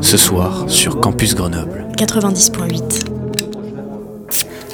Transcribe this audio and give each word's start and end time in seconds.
Ce 0.00 0.16
soir 0.16 0.68
sur 0.68 1.00
Campus 1.00 1.34
Grenoble. 1.34 1.86
90.8. 1.96 3.06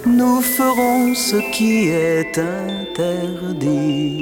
Nous 0.07 0.41
ferons 0.41 1.15
ce 1.15 1.37
qui 1.53 1.89
est 1.89 2.39
interdit. 2.39 4.17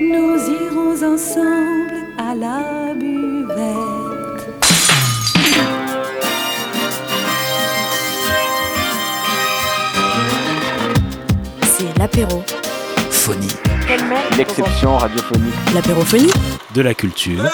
Nous 0.00 0.38
irons 0.48 1.14
ensemble 1.14 1.92
à 2.18 2.34
la 2.34 2.94
buvette. 2.94 4.48
C'est 11.62 11.96
l'apéro. 11.96 12.42
Phonie. 13.10 13.73
L'exception 14.36 14.96
radiophonique. 14.96 15.54
L'apérophonie 15.72 16.30
De 16.74 16.82
la 16.82 16.94
culture. 16.94 17.44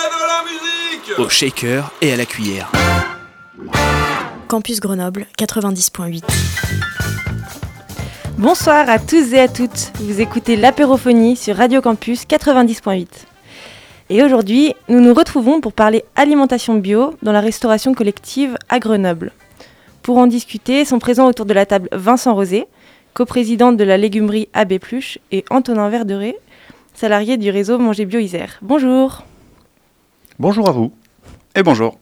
Au 1.18 1.28
shaker 1.28 1.90
et 2.00 2.12
à 2.12 2.16
la 2.16 2.24
cuillère. 2.24 2.72
Campus 4.48 4.80
Grenoble 4.80 5.26
90.8. 5.38 6.22
Bonsoir 8.38 8.88
à 8.88 8.98
tous 8.98 9.34
et 9.34 9.40
à 9.40 9.48
toutes. 9.48 9.92
Vous 10.00 10.22
écoutez 10.22 10.56
l'apérophonie 10.56 11.36
sur 11.36 11.56
Radio 11.56 11.82
Campus 11.82 12.24
90.8. 12.24 13.06
Et 14.08 14.22
aujourd'hui, 14.22 14.74
nous 14.88 15.00
nous 15.00 15.12
retrouvons 15.12 15.60
pour 15.60 15.74
parler 15.74 16.04
alimentation 16.16 16.76
bio 16.76 17.14
dans 17.22 17.32
la 17.32 17.40
restauration 17.40 17.92
collective 17.92 18.56
à 18.70 18.78
Grenoble. 18.78 19.32
Pour 20.02 20.16
en 20.16 20.26
discuter, 20.26 20.86
sont 20.86 20.98
présents 20.98 21.26
autour 21.26 21.44
de 21.44 21.52
la 21.52 21.66
table 21.66 21.90
Vincent 21.92 22.34
Rosé, 22.34 22.66
coprésidente 23.14 23.76
de 23.76 23.84
la 23.84 23.96
légumerie 23.96 24.48
AB 24.52 24.78
Pluche, 24.78 25.18
et 25.32 25.44
Antonin 25.50 25.88
Verderet, 25.88 26.36
salarié 26.94 27.36
du 27.36 27.50
réseau 27.50 27.78
Manger 27.78 28.04
Bio 28.04 28.20
Isère. 28.20 28.58
Bonjour. 28.62 29.24
Bonjour 30.38 30.68
à 30.68 30.72
vous. 30.72 30.92
Et 31.54 31.62
bonjour. 31.62 31.98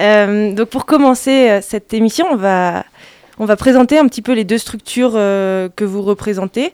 Euh, 0.00 0.52
donc 0.52 0.68
pour 0.68 0.86
commencer 0.86 1.50
euh, 1.50 1.60
cette 1.62 1.94
émission, 1.94 2.26
on 2.30 2.36
va, 2.36 2.84
on 3.38 3.44
va 3.44 3.56
présenter 3.56 3.98
un 3.98 4.06
petit 4.06 4.22
peu 4.22 4.32
les 4.32 4.44
deux 4.44 4.58
structures 4.58 5.12
euh, 5.14 5.68
que 5.74 5.84
vous 5.84 6.02
représentez. 6.02 6.72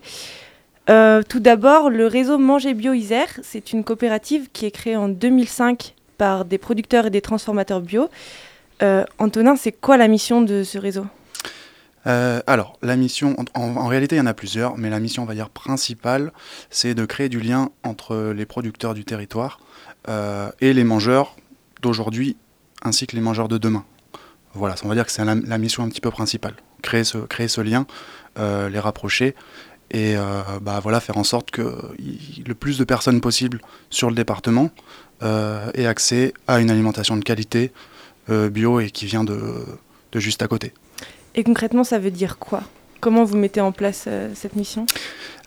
Euh, 0.90 1.22
tout 1.28 1.40
d'abord, 1.40 1.90
le 1.90 2.06
réseau 2.06 2.38
Manger 2.38 2.74
Bio 2.74 2.92
Isère, 2.92 3.28
c'est 3.42 3.72
une 3.72 3.84
coopérative 3.84 4.48
qui 4.52 4.66
est 4.66 4.70
créée 4.70 4.96
en 4.96 5.08
2005 5.08 5.94
par 6.18 6.44
des 6.44 6.58
producteurs 6.58 7.06
et 7.06 7.10
des 7.10 7.20
transformateurs 7.20 7.80
bio. 7.80 8.08
Antonin, 9.18 9.54
c'est 9.54 9.70
quoi 9.70 9.96
la 9.96 10.08
mission 10.08 10.42
de 10.42 10.64
ce 10.64 10.76
réseau? 10.76 11.06
Euh, 12.06 12.40
alors, 12.46 12.78
la 12.82 12.96
mission, 12.96 13.36
en, 13.54 13.86
réalité, 13.86 14.16
il 14.16 14.18
y 14.18 14.22
en 14.22 14.26
a 14.26 14.34
plusieurs, 14.34 14.76
mais 14.76 14.90
la 14.90 15.00
mission, 15.00 15.22
on 15.22 15.26
va 15.26 15.34
dire, 15.34 15.50
principale, 15.50 16.32
c'est 16.70 16.94
de 16.94 17.04
créer 17.04 17.28
du 17.28 17.40
lien 17.40 17.70
entre 17.82 18.32
les 18.34 18.46
producteurs 18.46 18.94
du 18.94 19.04
territoire 19.04 19.60
euh, 20.08 20.50
et 20.60 20.72
les 20.72 20.84
mangeurs 20.84 21.36
d'aujourd'hui, 21.80 22.36
ainsi 22.82 23.06
que 23.06 23.14
les 23.14 23.22
mangeurs 23.22 23.48
de 23.48 23.58
demain. 23.58 23.84
Voilà, 24.54 24.74
on 24.84 24.88
va 24.88 24.94
dire 24.94 25.06
que 25.06 25.12
c'est 25.12 25.24
la, 25.24 25.58
mission 25.58 25.82
un 25.82 25.88
petit 25.88 26.00
peu 26.00 26.10
principale. 26.10 26.54
Créer 26.82 27.04
ce, 27.04 27.60
lien, 27.60 27.86
euh, 28.38 28.68
les 28.68 28.80
rapprocher 28.80 29.34
et 29.90 30.16
bah, 30.62 30.80
faire 31.00 31.18
en 31.18 31.24
sorte 31.24 31.50
que 31.50 31.76
le 32.46 32.54
plus 32.54 32.78
de 32.78 32.84
personnes 32.84 33.20
possible 33.20 33.60
sur 33.90 34.08
le 34.08 34.16
département 34.16 34.70
aient 35.20 35.86
accès 35.86 36.32
à 36.48 36.60
une 36.60 36.70
alimentation 36.70 37.16
de 37.16 37.22
qualité, 37.22 37.72
bio 38.28 38.80
et 38.80 38.90
qui 38.90 39.04
vient 39.04 39.22
de 39.22 39.66
juste 40.14 40.42
à 40.42 40.48
côté. 40.48 40.72
Et 41.34 41.44
concrètement, 41.44 41.84
ça 41.84 41.98
veut 41.98 42.10
dire 42.10 42.38
quoi? 42.38 42.62
Comment 43.00 43.24
vous 43.24 43.36
mettez 43.36 43.60
en 43.60 43.72
place 43.72 44.04
euh, 44.06 44.30
cette 44.34 44.54
mission? 44.54 44.86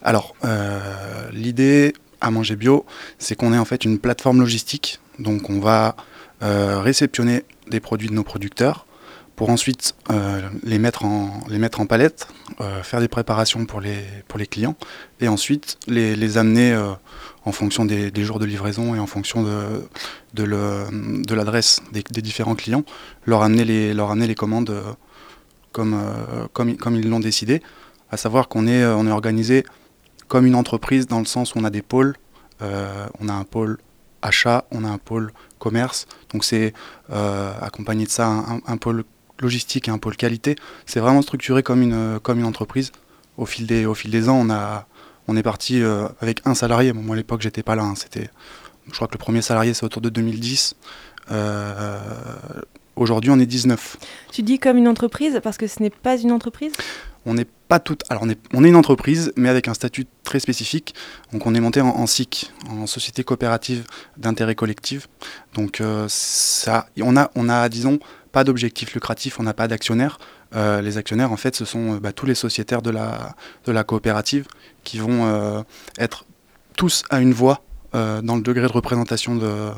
Alors, 0.02 0.36
euh, 0.44 1.30
l'idée 1.31 1.94
à 2.22 2.31
manger 2.31 2.55
bio, 2.55 2.86
c'est 3.19 3.36
qu'on 3.36 3.53
est 3.53 3.58
en 3.58 3.66
fait 3.66 3.86
une 3.86 4.00
plateforme 4.00 4.39
logistique. 4.39 5.00
Donc, 5.19 5.50
on 5.50 5.59
va 5.59 5.95
euh, 6.44 6.81
réceptionner 6.81 7.44
des 7.69 7.80
produits 7.80 8.09
de 8.09 8.13
nos 8.13 8.23
producteurs 8.23 8.88
pour 9.36 9.50
ensuite 9.50 9.95
les, 10.63 10.80
mettre 10.80 11.03
en, 11.03 11.86
palette, 11.89 12.30
faire 12.84 13.02
des 13.02 13.09
préparations 13.09 13.66
pour 13.66 13.81
les, 13.81 14.47
clients 14.50 14.78
et 15.19 15.28
ensuite 15.28 15.78
les, 15.88 16.38
amener 16.38 16.73
en 17.44 17.52
fonction 17.52 17.84
des, 17.84 18.23
jours 18.23 18.40
de 18.40 18.46
livraison 18.46 18.96
et 18.96 19.00
en 19.00 19.07
fonction 19.07 19.44
de, 19.44 21.35
l'adresse 21.35 21.81
des, 21.91 22.22
différents 22.22 22.56
clients, 22.56 22.85
leur 23.25 23.44
amener 23.44 23.66
les, 23.66 24.35
commandes 24.35 24.73
comme, 25.75 25.94
euh, 25.94 26.47
comme, 26.53 26.69
ils- 26.69 26.78
comme 26.78 26.96
ils 26.96 27.09
l'ont 27.09 27.19
décidé 27.19 27.62
à 28.09 28.16
savoir 28.16 28.47
qu'on 28.47 28.66
est, 28.66 28.81
euh, 28.81 28.96
on 28.96 29.06
est 29.06 29.12
organisé 29.12 29.66
comme 30.30 30.46
une 30.46 30.56
entreprise 30.56 31.06
dans 31.06 31.19
le 31.19 31.25
sens 31.25 31.53
où 31.53 31.59
on 31.59 31.66
a 31.66 31.69
des 31.69 31.81
pôles. 31.81 32.16
Euh, 32.62 33.06
on 33.19 33.28
a 33.28 33.34
un 33.34 33.44
pôle 33.44 33.78
achat, 34.22 34.64
on 34.72 34.85
a 34.85 34.88
un 34.90 34.97
pôle 34.97 35.34
commerce. 35.59 36.08
Donc 36.31 36.46
c'est 36.46 36.74
accompagné 37.62 38.06
de 38.06 38.09
ça 38.09 38.25
un, 38.66 38.78
pôle 38.78 39.03
logistique 39.40 39.90
et 39.90 39.91
un 39.91 39.97
pôle 39.97 40.16
qualité. 40.16 40.56
C'est 40.85 41.02
vraiment 41.02 41.22
structuré 41.22 41.62
comme 41.62 41.81
une, 41.81 42.19
comme 42.24 42.40
une 42.40 42.46
entreprise. 42.46 42.91
Au 43.38 43.46
fil 43.46 43.68
des, 43.68 43.85
au 43.85 43.94
fil 43.94 44.12
des 44.12 44.30
ans, 44.30 44.38
on, 44.41 44.50
a, 44.50 44.88
on 45.28 45.35
est 45.35 45.44
parti 45.44 45.84
avec 46.22 46.41
un 46.46 46.56
salarié. 46.56 46.94
Moi 46.94 47.16
à 47.16 47.18
l'époque, 47.18 47.41
j'étais 47.41 47.64
pas 47.64 47.75
là. 47.75 47.84
hein. 47.84 47.96
C'était, 47.96 48.30
je 48.88 48.94
crois 48.96 49.08
que 49.09 49.14
le 49.14 49.19
premier 49.19 49.41
salarié, 49.41 49.74
c'est 49.74 49.84
autour 49.85 50.02
de 50.02 50.09
2010. 50.09 50.75
Euh, 51.31 52.00
Aujourd'hui, 52.95 53.29
on 53.31 53.39
est 53.39 53.45
19. 53.45 53.97
Tu 54.31 54.41
dis 54.41 54.57
comme 54.57 54.78
une 54.78 54.88
entreprise 54.88 55.39
parce 55.44 55.57
que 55.57 55.67
ce 55.67 55.81
n'est 55.81 55.89
pas 55.89 56.17
une 56.17 56.31
entreprise? 56.31 56.73
On 57.25 57.33
n'est 57.33 57.47
pas 57.67 57.79
tout. 57.79 57.97
Alors, 58.09 58.23
on 58.23 58.29
est, 58.29 58.39
on 58.53 58.63
est 58.63 58.69
une 58.69 58.75
entreprise, 58.75 59.33
mais 59.35 59.50
avec 59.50 59.67
un 59.67 59.73
statut 59.73 60.06
très 60.23 60.39
spécifique. 60.39 60.95
Donc, 61.34 61.45
on 61.45 61.55
est 61.55 61.59
monté 61.59 61.81
en, 61.81 61.89
en 61.89 62.07
SIC, 62.07 62.51
en 62.69 62.88
société 62.88 63.23
coopérative 63.23 63.85
d'intérêt 64.17 64.55
collectif. 64.55 65.09
Donc, 65.55 65.81
euh, 65.81 66.05
ça, 66.07 66.88
on 67.01 67.17
a, 67.17 67.31
on 67.35 67.50
a, 67.50 67.67
disons, 67.67 68.00
pas 68.31 68.44
d'objectif 68.44 68.94
lucratif, 68.94 69.39
on 69.39 69.44
n'a 69.44 69.53
pas 69.53 69.67
d'actionnaires. 69.67 70.19
Euh, 70.55 70.81
les 70.81 70.97
actionnaires, 70.97 71.31
en 71.31 71.38
fait, 71.38 71.55
ce 71.55 71.66
sont 71.66 71.95
euh, 71.95 72.00
bah, 72.00 72.13
tous 72.13 72.28
les 72.28 72.35
sociétaires 72.35 72.81
de 72.81 72.91
la, 72.91 73.35
de 73.66 73.72
la 73.72 73.84
coopérative 73.84 74.45
qui 74.84 75.00
vont 75.00 75.66
être 75.97 76.25
tous 76.78 77.03
à 77.09 77.19
une 77.19 77.34
voix 77.34 77.63
dans 77.94 78.35
le 78.35 78.41
degré 78.41 78.67
de 78.67 78.72
représentation 78.72 79.35
de, 79.35 79.72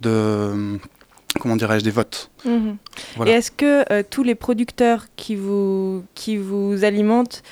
de 0.00 0.78
comment 1.40 1.56
dirais-je, 1.56 1.84
des 1.84 1.90
votes. 1.90 2.30
Mhm. 2.44 2.76
Voilà. 3.16 3.32
Et 3.32 3.34
est-ce 3.34 3.50
que 3.50 3.92
euh, 3.92 4.02
tous 4.08 4.22
les 4.22 4.36
producteurs 4.36 5.06
qui 5.16 5.34
vous, 5.34 6.04
qui 6.14 6.36
vous 6.36 6.84
alimentent 6.84 7.42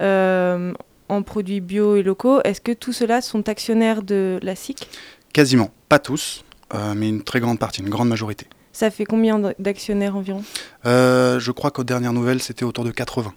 euh, 0.00 0.72
en 1.08 1.22
produits 1.22 1.60
bio 1.60 1.96
et 1.96 2.02
locaux, 2.02 2.40
est-ce 2.42 2.60
que 2.60 2.72
tout 2.72 2.92
cela 2.92 3.20
sont 3.20 3.48
actionnaires 3.48 4.02
de 4.02 4.40
la 4.42 4.54
SIC? 4.56 4.88
Quasiment, 5.32 5.70
pas 5.88 5.98
tous, 5.98 6.44
euh, 6.72 6.94
mais 6.96 7.08
une 7.08 7.22
très 7.22 7.40
grande 7.40 7.58
partie, 7.58 7.82
une 7.82 7.90
grande 7.90 8.08
majorité. 8.08 8.46
Ça 8.72 8.90
fait 8.90 9.04
combien 9.04 9.52
d'actionnaires 9.58 10.16
environ? 10.16 10.42
Je 10.84 11.50
crois 11.50 11.70
qu'aux 11.70 11.84
dernières 11.84 12.14
nouvelles, 12.14 12.40
c'était 12.40 12.64
autour 12.64 12.84
de 12.84 12.90
80. 12.90 13.34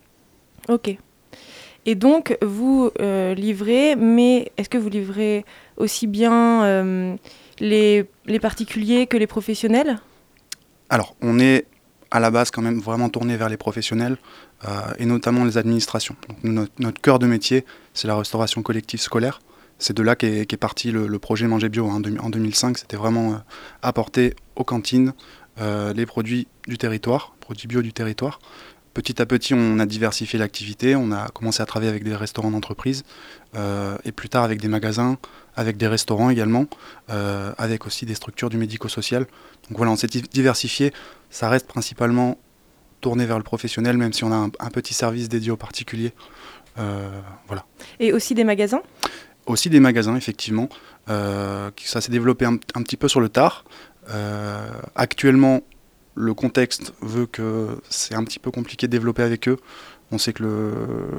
Ok. 0.69 0.97
Et 1.85 1.95
donc, 1.95 2.37
vous 2.41 2.89
livrez, 2.97 3.97
mais 3.97 4.53
est-ce 4.55 4.69
que 4.69 4.77
vous 4.77 4.87
livrez 4.87 5.43
aussi 5.75 6.07
bien 6.07 7.17
les, 7.59 8.07
particuliers 8.41 9.07
que 9.07 9.17
les 9.17 9.27
professionnels? 9.27 9.99
Alors, 10.89 11.15
on 11.21 11.39
est 11.39 11.65
à 12.11 12.19
la 12.19 12.31
base 12.31 12.51
quand 12.51 12.61
même 12.61 12.79
vraiment 12.79 13.09
tourné 13.09 13.35
vers 13.37 13.49
les 13.49 13.57
professionnels 13.57 14.17
euh, 14.65 14.69
et 14.99 15.05
notamment 15.05 15.43
les 15.43 15.57
administrations. 15.57 16.15
Donc, 16.27 16.69
notre, 16.77 17.01
cœur 17.01 17.19
de 17.19 17.27
métier, 17.27 17.65
c'est 17.93 18.07
la 18.07 18.15
restauration 18.15 18.61
collective 18.61 19.01
scolaire. 19.01 19.41
C'est 19.79 19.95
de 19.95 20.01
là 20.03 20.15
qu'est 20.15 20.57
parti 20.57 20.91
le, 20.91 21.19
projet 21.19 21.47
Manger 21.47 21.67
Bio 21.69 21.89
hein, 21.89 22.01
en 22.19 22.29
2005. 22.29 22.77
C'était 22.77 22.95
vraiment 22.95 23.33
euh, 23.33 23.37
apporter 23.81 24.35
aux 24.55 24.63
cantines 24.63 25.13
euh, 25.59 25.93
les 25.93 26.05
produits 26.05 26.47
du 26.67 26.77
territoire, 26.77 27.35
produits 27.41 27.67
bio 27.67 27.81
du 27.81 27.91
territoire. 27.91 28.39
Petit 28.93 29.21
à 29.21 29.25
petit, 29.25 29.53
on 29.53 29.79
a 29.79 29.85
diversifié 29.85 30.39
l'activité. 30.39 30.95
On 30.95 31.11
a 31.11 31.27
commencé 31.27 31.61
à 31.61 31.65
travailler 31.65 31.89
avec 31.89 32.05
des 32.05 32.15
restaurants 32.15 32.51
d'entreprise 32.51 33.03
et 34.05 34.11
plus 34.11 34.27
tard 34.29 34.43
avec 34.43 34.61
des 34.61 34.67
magasins, 34.67 35.17
avec 35.55 35.77
des 35.77 35.87
restaurants 35.87 36.29
également, 36.29 36.65
euh, 37.09 37.53
avec 37.57 37.85
aussi 37.85 38.05
des 38.05 38.15
structures 38.15 38.49
du 38.49 38.57
médico-social. 38.57 39.25
Donc 39.69 39.77
voilà, 39.77 39.91
on 39.91 39.95
s'est 39.95 40.07
di- 40.07 40.21
diversifié. 40.21 40.93
Ça 41.29 41.49
reste 41.49 41.67
principalement 41.67 42.37
tourné 43.01 43.25
vers 43.25 43.37
le 43.37 43.43
professionnel, 43.43 43.97
même 43.97 44.13
si 44.13 44.23
on 44.23 44.31
a 44.31 44.35
un, 44.35 44.51
un 44.59 44.69
petit 44.69 44.93
service 44.93 45.29
dédié 45.29 45.51
aux 45.51 45.57
particuliers. 45.57 46.13
Euh, 46.77 47.07
voilà. 47.47 47.65
Et 47.99 48.11
aussi 48.13 48.33
des 48.33 48.43
magasins? 48.43 48.81
Aussi 49.45 49.69
des 49.69 49.79
magasins, 49.79 50.15
effectivement. 50.15 50.69
Euh, 51.07 51.69
ça 51.77 52.01
s'est 52.01 52.11
développé 52.11 52.45
un, 52.45 52.55
un 52.73 52.83
petit 52.83 52.97
peu 52.97 53.07
sur 53.07 53.21
le 53.21 53.29
tard. 53.29 53.63
Actuellement, 54.95 55.61
le 56.15 56.33
contexte 56.33 56.93
veut 57.01 57.25
que 57.25 57.79
c'est 57.89 58.15
un 58.15 58.23
petit 58.23 58.39
peu 58.39 58.51
compliqué 58.51 58.87
de 58.87 58.91
développer 58.91 59.23
avec 59.23 59.47
eux. 59.47 59.57
On 60.11 60.17
sait 60.19 60.33
que 60.33 60.43
le, 60.43 60.71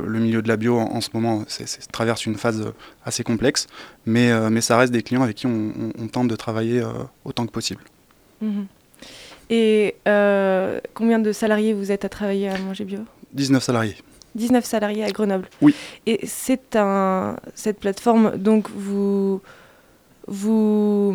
le 0.06 0.18
milieu 0.20 0.42
de 0.42 0.48
la 0.48 0.56
bio 0.56 0.78
en, 0.78 0.84
en 0.94 1.00
ce 1.00 1.10
moment 1.12 1.44
traverse 1.92 2.24
une 2.26 2.36
phase 2.36 2.72
assez 3.04 3.24
complexe, 3.24 3.66
mais, 4.06 4.30
euh, 4.30 4.48
mais 4.48 4.60
ça 4.60 4.76
reste 4.78 4.92
des 4.92 5.02
clients 5.02 5.22
avec 5.22 5.36
qui 5.36 5.46
on, 5.46 5.72
on- 5.78 6.02
on 6.04 6.06
tente 6.08 6.28
de 6.28 6.36
travailler 6.36 6.80
euh, 6.80 6.88
autant 7.24 7.46
que 7.46 7.50
possible. 7.52 7.82
Mhm. 8.40 8.66
Et 9.50 9.96
euh, 10.08 10.80
combien 10.94 11.18
de 11.18 11.32
salariés 11.32 11.72
vous 11.72 11.90
êtes 11.92 12.04
à 12.04 12.08
travailler 12.08 12.48
à 12.48 12.58
Manger 12.58 12.84
Bio? 12.84 13.00
19 13.32 13.62
salariés. 13.62 13.96
19 14.34 14.64
salariés 14.64 15.04
à 15.04 15.10
Grenoble. 15.10 15.48
Oui. 15.62 15.74
Et 16.06 16.20
c'est 16.26 16.76
un, 16.76 17.36
cette 17.54 17.80
plateforme, 17.80 18.36
donc 18.36 18.68
vous, 18.70 19.40
vous, 20.26 21.10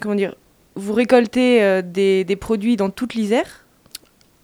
comment 0.00 0.14
dire, 0.14 0.34
vous 0.76 0.92
récoltez 0.92 1.82
des, 1.82 2.24
des, 2.24 2.36
produits 2.36 2.76
dans 2.76 2.90
toute 2.90 3.14
l'Isère? 3.14 3.64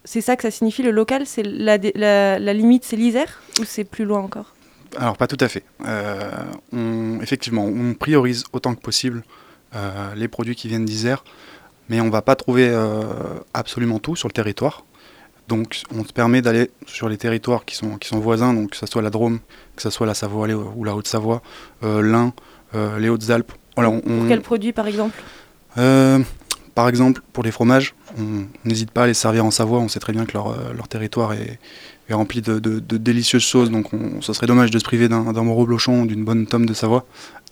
C'est 0.06 0.22
ça 0.22 0.36
que 0.36 0.42
ça 0.42 0.50
signifie 0.50 0.82
le 0.82 0.90
local 0.90 1.26
C'est 1.26 1.42
la, 1.42 1.76
la, 1.94 2.38
la, 2.38 2.54
limite, 2.54 2.84
c'est 2.84 2.96
l'Isère 2.96 3.42
ou 3.60 3.64
c'est 3.64 3.84
plus 3.84 4.06
loin 4.06 4.20
encore? 4.20 4.54
Alors 4.96 5.18
pas 5.18 5.26
tout 5.26 5.36
à 5.40 5.48
fait. 5.48 5.64
on, 6.72 7.18
effectivement, 7.20 7.66
on 7.66 7.92
priorise 7.92 8.44
autant 8.54 8.74
que 8.74 8.80
possible 8.80 9.22
les 10.14 10.28
produits 10.28 10.54
qui 10.54 10.68
viennent 10.68 10.86
d'Isère, 10.86 11.22
mais 11.90 12.00
on 12.00 12.06
ne 12.06 12.10
va 12.10 12.22
pas 12.22 12.34
trouver 12.34 12.74
absolument 13.52 13.98
tout 13.98 14.16
sur 14.16 14.28
le 14.28 14.32
territoire. 14.32 14.84
Donc 15.48 15.82
on 15.94 16.04
se 16.04 16.12
permet 16.12 16.42
d'aller 16.42 16.70
sur 16.86 17.08
les 17.08 17.16
territoires 17.16 17.64
qui 17.64 17.76
sont, 17.76 17.98
qui 17.98 18.08
sont 18.08 18.18
voisins, 18.18 18.52
donc 18.52 18.70
que 18.70 18.76
ce 18.76 18.86
soit 18.86 19.02
la 19.02 19.10
Drôme, 19.10 19.38
que 19.76 19.82
ce 19.82 19.90
soit 19.90 20.06
la 20.06 20.14
Savoie 20.14 20.48
ou 20.48 20.84
la 20.84 20.96
Haute-Savoie, 20.96 21.40
euh, 21.84 22.02
l'Ain, 22.02 22.32
euh, 22.74 22.98
les 22.98 23.08
Hautes-Alpes. 23.08 23.52
Pour 23.74 24.02
quel 24.28 24.40
produit 24.40 24.72
par 24.72 24.86
exemple? 24.86 25.22
Euh, 25.78 26.20
Par 26.76 26.88
exemple, 26.88 27.22
pour 27.32 27.42
les 27.42 27.50
fromages, 27.50 27.94
on 28.18 28.44
n'hésite 28.64 28.92
pas 28.92 29.04
à 29.04 29.06
les 29.08 29.14
servir 29.14 29.44
en 29.44 29.50
Savoie, 29.50 29.80
on 29.80 29.88
sait 29.88 29.98
très 29.98 30.12
bien 30.12 30.26
que 30.26 30.34
leur, 30.34 30.88
territoire 30.88 31.32
est, 31.32 31.58
rempli 32.10 32.40
de, 32.42 32.58
délicieuses 32.78 33.42
choses, 33.42 33.70
donc 33.70 33.92
on, 33.92 34.20
ce 34.20 34.32
serait 34.32 34.46
dommage 34.46 34.70
de 34.70 34.78
se 34.78 34.84
priver 34.84 35.08
d'un 35.08 35.42
moreau 35.42 35.66
blochon 35.66 36.02
ou 36.02 36.06
d'une 36.06 36.22
bonne 36.22 36.46
tome 36.46 36.66
de 36.66 36.74
Savoie. 36.74 37.04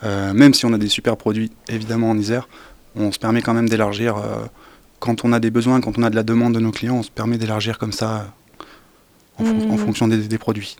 même 0.02 0.54
si 0.54 0.66
on 0.66 0.72
a 0.74 0.78
des 0.78 0.88
super 0.88 1.16
produits, 1.16 1.50
évidemment 1.68 2.10
en 2.10 2.18
Isère, 2.18 2.48
on 2.96 3.10
se 3.10 3.18
permet 3.18 3.40
quand 3.40 3.54
même 3.54 3.68
d'élargir 3.68 4.16
quand 5.04 5.24
on 5.24 5.32
a 5.32 5.40
des 5.40 5.50
besoins, 5.50 5.80
quand 5.80 5.98
on 5.98 6.02
a 6.02 6.10
de 6.10 6.16
la 6.16 6.22
demande 6.22 6.54
de 6.54 6.60
nos 6.60 6.70
clients, 6.70 6.96
on 6.96 7.02
se 7.02 7.10
permet 7.10 7.36
d'élargir 7.36 7.78
comme 7.78 7.92
ça 7.92 8.32
en, 9.38 9.44
mmh. 9.44 9.78
fonction 9.78 10.08
des, 10.08 10.38
produits. 10.38 10.76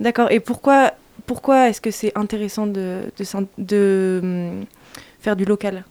D'accord. 0.00 0.30
Et 0.30 0.40
pourquoi, 0.40 0.92
pourquoi 1.26 1.68
est-ce 1.68 1.80
que 1.80 1.90
c'est 1.90 2.12
intéressant 2.14 2.66
de, 2.66 3.10
de, 3.58 4.20
hum, 4.22 4.64
faire 5.20 5.36
du 5.36 5.44
local, 5.44 5.84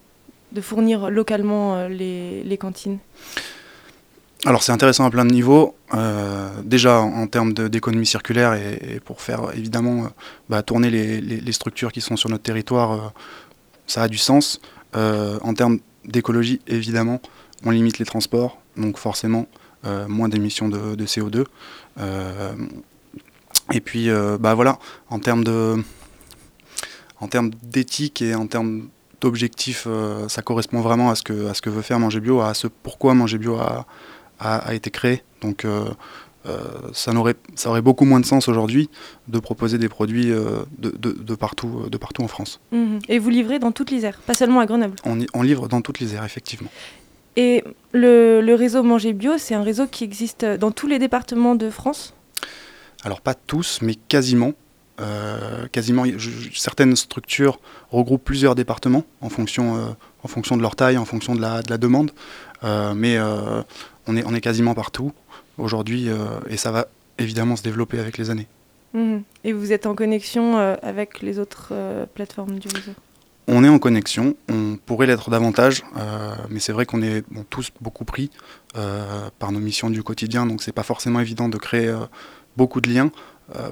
de 0.51 0.61
fournir 0.61 1.09
localement 1.09 1.75
euh, 1.75 1.87
les, 1.87 2.57
cantines 2.57 2.99
alors 4.45 4.63
c'est 4.63 4.71
intéressant 4.71 5.05
à 5.05 5.11
plein 5.11 5.23
de 5.23 5.31
niveaux. 5.31 5.75
Euh, 5.93 6.49
déjà 6.63 6.99
en, 6.99 7.27
termes 7.27 7.53
d'économie 7.53 8.07
circulaire 8.07 8.53
et, 8.53 8.99
pour 9.05 9.21
faire 9.21 9.55
évidemment 9.55 10.05
euh, 10.05 10.07
bah, 10.49 10.63
tourner 10.63 10.89
les, 10.89 11.51
structures 11.51 11.91
qui 11.91 12.01
sont 12.01 12.15
sur 12.15 12.27
notre 12.29 12.41
territoire, 12.41 13.13
ça 13.85 14.01
a 14.01 14.07
du 14.07 14.17
sens. 14.17 14.59
en 14.95 15.53
termes 15.53 15.77
d'écologie, 16.05 16.59
évidemment, 16.65 17.21
on 17.65 17.69
limite 17.69 17.99
les 17.99 18.05
transports, 18.05 18.59
donc 18.77 18.97
forcément 18.97 19.45
moins 20.07 20.27
d'émissions 20.27 20.69
de, 20.69 21.05
CO2. 21.05 21.45
Euh, 21.99 22.53
et 23.71 23.79
puis, 23.79 24.09
bah 24.39 24.55
voilà, 24.55 24.79
en 25.11 25.19
termes 25.19 25.43
de, 25.43 25.75
en 27.19 27.27
termes 27.27 27.51
d'éthique 27.61 28.23
et 28.23 28.33
en 28.33 28.47
termes 28.47 28.89
d'objectifs, 29.21 29.87
ça 30.27 30.41
correspond 30.41 30.81
vraiment 30.81 31.09
à 31.09 31.15
ce 31.15 31.23
que, 31.23 31.47
à 31.47 31.53
ce 31.53 31.61
que 31.61 31.69
veut 31.69 31.81
faire 31.81 31.99
Manger 31.99 32.19
Bio, 32.19 32.41
à 32.41 32.53
ce 32.53 32.67
pourquoi 32.67 33.13
Manger 33.13 33.37
Bio 33.37 33.55
a, 33.55 33.85
a, 34.39 34.73
été 34.73 34.89
créé. 34.89 35.23
Donc 35.41 35.65
ça, 36.93 37.13
aurait, 37.13 37.35
ça 37.55 37.69
aurait 37.69 37.81
beaucoup 37.81 38.05
moins 38.05 38.19
de 38.19 38.25
sens 38.25 38.47
aujourd'hui 38.47 38.89
de 39.27 39.39
proposer 39.39 39.77
des 39.77 39.89
produits 39.89 40.25
de, 40.27 40.65
de, 40.97 41.35
partout, 41.35 41.87
de 41.89 41.97
partout 41.97 42.23
en 42.23 42.27
France. 42.27 42.59
Mmh 42.71 42.99
et 43.07 43.19
vous 43.19 43.29
livrez 43.29 43.59
dans 43.59 43.71
toute 43.71 43.91
l'Isère, 43.91 44.17
pas 44.25 44.33
seulement 44.33 44.59
à 44.59 44.65
Grenoble? 44.65 44.95
On, 45.05 45.19
on 45.33 45.41
livre 45.43 45.67
dans 45.67 45.81
toute 45.81 45.99
l'Isère, 45.99 46.25
effectivement. 46.25 46.69
Et 47.37 47.63
le, 47.93 48.53
réseau 48.55 48.83
Manger 48.83 49.13
Bio, 49.13 49.37
c'est 49.37 49.55
un 49.55 49.63
réseau 49.63 49.87
qui 49.87 50.03
existe 50.03 50.45
dans 50.45 50.71
tous 50.71 50.87
les 50.87 50.99
départements 50.99 51.55
de 51.55 51.69
France? 51.69 52.13
Alors 53.03 53.21
pas 53.21 53.33
tous, 53.33 53.79
mais 53.81 53.95
quasiment. 53.95 54.53
Euh, 55.01 55.67
quasiment, 55.71 56.03
certaines 56.53 56.95
structures 56.95 57.59
regroupent 57.91 58.23
plusieurs 58.23 58.55
départements 58.55 59.03
en 59.21 59.29
fonction, 59.29 59.75
euh, 59.75 59.79
en 60.23 60.27
fonction 60.27 60.57
de 60.57 60.61
leur 60.61 60.75
taille, 60.75 60.97
en 60.97 61.05
fonction 61.05 61.35
de 61.35 61.41
la, 61.41 61.61
de 61.61 61.69
la 61.69 61.77
demande. 61.77 62.11
Euh, 62.63 62.93
mais 62.93 63.19
on, 64.07 64.15
est, 64.15 64.23
on 64.25 64.33
est 64.33 64.41
quasiment 64.41 64.73
partout 64.73 65.11
aujourd'hui 65.57 66.07
et 66.49 66.57
ça 66.57 66.71
va 66.71 66.87
évidemment 67.17 67.55
se 67.55 67.63
développer 67.63 67.99
avec 67.99 68.17
les 68.17 68.29
années. 68.29 68.47
Mmh. 68.93 69.17
Et 69.43 69.53
vous 69.53 69.71
êtes 69.71 69.85
en 69.85 69.95
connexion 69.95 70.57
avec 70.81 71.21
les 71.21 71.39
autres 71.39 71.73
plateformes 72.13 72.59
du 72.59 72.67
réseau? 72.67 72.93
On 73.47 73.63
est 73.63 73.69
en 73.69 73.79
connexion, 73.79 74.35
on 74.49 74.77
pourrait 74.77 75.07
l'être 75.07 75.29
davantage, 75.29 75.83
euh, 75.97 76.35
mais 76.49 76.59
c'est 76.59 76.71
vrai 76.71 76.85
qu'on 76.85 77.01
est 77.01 77.23
tous 77.49 77.71
beaucoup 77.81 78.05
pris 78.05 78.29
euh, 78.77 79.29
par 79.39 79.51
nos 79.51 79.59
missions 79.59 79.89
du 79.89 80.03
quotidien, 80.03 80.45
donc 80.45 80.61
c'est 80.61 80.71
pas 80.71 80.83
forcément 80.83 81.19
évident 81.19 81.49
de 81.49 81.57
créer 81.57 81.87
euh, 81.87 81.97
beaucoup 82.55 82.81
de 82.81 82.89
liens. 82.89 83.11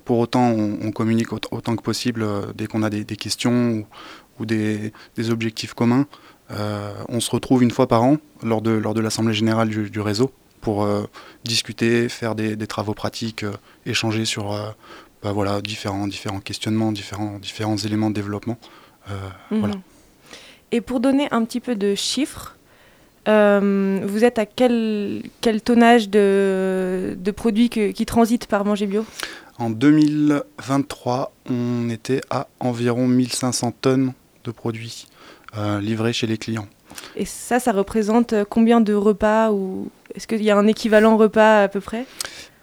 Pour 0.06 0.20
autant, 0.20 0.50
on, 0.50 0.92
communique 0.92 1.32
autant 1.34 1.76
que 1.76 1.82
possible 1.82 2.26
dès 2.56 2.68
qu'on 2.68 2.84
a 2.84 2.90
des, 2.90 3.06
questions 3.16 3.86
ou, 4.40 4.46
des, 4.46 4.92
objectifs 5.30 5.74
communs. 5.74 6.06
on 6.50 7.20
se 7.20 7.32
retrouve 7.32 7.64
une 7.64 7.72
fois 7.72 7.88
par 7.88 8.04
an 8.04 8.18
lors 8.44 8.62
de, 8.62 8.72
lors 8.72 8.94
de 8.94 9.02
l'Assemblée 9.02 9.34
générale 9.34 9.70
du, 9.70 10.00
réseau 10.00 10.32
pour 10.62 10.88
discuter, 11.46 12.10
faire 12.10 12.36
des, 12.36 12.68
travaux 12.68 12.94
pratiques, 12.94 13.46
échanger 13.86 14.26
sur 14.26 14.54
bah 15.22 15.34
voilà, 15.34 15.62
différents, 15.62 16.08
différents 16.08 16.40
questionnements, 16.40 16.92
différents, 16.92 17.40
différents 17.40 17.78
éléments 17.78 18.10
de 18.10 18.16
développement. 18.16 18.58
Euh, 19.10 19.14
mhm. 19.52 19.82
Et 20.72 20.82
pour 20.82 21.00
donner 21.00 21.28
un 21.32 21.44
petit 21.44 21.60
peu 21.60 21.76
de 21.76 21.96
chiffres, 21.96 22.56
euh, 23.28 24.00
vous 24.04 24.24
êtes 24.24 24.40
à 24.40 24.46
quel, 24.46 25.24
quel 25.42 25.62
tonnage 25.62 26.10
de, 26.10 27.18
de 27.20 27.32
produits 27.32 27.70
qui 27.70 28.06
transitent 28.06 28.48
par 28.48 28.64
Manger 28.66 28.86
Bio? 28.86 29.06
En 29.60 29.70
2023, 29.70 31.32
on 31.50 31.90
était 31.90 32.22
à 32.30 32.48
environ 32.60 33.08
1500 33.08 33.74
tonnes 33.82 34.14
de 34.44 34.52
produits 34.52 35.08
euh, 35.58 35.80
livrés 35.80 36.14
chez 36.14 36.28
les 36.28 36.38
clients. 36.38 36.68
Et 37.16 37.26
ça, 37.26 37.60
ça 37.60 37.72
représente 37.72 38.34
combien 38.50 38.82
de 38.82 38.94
repas 38.94 39.52
ou 39.52 39.90
Est-ce 40.16 40.28
qu'il 40.28 40.42
y 40.42 40.50
a 40.50 40.58
un 40.58 40.66
équivalent 40.66 41.18
repas 41.18 41.64
à 41.64 41.68
peu 41.68 41.82
près? 41.82 42.06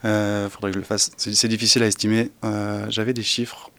Il 0.04 0.48
faudrait 0.50 0.70
que 0.70 0.75
je 0.75 0.78
le 0.78 0.84
fasse. 0.84 1.10
C'est 1.16 1.48
difficile 1.48 1.82
à 1.82 1.87
estimer. 1.87 2.31
J'avais 2.88 3.12
des 3.12 3.25
chiffres 3.25 3.70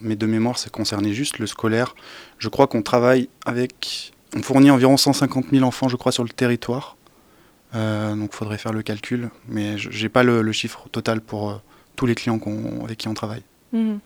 mais 0.00 0.16
de 0.16 0.26
mémoire, 0.26 0.58
ça 0.58 0.70
concernait 0.70 1.12
juste 1.12 1.38
le 1.38 1.46
scolaire. 1.46 1.94
Je 2.38 2.48
crois 2.48 2.66
qu'on 2.66 2.82
travaille 2.82 3.28
avec. 3.46 4.12
On 4.36 4.42
fournit 4.42 4.70
environ 4.70 4.96
150 4.96 5.46
000 5.52 5.64
enfants, 5.64 5.88
je 5.88 5.96
crois, 5.96 6.12
sur 6.12 6.24
le 6.24 6.30
territoire. 6.30 6.96
Euh, 7.74 8.14
donc 8.14 8.30
il 8.32 8.36
faudrait 8.36 8.58
faire 8.58 8.72
le 8.72 8.82
calcul, 8.82 9.30
mais 9.48 9.78
je 9.78 10.02
n'ai 10.02 10.08
pas 10.08 10.22
le, 10.22 10.52
chiffre 10.52 10.88
total 10.90 11.20
pour 11.20 11.50
euh, 11.50 11.54
tous 11.96 12.06
les 12.06 12.14
clients 12.14 12.40
avec 12.82 12.98
qui 12.98 13.08
on 13.08 13.14
travaille. 13.14 13.42
Mhm. 13.72 13.98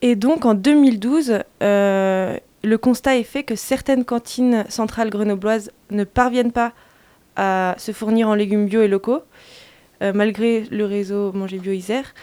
Et 0.00 0.16
donc 0.16 0.44
en 0.44 0.54
2012, 0.54 1.40
euh, 1.62 2.36
le 2.62 2.78
constat 2.78 3.16
est 3.16 3.24
fait 3.24 3.42
que 3.42 3.56
certaines 3.56 4.04
cantines 4.04 4.64
centrales 4.68 5.10
grenobloises 5.10 5.72
ne 5.90 6.04
parviennent 6.04 6.52
pas 6.52 6.72
à 7.36 7.74
se 7.78 7.92
fournir 7.92 8.28
en 8.28 8.34
légumes 8.34 8.66
bio 8.66 8.82
et 8.82 8.88
locaux, 8.88 9.22
malgré 10.00 10.64
le 10.70 10.84
réseau 10.84 11.32
Manger 11.32 11.58
Bio 11.58 11.72
Isère 11.72 12.14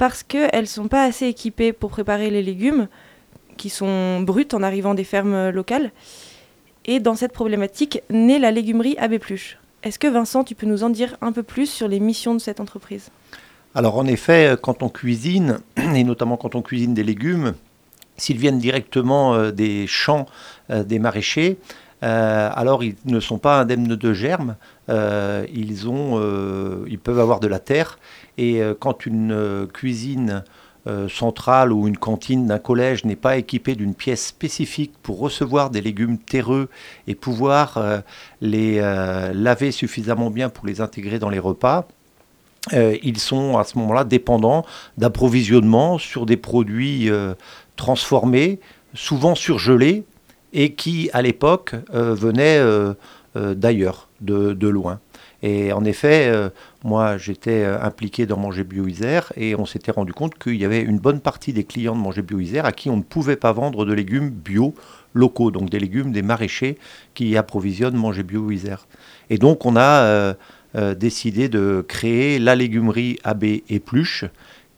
parce 0.00 0.22
qu'elles 0.22 0.62
ne 0.62 0.64
sont 0.64 0.88
pas 0.88 1.04
assez 1.04 1.26
équipées 1.26 1.74
pour 1.74 1.90
préparer 1.90 2.30
les 2.30 2.42
légumes 2.42 2.88
qui 3.58 3.68
sont 3.68 4.22
bruts 4.22 4.48
en 4.54 4.62
arrivant 4.62 4.94
des 4.94 5.04
fermes 5.04 5.50
locales. 5.50 5.92
Et 6.86 7.00
dans 7.00 7.14
cette 7.14 7.34
problématique 7.34 8.02
naît 8.08 8.38
la 8.38 8.50
légumerie 8.50 8.96
Abbé 8.96 9.18
Pluche. 9.18 9.58
Est-ce 9.82 9.98
que 9.98 10.06
Vincent, 10.06 10.42
tu 10.42 10.54
peux 10.54 10.66
nous 10.66 10.84
en 10.84 10.88
dire 10.88 11.18
un 11.20 11.32
peu 11.32 11.42
plus 11.42 11.66
sur 11.66 11.86
les 11.86 12.00
missions 12.00 12.32
de 12.32 12.38
cette 12.38 12.60
entreprise? 12.60 13.10
Alors 13.74 13.96
en 13.96 14.06
effet, 14.06 14.56
quand 14.60 14.82
on 14.82 14.88
cuisine, 14.88 15.60
et 15.76 16.04
notamment 16.04 16.36
quand 16.36 16.54
on 16.54 16.62
cuisine 16.62 16.94
des 16.94 17.04
légumes, 17.04 17.54
s'ils 18.16 18.38
viennent 18.38 18.58
directement 18.58 19.34
euh, 19.34 19.50
des 19.50 19.86
champs 19.86 20.26
euh, 20.70 20.84
des 20.84 20.98
maraîchers, 20.98 21.58
euh, 22.02 22.50
alors 22.54 22.82
ils 22.82 22.96
ne 23.04 23.20
sont 23.20 23.38
pas 23.38 23.60
indemnes 23.60 23.94
de 23.94 24.12
germes, 24.14 24.56
ils, 24.88 25.86
ils 26.88 26.98
peuvent 26.98 27.20
avoir 27.20 27.40
de 27.40 27.46
la 27.46 27.58
terre. 27.58 27.98
Et 28.38 28.62
euh, 28.62 28.74
quand 28.78 29.04
une 29.04 29.32
euh, 29.32 29.66
cuisine 29.66 30.44
euh, 30.86 31.10
centrale 31.10 31.72
ou 31.72 31.86
une 31.86 31.98
cantine 31.98 32.46
d'un 32.46 32.58
collège 32.58 33.04
n'est 33.04 33.14
pas 33.14 33.36
équipée 33.36 33.74
d'une 33.74 33.94
pièce 33.94 34.26
spécifique 34.26 34.94
pour 35.02 35.18
recevoir 35.18 35.68
des 35.68 35.82
légumes 35.82 36.16
terreux 36.16 36.70
et 37.06 37.14
pouvoir 37.14 38.02
les 38.40 38.80
laver 39.34 39.72
suffisamment 39.72 40.30
bien 40.30 40.48
pour 40.48 40.66
les 40.66 40.80
intégrer 40.80 41.18
dans 41.18 41.28
les 41.28 41.38
repas, 41.38 41.86
ils 42.72 43.18
sont 43.18 43.56
à 43.56 43.64
ce 43.64 43.78
moment-là 43.78 44.04
dépendants 44.04 44.64
d'approvisionnement 44.98 45.98
sur 45.98 46.26
des 46.26 46.36
produits 46.36 47.10
transformés, 47.76 48.60
souvent 48.94 49.34
surgelés, 49.34 50.04
et 50.52 50.74
qui 50.74 51.08
à 51.12 51.22
l'époque 51.22 51.74
venaient 51.92 52.60
d'ailleurs, 53.34 54.10
de, 54.20 54.68
loin. 54.68 55.00
Et 55.42 55.72
en 55.72 55.84
effet, 55.84 56.28
euh, 56.28 56.50
moi, 56.84 57.16
j'étais 57.16 57.62
euh, 57.62 57.80
impliqué 57.80 58.26
dans 58.26 58.36
Manger 58.36 58.64
Bio 58.64 58.86
Isère 58.86 59.32
et 59.36 59.54
on 59.56 59.64
s'était 59.64 59.90
rendu 59.90 60.12
compte 60.12 60.38
qu'il 60.38 60.56
y 60.56 60.64
avait 60.64 60.82
une 60.82 60.98
bonne 60.98 61.20
partie 61.20 61.52
des 61.52 61.64
clients 61.64 61.96
de 61.96 62.00
Manger 62.00 62.22
Bio 62.22 62.40
Isère 62.40 62.66
à 62.66 62.72
qui 62.72 62.90
on 62.90 62.96
ne 62.98 63.02
pouvait 63.02 63.36
pas 63.36 63.52
vendre 63.52 63.86
de 63.86 63.92
légumes 63.92 64.28
bio 64.28 64.74
locaux, 65.14 65.50
donc 65.50 65.70
des 65.70 65.80
légumes 65.80 66.12
des 66.12 66.22
maraîchers 66.22 66.78
qui 67.14 67.36
approvisionnent 67.36 67.96
Manger 67.96 68.22
Bio 68.22 68.50
Isère. 68.50 68.86
Et 69.30 69.38
donc, 69.38 69.64
on 69.64 69.76
a 69.76 70.02
euh, 70.02 70.34
décidé 70.74 71.48
de 71.48 71.84
créer 71.86 72.38
la 72.38 72.54
légumerie 72.54 73.18
AB 73.24 73.44
Épluche 73.68 74.24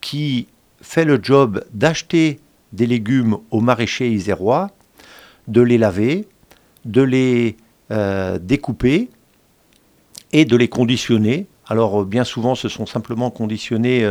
qui 0.00 0.46
fait 0.80 1.04
le 1.04 1.18
job 1.22 1.64
d'acheter 1.72 2.40
des 2.72 2.86
légumes 2.86 3.36
aux 3.50 3.60
maraîchers 3.60 4.10
isérois, 4.10 4.70
de 5.48 5.60
les 5.60 5.78
laver, 5.78 6.26
de 6.84 7.02
les 7.02 7.56
découper 8.40 9.10
et 10.32 10.44
de 10.44 10.56
les 10.56 10.68
conditionner. 10.68 11.46
Alors 11.66 12.04
bien 12.04 12.24
souvent 12.24 12.54
ce 12.54 12.68
sont 12.68 12.86
simplement 12.86 13.30
conditionnés 13.30 14.08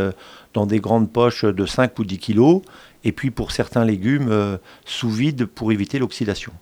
dans 0.54 0.66
des 0.66 0.80
grandes 0.80 1.12
poches 1.12 1.46
de 1.46 1.66
5 1.66 1.98
ou 2.00 2.06
10 2.06 2.18
kilos, 2.20 2.62
et 3.04 3.12
puis 3.12 3.32
pour 3.32 3.52
certains 3.52 3.86
légumes 3.86 4.60
sous 4.86 5.10
vide 5.10 5.46
pour 5.46 5.72
éviter 5.72 5.98
l'oxydation. 6.00 6.54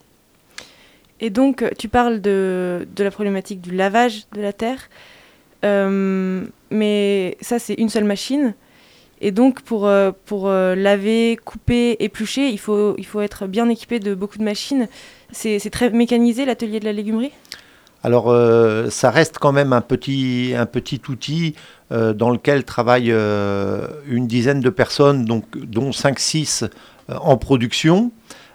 Et 1.20 1.30
donc, 1.30 1.64
tu 1.78 1.88
parles 1.88 2.20
de, 2.20 2.88
de, 2.96 3.04
la 3.04 3.10
problématique 3.10 3.60
du 3.60 3.74
lavage 3.74 4.26
de 4.32 4.40
la 4.40 4.54
terre, 4.54 4.88
euh, 5.64 6.44
mais 6.70 7.36
ça, 7.40 7.58
c'est 7.58 7.74
une 7.74 7.90
seule 7.90 8.04
machine. 8.04 8.54
Et 9.20 9.32
donc, 9.32 9.60
pour, 9.60 9.86
euh, 9.86 10.12
pour 10.24 10.48
euh, 10.48 10.74
laver, 10.74 11.38
couper, 11.44 11.96
éplucher, 12.00 12.48
il 12.48 12.58
faut, 12.58 12.94
il 12.96 13.04
faut 13.04 13.20
être 13.20 13.46
bien 13.46 13.68
équipé 13.68 13.98
de 14.00 14.14
beaucoup 14.14 14.38
de 14.38 14.44
machines. 14.44 14.88
C'est 15.30 15.60
très 15.70 15.90
mécanisé, 15.90 16.46
l'atelier 16.46 16.80
de 16.80 16.86
la 16.86 16.92
légumerie? 16.92 17.32
Alors, 18.02 18.34
ça 18.90 19.10
reste 19.10 19.38
quand 19.38 19.52
même 19.52 19.74
un 19.74 19.82
petit, 19.82 20.54
un 20.56 20.64
petit 20.64 21.02
outil 21.08 21.54
dans 21.90 22.30
lequel 22.30 22.64
travaillent 22.64 23.14
une 24.08 24.26
dizaine 24.26 24.60
de 24.60 24.70
personnes, 24.70 25.26
donc, 25.26 25.44
dont 25.56 25.90
5-6 25.90 26.68
en 27.08 27.36
production. 27.36 28.10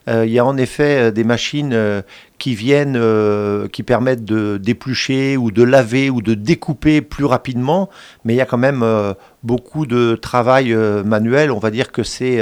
Il 0.08 0.30
y 0.30 0.40
a 0.40 0.46
en 0.46 0.56
effet 0.58 1.12
des 1.12 1.24
machines 1.24 2.04
qui 2.38 2.56
viennent, 2.56 2.98
euh, 2.98 3.68
qui 3.68 3.84
permettent 3.84 4.26
de 4.26 4.58
d'éplucher 4.58 5.38
ou 5.38 5.52
de 5.52 5.64
laver 5.64 6.10
ou 6.10 6.22
de 6.22 6.34
découper 6.34 7.02
plus 7.02 7.26
rapidement, 7.26 7.90
mais 8.24 8.34
il 8.34 8.38
y 8.38 8.42
a 8.42 8.46
quand 8.46 8.58
même 8.58 8.84
euh, 8.84 9.14
beaucoup 9.44 9.86
de 9.86 10.16
travail 10.16 10.74
euh, 10.74 11.04
manuel. 11.04 11.52
On 11.52 11.60
va 11.60 11.72
dire 11.72 11.92
que 11.92 12.04
c'est 12.04 12.40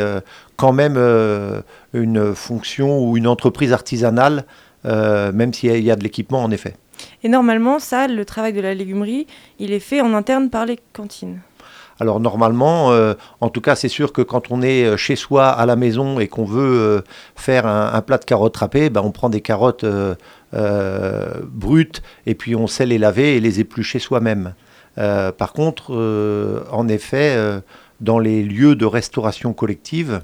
quand 0.55 0.73
même 0.73 0.97
une 1.93 2.35
fonction 2.35 2.99
ou 3.03 3.17
une 3.17 3.27
entreprise 3.27 3.73
artisanale, 3.73 4.45
même 4.83 5.53
s'il 5.53 5.83
y, 5.83 5.91
a 5.91 5.95
de 5.95 6.03
l'équipement 6.03 6.43
en 6.43 6.51
effet. 6.51 6.75
Et 7.23 7.29
normalement, 7.29 7.79
ça, 7.79 8.07
le 8.07 8.23
travail 8.25 8.53
de 8.53 8.61
la 8.61 8.73
légumerie, 8.73 9.27
il 9.59 9.71
est 9.73 9.79
fait 9.79 10.01
en 10.01 10.13
interne 10.13 10.49
par 10.49 10.65
les 10.65 10.79
cantines. 10.93 11.39
Alors 11.99 12.19
normalement, 12.19 12.91
euh, 12.91 13.13
en 13.39 13.49
tout 13.49 13.61
cas, 13.61 13.75
c'est 13.75 13.89
sûr 13.89 14.13
que 14.13 14.21
quand 14.21 14.51
on 14.51 14.61
est 14.61 14.85
euh, 14.85 14.97
chez 14.97 15.15
soi 15.15 15.49
à 15.49 15.65
la 15.65 15.75
maison 15.75 16.19
et 16.19 16.27
qu'on 16.27 16.45
veut 16.45 16.79
euh, 16.79 17.01
faire 17.35 17.67
un, 17.67 18.01
plat 18.01 18.17
de 18.17 18.25
carottes 18.25 18.57
râpées, 18.57 18.89
ben, 18.89 19.01
on 19.01 19.11
prend 19.11 19.29
des 19.29 19.41
carottes 19.41 19.85
brutes 20.51 22.03
et 22.25 22.35
puis 22.35 22.55
on 22.55 22.67
sait 22.67 22.85
les 22.85 22.97
laver 22.97 23.37
et 23.37 23.39
les 23.39 23.59
éplucher 23.59 23.99
soi-même. 23.99 24.53
par 24.95 25.53
contre, 25.53 25.93
en 26.71 26.87
effet, 26.87 27.35
dans 28.01 28.19
les 28.19 28.43
lieux 28.43 28.75
de 28.75 28.85
restauration 28.85 29.53
collective, 29.53 30.21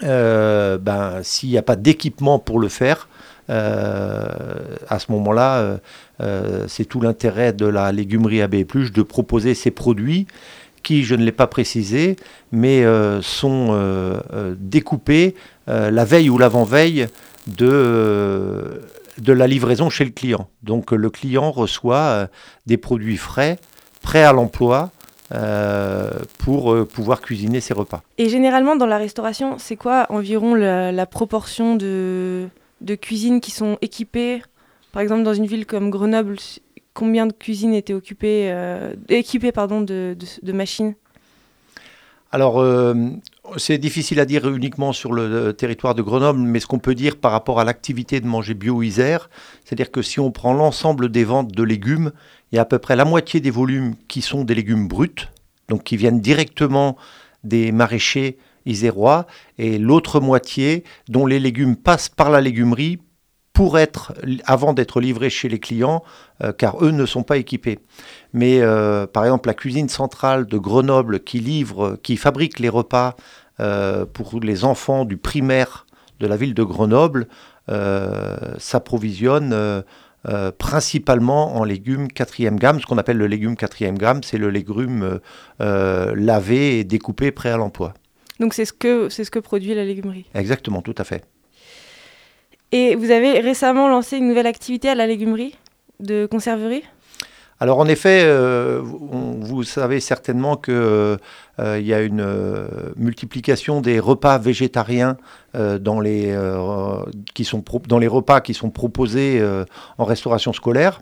ben, 0.00 1.20
s'il 1.22 1.50
n'y 1.50 1.58
a 1.58 1.62
pas 1.62 1.76
d'équipement 1.76 2.38
pour 2.38 2.60
le 2.60 2.68
faire, 2.68 3.08
à 3.48 4.98
ce 4.98 5.12
moment-là, 5.12 5.80
c'est 6.68 6.86
tout 6.86 7.00
l'intérêt 7.00 7.52
de 7.52 7.66
la 7.66 7.92
légumerie 7.92 8.40
AB 8.40 8.64
Plus 8.64 8.92
de 8.92 9.02
proposer 9.02 9.54
ces 9.54 9.70
produits 9.70 10.26
qui, 10.86 11.02
je 11.02 11.16
ne 11.16 11.24
l'ai 11.24 11.32
pas 11.32 11.48
précisé, 11.48 12.14
mais 12.52 12.84
euh, 12.84 13.20
sont 13.20 13.70
euh, 13.70 14.20
euh, 14.32 14.54
découpés 14.56 15.34
la 15.66 16.04
veille 16.04 16.30
ou 16.30 16.38
l'avant-veille 16.38 17.08
de, 17.48 18.82
de 19.18 19.32
la 19.32 19.48
livraison 19.48 19.90
chez 19.90 20.04
le 20.04 20.12
client. 20.12 20.48
Donc 20.62 20.92
le 20.92 21.10
client 21.10 21.50
reçoit 21.50 22.28
des 22.66 22.76
produits 22.76 23.16
frais, 23.16 23.58
prêts 24.00 24.22
à 24.22 24.32
l'emploi, 24.32 24.92
pour 26.38 26.86
pouvoir 26.86 27.20
cuisiner 27.20 27.58
ses 27.58 27.74
repas. 27.74 28.00
Et 28.16 28.28
généralement 28.28 28.76
dans 28.76 28.86
la 28.86 28.96
restauration, 28.96 29.56
c'est 29.58 29.74
quoi 29.74 30.06
environ 30.08 30.54
la, 30.54 31.06
proportion 31.06 31.74
de, 31.74 32.46
de 32.80 32.94
cuisines 32.94 33.40
qui 33.40 33.50
sont 33.50 33.76
équipées? 33.82 34.42
Par 34.92 35.02
exemple 35.02 35.24
dans 35.24 35.34
une 35.34 35.46
ville 35.46 35.66
comme 35.66 35.90
Grenoble, 35.90 36.36
combien 36.96 37.26
de 37.26 37.32
cuisines 37.32 37.74
étaient 37.74 37.94
euh, 38.24 38.94
équipées 39.08 39.52
de, 39.52 40.52
machines 40.52 40.94
alors, 42.32 42.60
euh, 42.60 42.94
c'est 43.56 43.78
difficile 43.78 44.18
à 44.18 44.24
dire 44.24 44.52
uniquement 44.52 44.92
sur 44.92 45.12
le 45.12 45.52
territoire 45.52 45.94
de 45.94 46.02
Grenoble, 46.02 46.40
mais 46.40 46.58
ce 46.58 46.66
qu'on 46.66 46.80
peut 46.80 46.96
dire 46.96 47.16
par 47.16 47.30
rapport 47.30 47.60
à 47.60 47.64
l'activité 47.64 48.20
de 48.20 48.26
manger 48.26 48.54
bio 48.54 48.82
Isère, 48.82 49.30
c'est-à-dire 49.64 49.92
que 49.92 50.02
si 50.02 50.18
on 50.18 50.32
prend 50.32 50.52
l'ensemble 50.52 51.10
des 51.10 51.22
ventes 51.22 51.52
de 51.52 51.62
légumes, 51.62 52.10
il 52.50 52.56
y 52.56 52.58
a 52.58 52.62
à 52.62 52.64
peu 52.64 52.78
près 52.78 52.96
la 52.96 53.04
moitié 53.04 53.38
des 53.40 53.52
volumes 53.52 53.94
qui 54.08 54.22
sont 54.22 54.42
des 54.42 54.56
légumes 54.56 54.88
bruts, 54.88 55.28
donc 55.68 55.84
qui 55.84 55.96
viennent 55.96 56.20
directement 56.20 56.96
des 57.44 57.70
maraîchers 57.70 58.38
isérois, 58.66 59.26
et 59.56 59.78
l'autre 59.78 60.20
moitié 60.20 60.82
dont 61.08 61.26
les 61.26 61.38
légumes 61.38 61.76
passent 61.76 62.08
par 62.08 62.28
la 62.28 62.40
légumerie 62.40 62.98
pour 63.56 63.78
être, 63.78 64.12
avant 64.44 64.74
d'être 64.74 65.00
livrés 65.00 65.30
chez 65.30 65.48
les 65.48 65.58
clients, 65.58 66.04
euh, 66.44 66.52
car 66.52 66.84
eux 66.84 66.90
ne 66.90 67.06
sont 67.06 67.22
pas 67.22 67.38
équipés. 67.38 67.78
Mais 68.34 68.60
euh, 68.60 69.06
par 69.06 69.24
exemple, 69.24 69.48
la 69.48 69.54
cuisine 69.54 69.88
centrale 69.88 70.44
de 70.44 70.58
Grenoble 70.58 71.20
qui 71.20 71.40
livre, 71.40 71.98
qui 72.02 72.18
fabrique 72.18 72.58
les 72.58 72.68
repas 72.68 73.16
euh, 73.60 74.04
pour 74.04 74.38
les 74.40 74.66
enfants 74.66 75.06
du 75.06 75.16
primaire 75.16 75.86
de 76.20 76.26
la 76.26 76.36
ville 76.36 76.52
de 76.52 76.62
Grenoble, 76.62 77.28
s'approvisionne 78.58 79.82
principalement 80.58 81.56
en 81.56 81.64
légumes 81.64 82.08
quatrième 82.08 82.58
gamme. 82.58 82.78
Ce 82.78 82.84
qu'on 82.84 82.98
appelle 82.98 83.16
le 83.16 83.26
légume 83.26 83.56
quatrième 83.56 83.96
gamme, 83.96 84.22
c'est 84.22 84.38
le 84.38 84.50
légume 84.50 85.18
lavé 85.58 86.78
et 86.78 86.84
découpé 86.84 87.32
prêt 87.32 87.50
à 87.50 87.56
l'emploi. 87.56 87.94
Donc 88.38 88.52
c'est 88.52 88.66
ce 88.66 88.72
que 88.72 89.08
c'est 89.08 89.24
ce 89.24 89.30
que 89.30 89.38
produit 89.38 89.74
la 89.74 89.84
légumerie. 89.84 90.26
Exactement, 90.34 90.82
tout 90.82 90.94
à 90.98 91.04
fait. 91.04 91.24
Et 92.76 92.94
vous 92.94 93.10
avez 93.10 93.40
récemment 93.40 93.88
lancé 93.88 94.18
une 94.18 94.28
nouvelle 94.28 94.46
activité 94.46 94.90
à 94.90 94.94
la 94.94 95.06
légumerie 95.06 95.54
de 95.98 96.26
conserverie? 96.26 96.82
Alors 97.58 97.78
en 97.78 97.86
effet, 97.86 98.20
euh, 98.24 98.82
vous 98.82 99.62
savez 99.62 99.98
certainement 99.98 100.58
qu'il 100.58 100.74
euh, 100.74 101.16
y 101.58 101.94
a 101.94 102.02
une 102.02 102.20
euh, 102.20 102.68
multiplication 102.96 103.80
des 103.80 103.98
repas 103.98 104.36
végétariens 104.36 105.16
dans, 105.54 106.00
les, 106.00 106.38
qui 107.32 107.46
sont 107.46 107.64
dans 107.88 107.98
les 107.98 108.08
repas 108.08 108.42
qui 108.42 108.52
sont 108.52 108.68
proposés 108.68 109.42
en 109.96 110.04
restauration 110.04 110.52
scolaire. 110.52 111.00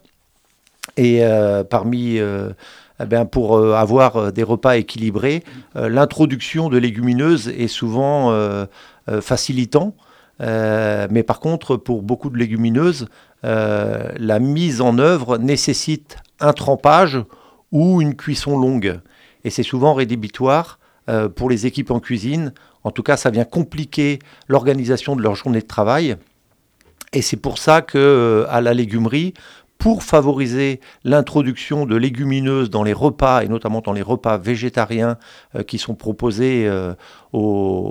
Et 0.96 1.22
parmi, 1.70 2.18
eh 2.18 3.24
pour 3.32 3.58
avoir 3.58 4.32
des 4.32 4.44
repas 4.44 4.76
équilibrés, 4.76 5.42
l'introduction 5.74 6.68
de 6.68 6.78
légumineuses 6.78 7.48
est 7.48 7.66
souvent 7.66 8.32
facilitant. 9.20 9.96
Euh, 10.40 11.06
mais 11.10 11.22
par 11.22 11.40
contre, 11.40 11.76
pour 11.76 12.02
beaucoup 12.02 12.30
de 12.30 12.36
légumineuses, 12.36 13.06
euh, 13.44 14.10
la 14.16 14.38
mise 14.38 14.80
en 14.80 14.98
œuvre 14.98 15.38
nécessite 15.38 16.16
un 16.40 16.52
trempage 16.52 17.18
ou 17.72 18.00
une 18.00 18.16
cuisson 18.16 18.58
longue. 18.58 19.00
Et 19.44 19.50
c'est 19.50 19.62
souvent 19.62 19.94
rédhibitoire 19.94 20.78
euh, 21.08 21.28
pour 21.28 21.50
les 21.50 21.66
équipes 21.66 21.90
en 21.90 22.00
cuisine. 22.00 22.52
En 22.82 22.90
tout 22.90 23.02
cas, 23.02 23.16
ça 23.16 23.30
vient 23.30 23.44
compliquer 23.44 24.18
l'organisation 24.48 25.16
de 25.16 25.22
leur 25.22 25.34
journée 25.34 25.60
de 25.60 25.66
travail. 25.66 26.16
Et 27.12 27.22
c'est 27.22 27.36
pour 27.36 27.58
ça 27.58 27.80
que 27.80 28.44
à 28.48 28.60
la 28.60 28.74
légumerie, 28.74 29.34
pour 29.78 30.02
favoriser 30.02 30.80
l'introduction 31.04 31.86
de 31.86 31.96
légumineuses 31.96 32.70
dans 32.70 32.82
les 32.82 32.92
repas, 32.92 33.42
et 33.42 33.48
notamment 33.48 33.80
dans 33.80 33.92
les 33.92 34.02
repas 34.02 34.38
végétariens 34.38 35.18
euh, 35.54 35.62
qui 35.62 35.78
sont 35.78 35.94
proposés 35.94 36.66
euh, 36.66 36.94
aux, 37.32 37.84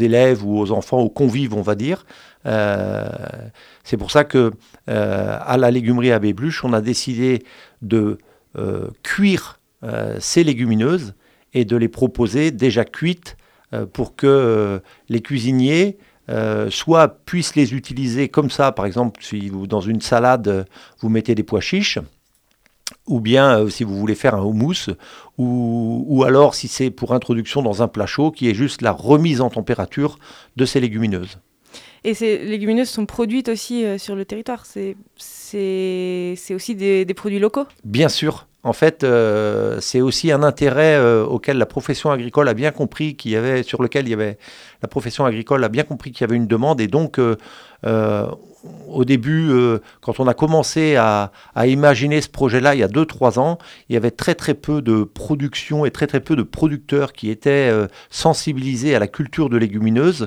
élèves 0.00 0.44
ou 0.44 0.58
aux 0.58 0.70
enfants, 0.70 1.00
aux 1.00 1.10
convives, 1.10 1.54
on 1.54 1.62
va 1.62 1.74
dire. 1.74 2.06
Euh, 2.46 3.08
c'est 3.82 3.96
pour 3.96 4.10
ça 4.10 4.24
que 4.24 4.52
à 4.86 5.56
la 5.56 5.70
légumerie 5.70 6.10
Abbé 6.12 6.32
Bluche, 6.32 6.64
on 6.64 6.72
a 6.72 6.80
décidé 6.80 7.44
de 7.82 8.18
cuire 9.02 9.60
ces 10.18 10.42
légumineuses 10.42 11.14
et 11.54 11.64
de 11.64 11.76
les 11.76 11.88
proposer 11.88 12.50
déjà 12.50 12.84
cuites 12.84 13.36
pour 13.92 14.16
que 14.16 14.80
les 15.08 15.20
cuisiniers 15.20 15.98
euh, 16.30 16.70
soit 16.70 17.08
puissent 17.24 17.56
les 17.56 17.74
utiliser 17.74 18.28
comme 18.28 18.50
ça, 18.50 18.72
par 18.72 18.86
exemple, 18.86 19.20
si 19.22 19.48
vous, 19.48 19.66
dans 19.66 19.80
une 19.80 20.00
salade, 20.00 20.66
vous 21.00 21.08
mettez 21.08 21.34
des 21.34 21.42
pois 21.42 21.60
chiches, 21.60 21.98
ou 23.06 23.20
bien 23.20 23.58
euh, 23.58 23.68
si 23.68 23.84
vous 23.84 23.96
voulez 23.98 24.14
faire 24.14 24.34
un 24.34 24.42
houmous, 24.42 24.90
ou, 25.38 26.04
ou 26.06 26.24
alors 26.24 26.54
si 26.54 26.68
c'est 26.68 26.90
pour 26.90 27.12
introduction 27.12 27.62
dans 27.62 27.82
un 27.82 27.88
plat 27.88 28.06
chaud, 28.06 28.30
qui 28.30 28.48
est 28.48 28.54
juste 28.54 28.82
la 28.82 28.92
remise 28.92 29.40
en 29.40 29.50
température 29.50 30.18
de 30.56 30.64
ces 30.64 30.80
légumineuses. 30.80 31.38
Et 32.04 32.14
ces 32.14 32.38
légumineuses 32.38 32.88
sont 32.88 33.06
produites 33.06 33.48
aussi 33.48 33.84
euh, 33.84 33.98
sur 33.98 34.16
le 34.16 34.24
territoire. 34.24 34.64
C'est 34.66 34.94
aussi 36.54 36.74
des, 36.74 37.04
des, 37.04 37.14
produits 37.14 37.38
locaux? 37.38 37.66
Bien 37.84 38.08
sûr. 38.08 38.46
En 38.62 38.74
fait, 38.74 39.04
euh, 39.04 39.78
c'est 39.80 40.02
aussi 40.02 40.30
un 40.32 40.42
intérêt 40.42 40.94
euh, 40.96 41.24
auquel 41.24 41.56
la 41.56 41.64
profession 41.64 42.10
agricole 42.10 42.46
a 42.48 42.54
bien 42.54 42.72
compris 42.72 43.16
qu'il 43.16 43.30
y 43.30 43.36
avait, 43.36 43.62
sur 43.62 43.82
lequel 43.82 44.06
il 44.06 44.10
y 44.10 44.14
avait, 44.14 44.38
la 44.82 44.88
profession 44.88 45.24
agricole 45.24 45.64
a 45.64 45.70
bien 45.70 45.84
compris 45.84 46.12
qu'il 46.12 46.22
y 46.22 46.24
avait 46.24 46.36
une 46.36 46.46
demande. 46.46 46.80
Et 46.80 46.86
donc, 46.86 47.18
au 48.88 49.04
début, 49.06 49.50
quand 50.02 50.20
on 50.20 50.26
a 50.26 50.34
commencé 50.34 50.96
à, 50.96 51.32
imaginer 51.66 52.20
ce 52.20 52.28
projet-là 52.28 52.74
il 52.74 52.80
y 52.80 52.82
a 52.82 52.88
2-3 52.88 53.38
ans, 53.38 53.58
il 53.88 53.94
y 53.94 53.96
avait 53.96 54.10
très 54.10 54.34
peu 54.34 54.82
de 54.82 55.04
production 55.04 55.86
et 55.86 55.90
très 55.90 56.06
peu 56.20 56.36
de 56.36 56.42
producteurs 56.42 57.14
qui 57.14 57.30
étaient 57.30 57.72
sensibilisés 58.10 58.94
à 58.94 58.98
la 58.98 59.08
culture 59.08 59.48
de 59.48 59.56
légumineuses. 59.56 60.26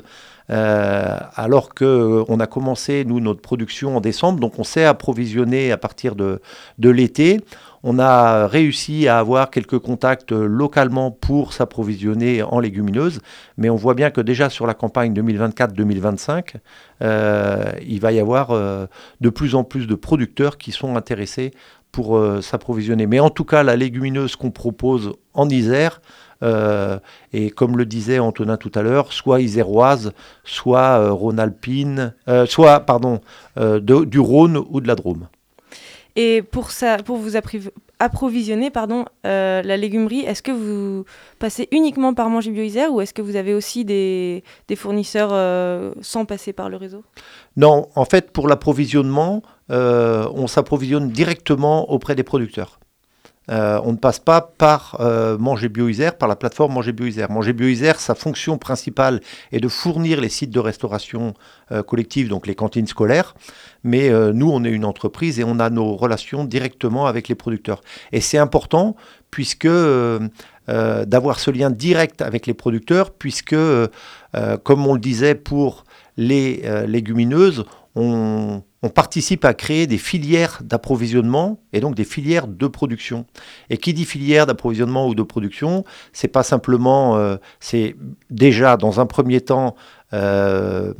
Alors 0.50 1.74
qu'on 1.74 2.40
a 2.40 2.48
commencé, 2.48 3.06
nous, 3.06 3.20
notre 3.20 3.42
production 3.42 3.98
en 3.98 4.02
décembre, 4.02 4.40
donc 4.40 4.60
on 4.60 4.64
s'est 4.64 4.86
approvisionné 4.86 5.72
à 5.72 5.78
partir 5.78 6.16
de, 6.16 6.40
l'été. 6.80 7.40
On 7.86 8.00
a 8.00 8.48
réussi 8.48 9.10
à 9.10 9.20
avoir 9.20 9.50
quelques 9.50 9.80
contacts 9.80 10.32
localement 10.32 11.12
pour 11.12 11.52
s'approvisionner 11.52 12.42
en 12.42 12.60
légumineuses, 12.60 13.20
mais 13.58 13.70
on 13.70 13.76
voit 13.76 13.94
bien 13.94 14.10
que 14.10 14.22
déjà 14.22 14.50
sur 14.50 14.66
la 14.66 14.74
campagne 14.74 15.14
2024-2025, 15.14 16.56
euh, 17.02 17.72
il 17.86 18.00
va 18.00 18.14
y 18.14 18.20
avoir 18.20 18.52
euh, 18.52 18.86
de 19.20 19.30
plus 19.30 19.56
en 19.56 19.64
plus 19.64 19.88
de 19.88 19.96
producteurs 19.96 20.58
qui 20.58 20.72
sont 20.72 20.96
intéressés 20.96 21.52
pour 21.92 22.18
euh, 22.18 22.42
s'approvisionner. 22.42 23.06
Mais 23.06 23.20
en 23.20 23.30
tout 23.30 23.46
cas, 23.46 23.64
la 23.64 23.76
légumineuse 23.76 24.36
qu'on 24.36 24.52
propose 24.52 25.14
en 25.34 25.50
Isère, 25.50 26.02
et 27.34 27.50
comme 27.52 27.78
le 27.78 27.86
disait 27.86 28.20
Antonin 28.20 28.58
tout 28.58 28.72
à 28.76 28.82
l'heure, 28.82 29.14
soit 29.14 29.42
iséroise, 29.42 30.14
soit 30.44 31.10
rhône-alpine, 31.10 32.14
soit 32.46 32.82
pardon, 32.82 33.22
du 33.56 34.20
Rhône 34.20 34.64
ou 34.70 34.82
de 34.82 34.88
la 34.88 34.96
Drôme. 34.96 35.28
Et 36.16 36.44
pour, 36.44 36.72
ça, 36.72 36.98
pour 36.98 37.18
vous 37.18 37.36
approvisionner 38.00 38.70
pardon, 38.70 39.06
euh, 39.26 39.64
la 39.64 39.78
légumerie, 39.78 40.20
est-ce 40.20 40.44
que 40.44 40.52
vous 40.52 41.06
passez 41.40 41.68
uniquement 41.72 42.14
par 42.14 42.30
Manger 42.30 42.52
Bio 42.52 42.92
ou 42.92 43.02
est-ce 43.02 43.14
que 43.16 43.24
vous 43.24 43.36
avez 43.36 43.56
aussi 43.56 43.84
des, 43.84 44.44
des 44.68 44.76
fournisseurs 44.76 45.32
euh, 45.32 45.92
sans 46.02 46.26
passer 46.26 46.54
par 46.54 46.70
le 46.70 46.78
réseau? 46.78 47.04
Non, 47.58 47.88
en 47.96 48.06
fait, 48.06 48.32
pour 48.32 48.48
l'approvisionnement, 48.48 49.42
euh, 49.72 50.28
on 50.36 50.46
s'approvisionne 50.46 51.10
directement 51.10 51.90
auprès 51.90 52.14
des 52.14 52.24
producteurs. 52.24 52.80
Euh, 53.52 53.80
on 53.84 53.92
ne 53.92 53.98
passe 53.98 54.20
pas 54.20 54.42
par 54.42 54.98
euh, 55.02 55.38
Manger 55.38 55.68
Bio 55.68 55.90
par 56.18 56.30
la 56.30 56.36
plateforme 56.36 56.74
Manger 56.74 56.94
Bio 56.94 57.08
Manger 57.30 57.54
Bio 57.54 57.94
sa 57.98 58.16
fonction 58.16 58.58
principale 58.58 59.20
est 59.52 59.60
de 59.60 59.68
fournir 59.68 60.22
les 60.22 60.30
sites 60.30 60.50
de 60.50 60.60
restauration 60.60 61.34
euh, 61.72 61.84
collective, 61.84 62.30
donc 62.30 62.48
les 62.48 62.56
cantines 62.56 62.88
scolaires. 62.88 63.36
Mais 63.84 64.10
nous, 64.32 64.50
on 64.50 64.64
est 64.64 64.70
une 64.70 64.86
entreprise 64.86 65.42
et 65.42 65.44
on 65.44 65.60
a 65.60 65.70
nos 65.70 65.98
relations 65.98 66.46
directement 66.46 67.06
avec 67.06 67.28
les 67.28 67.36
producteurs. 67.36 67.82
Et 68.14 68.22
c'est 68.22 68.38
important 68.38 68.96
puisque 69.30 69.68
d'avoir 69.68 71.40
ce 71.40 71.52
lien 71.52 71.70
direct 71.70 72.22
avec 72.22 72.48
les 72.48 72.54
producteurs, 72.54 73.12
puisque, 73.12 73.58
comme 74.64 74.88
on 74.88 74.94
le 74.94 75.02
disait 75.02 75.36
pour 75.36 75.84
les 76.16 76.64
légumineuses, 76.88 77.66
on 77.96 78.64
on 78.84 78.90
participe 78.90 79.46
à 79.46 79.54
créer 79.54 79.88
des 79.88 79.98
filières 79.98 80.60
d'approvisionnement 80.62 81.62
et 81.72 81.80
donc 81.80 81.96
des 81.96 82.04
filières 82.04 82.48
de 82.48 82.68
production. 82.68 83.26
Et 83.70 83.78
qui 83.78 83.94
dit 83.94 84.04
filière 84.04 84.46
d'approvisionnement 84.46 85.08
ou 85.08 85.16
de 85.16 85.24
production, 85.24 85.86
c'est 86.12 86.28
pas 86.28 86.44
simplement, 86.44 87.16
euh, 87.16 87.38
déjà 88.30 88.76
dans 88.76 89.00
un 89.00 89.06
premier 89.06 89.40
temps 89.40 89.76
euh, 90.12 90.94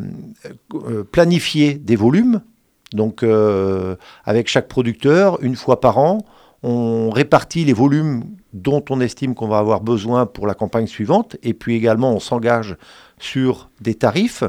euh, 0.74 1.04
planifier 1.04 1.74
des 1.74 1.98
volumes. 1.98 2.42
Donc 2.94 3.26
avec 4.24 4.48
chaque 4.48 4.68
producteur, 4.68 5.42
une 5.42 5.56
fois 5.56 5.82
par 5.82 5.98
an, 5.98 6.20
on 6.62 7.10
répartit 7.10 7.66
les 7.66 7.74
volumes 7.74 8.24
dont 8.54 8.86
on 8.92 9.02
estime 9.02 9.34
qu'on 9.34 9.48
va 9.48 9.58
avoir 9.58 9.82
besoin 9.82 10.28
pour 10.28 10.46
la 10.46 10.54
campagne 10.54 10.86
suivante, 10.86 11.36
et 11.42 11.56
puis 11.56 11.76
également 11.76 12.14
on 12.14 12.20
s'engage 12.20 12.78
sur 13.18 13.72
des 13.82 13.96
tarifs 13.96 14.44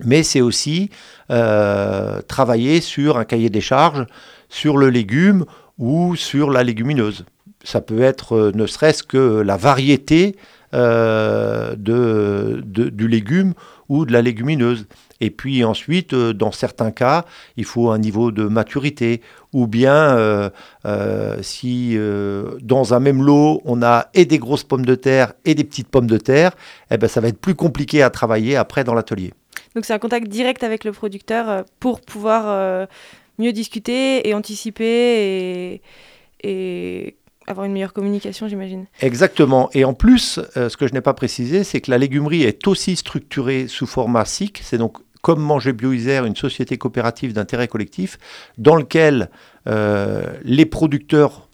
mais 0.00 0.22
c'est 0.22 0.40
aussi 0.40 0.90
euh, 1.30 2.20
travailler 2.22 2.80
sur 2.80 3.18
un 3.18 3.24
cahier 3.24 3.50
des 3.50 3.60
charges, 3.60 4.06
sur 4.48 4.76
le 4.76 4.90
légume 4.90 5.44
ou 5.78 6.16
sur 6.16 6.50
la 6.50 6.62
légumineuse. 6.62 7.24
Ça 7.62 7.80
peut 7.80 8.02
être 8.02 8.36
euh, 8.36 8.52
ne 8.54 8.66
serait-ce 8.66 9.02
que 9.02 9.40
la 9.40 9.56
variété 9.56 10.36
euh, 10.74 11.74
de, 11.76 12.62
du 12.64 13.08
légume 13.08 13.54
ou 13.88 14.04
de 14.04 14.12
la 14.12 14.22
légumineuse. 14.22 14.86
Et 15.20 15.30
puis 15.30 15.64
ensuite, 15.64 16.14
dans 16.14 16.50
certains 16.50 16.90
cas, 16.90 17.24
il 17.56 17.64
faut 17.64 17.90
un 17.90 17.98
niveau 17.98 18.32
de 18.32 18.44
maturité. 18.44 19.22
Ou 19.52 19.68
bien, 19.68 20.50
si 21.40 21.96
dans 22.60 22.94
un 22.94 23.00
même 23.00 23.22
lot, 23.22 23.62
on 23.64 23.80
a 23.82 24.08
et 24.12 24.24
des 24.24 24.38
grosses 24.38 24.64
pommes 24.64 24.84
de 24.84 24.96
terre 24.96 25.32
et 25.44 25.54
des 25.54 25.64
petites 25.64 25.88
pommes 25.88 26.08
de 26.08 26.18
terre, 26.18 26.52
eh 26.90 26.98
ben, 26.98 27.06
ça 27.06 27.20
va 27.20 27.28
être 27.28 27.40
plus 27.40 27.54
compliqué 27.54 28.02
à 28.02 28.10
travailler 28.10 28.56
après 28.56 28.82
dans 28.82 28.94
l'atelier. 28.94 29.32
Donc 29.74 29.84
c'est 29.84 29.92
un 29.92 29.98
contact 29.98 30.28
direct 30.28 30.62
avec 30.62 30.84
le 30.84 30.92
producteur 30.92 31.48
euh, 31.48 31.62
pour 31.80 32.00
pouvoir 32.00 32.44
euh, 32.46 32.86
mieux 33.38 33.52
discuter 33.52 34.28
et 34.28 34.34
anticiper 34.34 35.80
et, 36.42 37.16
avoir 37.46 37.66
une 37.66 37.72
meilleure 37.72 37.92
communication, 37.92 38.48
j'imagine. 38.48 38.86
Exactement. 39.02 39.68
Et 39.74 39.84
en 39.84 39.92
plus, 39.92 40.40
euh, 40.56 40.70
ce 40.70 40.78
que 40.78 40.86
je 40.86 40.94
n'ai 40.94 41.02
pas 41.02 41.12
précisé, 41.12 41.62
c'est 41.62 41.82
que 41.82 41.90
la 41.90 41.98
légumerie 41.98 42.42
est 42.42 42.66
aussi 42.66 42.96
structurée 42.96 43.68
sous 43.68 43.86
format 43.86 44.24
SIC. 44.24 44.60
C'est 44.62 44.78
donc 44.78 44.96
comme 45.20 45.42
Manger 45.42 45.74
Bio 45.74 45.92
une 45.92 46.36
société 46.36 46.78
coopérative 46.78 47.34
d'intérêt 47.34 47.68
collectif, 47.68 48.18
dans 48.56 48.76
lequel 48.76 49.30
les 49.64 50.66
producteurs 50.66 51.48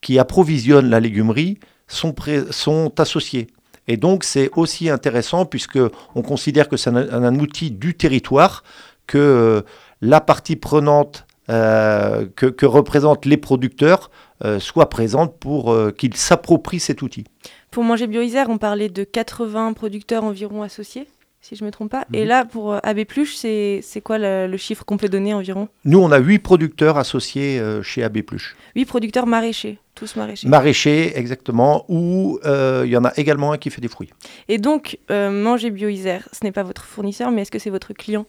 qui 0.00 0.18
approvisionnent 0.18 0.88
la 0.88 0.98
légumerie 0.98 1.58
sont 1.88 2.94
associés. 2.98 3.48
Et 3.90 3.96
donc 3.96 4.22
c'est 4.22 4.50
aussi 4.54 4.88
intéressant 4.88 5.46
puisque 5.46 5.80
on 6.14 6.22
considère 6.22 6.68
que 6.68 6.76
c'est 6.76 6.90
un, 6.90 7.38
outil 7.40 7.72
du 7.72 7.94
territoire, 7.94 8.62
que 9.08 9.18
euh, 9.18 9.62
la 10.00 10.20
partie 10.20 10.54
prenante 10.54 11.26
euh, 11.50 12.24
que, 12.36 12.66
représentent 12.66 13.26
les 13.26 13.36
producteurs 13.36 14.12
euh, 14.44 14.60
soit 14.60 14.88
présente 14.90 15.36
pour 15.40 15.76
qu'ils 15.98 16.14
s'approprient 16.14 16.78
cet 16.78 17.02
outil. 17.02 17.24
Pour 17.72 17.82
Manger 17.82 18.06
Bio 18.06 18.22
on 18.48 18.58
parlait 18.58 18.88
de 18.88 19.02
80 19.02 19.72
producteurs 19.72 20.22
environ 20.22 20.62
associés? 20.62 21.08
Si 21.40 21.56
je 21.56 21.64
ne 21.64 21.66
me 21.66 21.72
trompe 21.72 21.90
pas. 21.90 22.04
Et 22.12 22.22
mhm. 22.22 22.28
là, 22.28 22.44
pour 22.44 22.74
AB 22.82 23.04
Pluche, 23.04 23.34
c'est 23.34 23.82
quoi 24.02 24.18
le, 24.18 24.56
chiffre 24.56 24.84
qu'on 24.84 24.96
peut 24.96 25.08
donner 25.08 25.34
environ? 25.34 25.68
Nous, 25.84 25.98
on 25.98 26.10
a 26.12 26.18
8 26.18 26.40
producteurs 26.40 26.98
associés 26.98 27.62
chez 27.82 28.02
AB 28.02 28.22
Pluche. 28.22 28.56
8 28.74 28.84
producteurs 28.84 29.26
maraîchers 29.26 29.78
tous 30.00 30.16
maraîchers. 30.16 30.48
Maraîchers, 30.48 31.18
exactement. 31.18 31.84
Ou 31.88 32.40
euh, 32.44 32.82
il 32.86 32.90
y 32.90 32.96
en 32.96 33.04
a 33.04 33.12
également 33.16 33.52
un 33.52 33.58
qui 33.58 33.70
fait 33.70 33.82
des 33.82 33.88
fruits. 33.88 34.10
Et 34.48 34.58
donc, 34.58 34.98
euh, 35.10 35.30
Manger 35.30 35.70
Bio 35.70 35.88
Isère, 35.88 36.28
ce 36.32 36.42
n'est 36.42 36.52
pas 36.52 36.62
votre 36.62 36.84
fournisseur, 36.84 37.30
mais 37.30 37.42
est-ce 37.42 37.50
que 37.50 37.58
c'est 37.58 37.70
votre 37.70 37.92
client? 37.92 38.26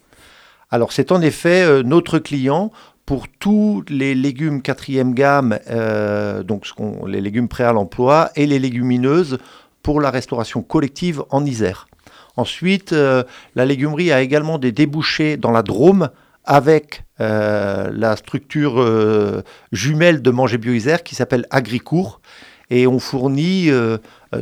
Alors, 0.70 0.92
c'est 0.92 1.12
en 1.12 1.22
effet 1.22 1.64
euh, 1.64 1.82
notre 1.82 2.20
client 2.20 2.72
pour 3.06 3.28
tous 3.28 3.84
les 3.90 4.14
légumes 4.14 4.62
quatrième 4.62 5.14
gamme, 5.14 5.60
donc 6.46 6.66
ce 6.66 7.08
les 7.08 7.20
légumes 7.20 7.50
prêts 7.50 7.66
à 7.66 7.74
l'emploi, 7.74 8.30
et 8.36 8.46
les 8.46 8.60
légumineuses 8.60 9.38
pour 9.84 10.00
la 10.00 10.12
restauration 10.12 10.62
collective 10.62 11.24
en 11.30 11.44
Isère. 11.44 11.88
Ensuite, 12.38 12.92
la 12.92 13.66
légumerie 13.66 14.12
a 14.12 14.22
également 14.22 14.58
des 14.58 14.72
débouchés 14.72 15.38
dans 15.38 15.52
la 15.52 15.64
Drôme 15.64 16.10
avec 16.46 17.04
euh, 17.20 17.92
la 17.94 18.16
structure 18.16 18.82
euh, 18.82 19.42
jumelle 19.72 20.22
de 20.22 20.32
Manger 20.32 20.58
Bio 20.58 20.74
qui 21.04 21.16
s'appelle 21.16 21.46
Agricourt. 21.50 22.22
Et 22.70 22.88
on 22.88 23.00
fournit 23.00 23.70
euh, 23.70 23.98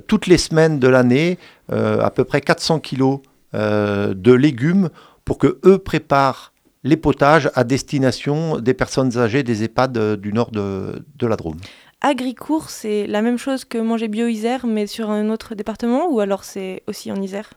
toutes 0.07 0.27
les 0.27 0.37
semaines 0.37 0.79
de 0.79 0.87
l'année 0.87 1.39
à 1.71 2.09
peu 2.09 2.23
près 2.23 2.41
400 2.41 2.79
kilos 2.79 3.19
de 3.53 4.33
légumes 4.33 4.89
pour 5.23 5.37
que 5.37 5.59
eux 5.65 5.77
préparent 5.77 6.53
les 6.83 6.97
potages 6.97 7.51
à 7.53 7.63
destination 7.63 8.57
des 8.59 8.73
personnes 8.73 9.17
âgées 9.17 9.43
des 9.43 9.63
EHPAD 9.63 10.15
du 10.15 10.33
nord 10.33 10.49
de, 10.49 11.03
de 11.15 11.27
la 11.27 11.35
Drôme. 11.35 11.57
Agricourt, 12.01 12.69
c'est 12.69 13.05
la 13.05 13.21
même 13.21 13.37
chose 13.37 13.65
que 13.65 13.77
Manger 13.77 14.07
Bio 14.07 14.27
Isère, 14.27 14.65
mais 14.65 14.87
sur 14.87 15.11
un 15.11 15.29
autre 15.29 15.53
département, 15.53 16.07
ou 16.09 16.21
alors 16.21 16.43
c'est 16.43 16.81
aussi 16.87 17.11
en 17.11 17.21
Isère? 17.21 17.51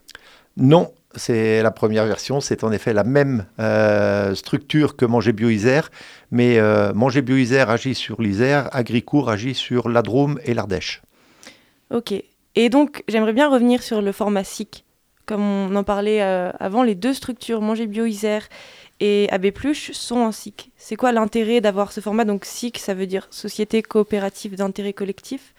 Non, 0.56 0.92
c'est 1.14 1.62
la 1.62 1.70
première 1.70 2.06
version, 2.06 2.40
c'est 2.40 2.64
en 2.64 2.72
effet 2.72 2.92
la 2.92 3.04
même 3.04 3.46
euh, 3.58 4.34
structure 4.34 4.96
que 4.96 5.04
Manger 5.04 5.32
Bio 5.32 5.48
Isère, 5.48 5.90
mais 6.30 6.58
euh, 6.58 6.92
Manger 6.94 7.22
Bio 7.22 7.36
Isère 7.36 7.70
agit 7.70 7.94
sur 7.94 8.20
l'Isère, 8.20 8.68
Agricourt 8.72 9.30
agit 9.30 9.54
sur 9.54 9.88
la 9.88 10.02
Drôme 10.02 10.38
et 10.44 10.54
l'Ardèche. 10.54 11.02
Ok. 11.90 12.14
Et 12.54 12.68
donc, 12.68 13.02
j'aimerais 13.08 13.32
bien 13.32 13.48
revenir 13.48 13.82
sur 13.82 14.02
le 14.02 14.12
format 14.12 14.44
SIC. 14.44 14.84
Comme 15.24 15.42
on 15.42 15.74
en 15.76 15.84
parlait 15.84 16.22
euh, 16.22 16.50
avant, 16.58 16.82
les 16.82 16.94
deux 16.94 17.14
structures, 17.14 17.60
Manger 17.60 17.86
Bio 17.86 18.04
Isère 18.04 18.48
et 19.00 19.28
AB 19.30 19.50
Pluche, 19.50 19.92
sont 19.92 20.18
en 20.18 20.32
SIC. 20.32 20.70
C'est 20.76 20.96
quoi 20.96 21.12
l'intérêt 21.12 21.60
d'avoir 21.60 21.92
ce 21.92 22.00
format? 22.00 22.24
Donc, 22.24 22.44
SIC, 22.44 22.78
ça 22.78 22.92
veut 22.92 23.06
dire 23.06 23.26
Société 23.30 23.82
coopérative 23.82 24.56
d'intérêt 24.56 24.92
collectif 24.92 25.54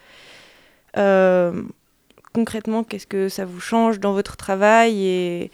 concrètement, 2.34 2.84
qu'est-ce 2.84 3.06
que 3.06 3.30
ça 3.30 3.46
vous 3.46 3.60
change 3.60 4.00
dans 4.00 4.12
votre 4.12 4.36
travail 4.36 5.06
et, 5.06 5.50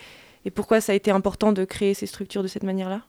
pourquoi 0.54 0.80
ça 0.80 0.92
a 0.92 0.94
été 0.96 1.12
important 1.12 1.52
de 1.52 1.64
créer 1.64 1.94
ces 1.94 2.06
structures 2.06 2.42
de 2.42 2.48
cette 2.48 2.64
manière-là? 2.64 3.02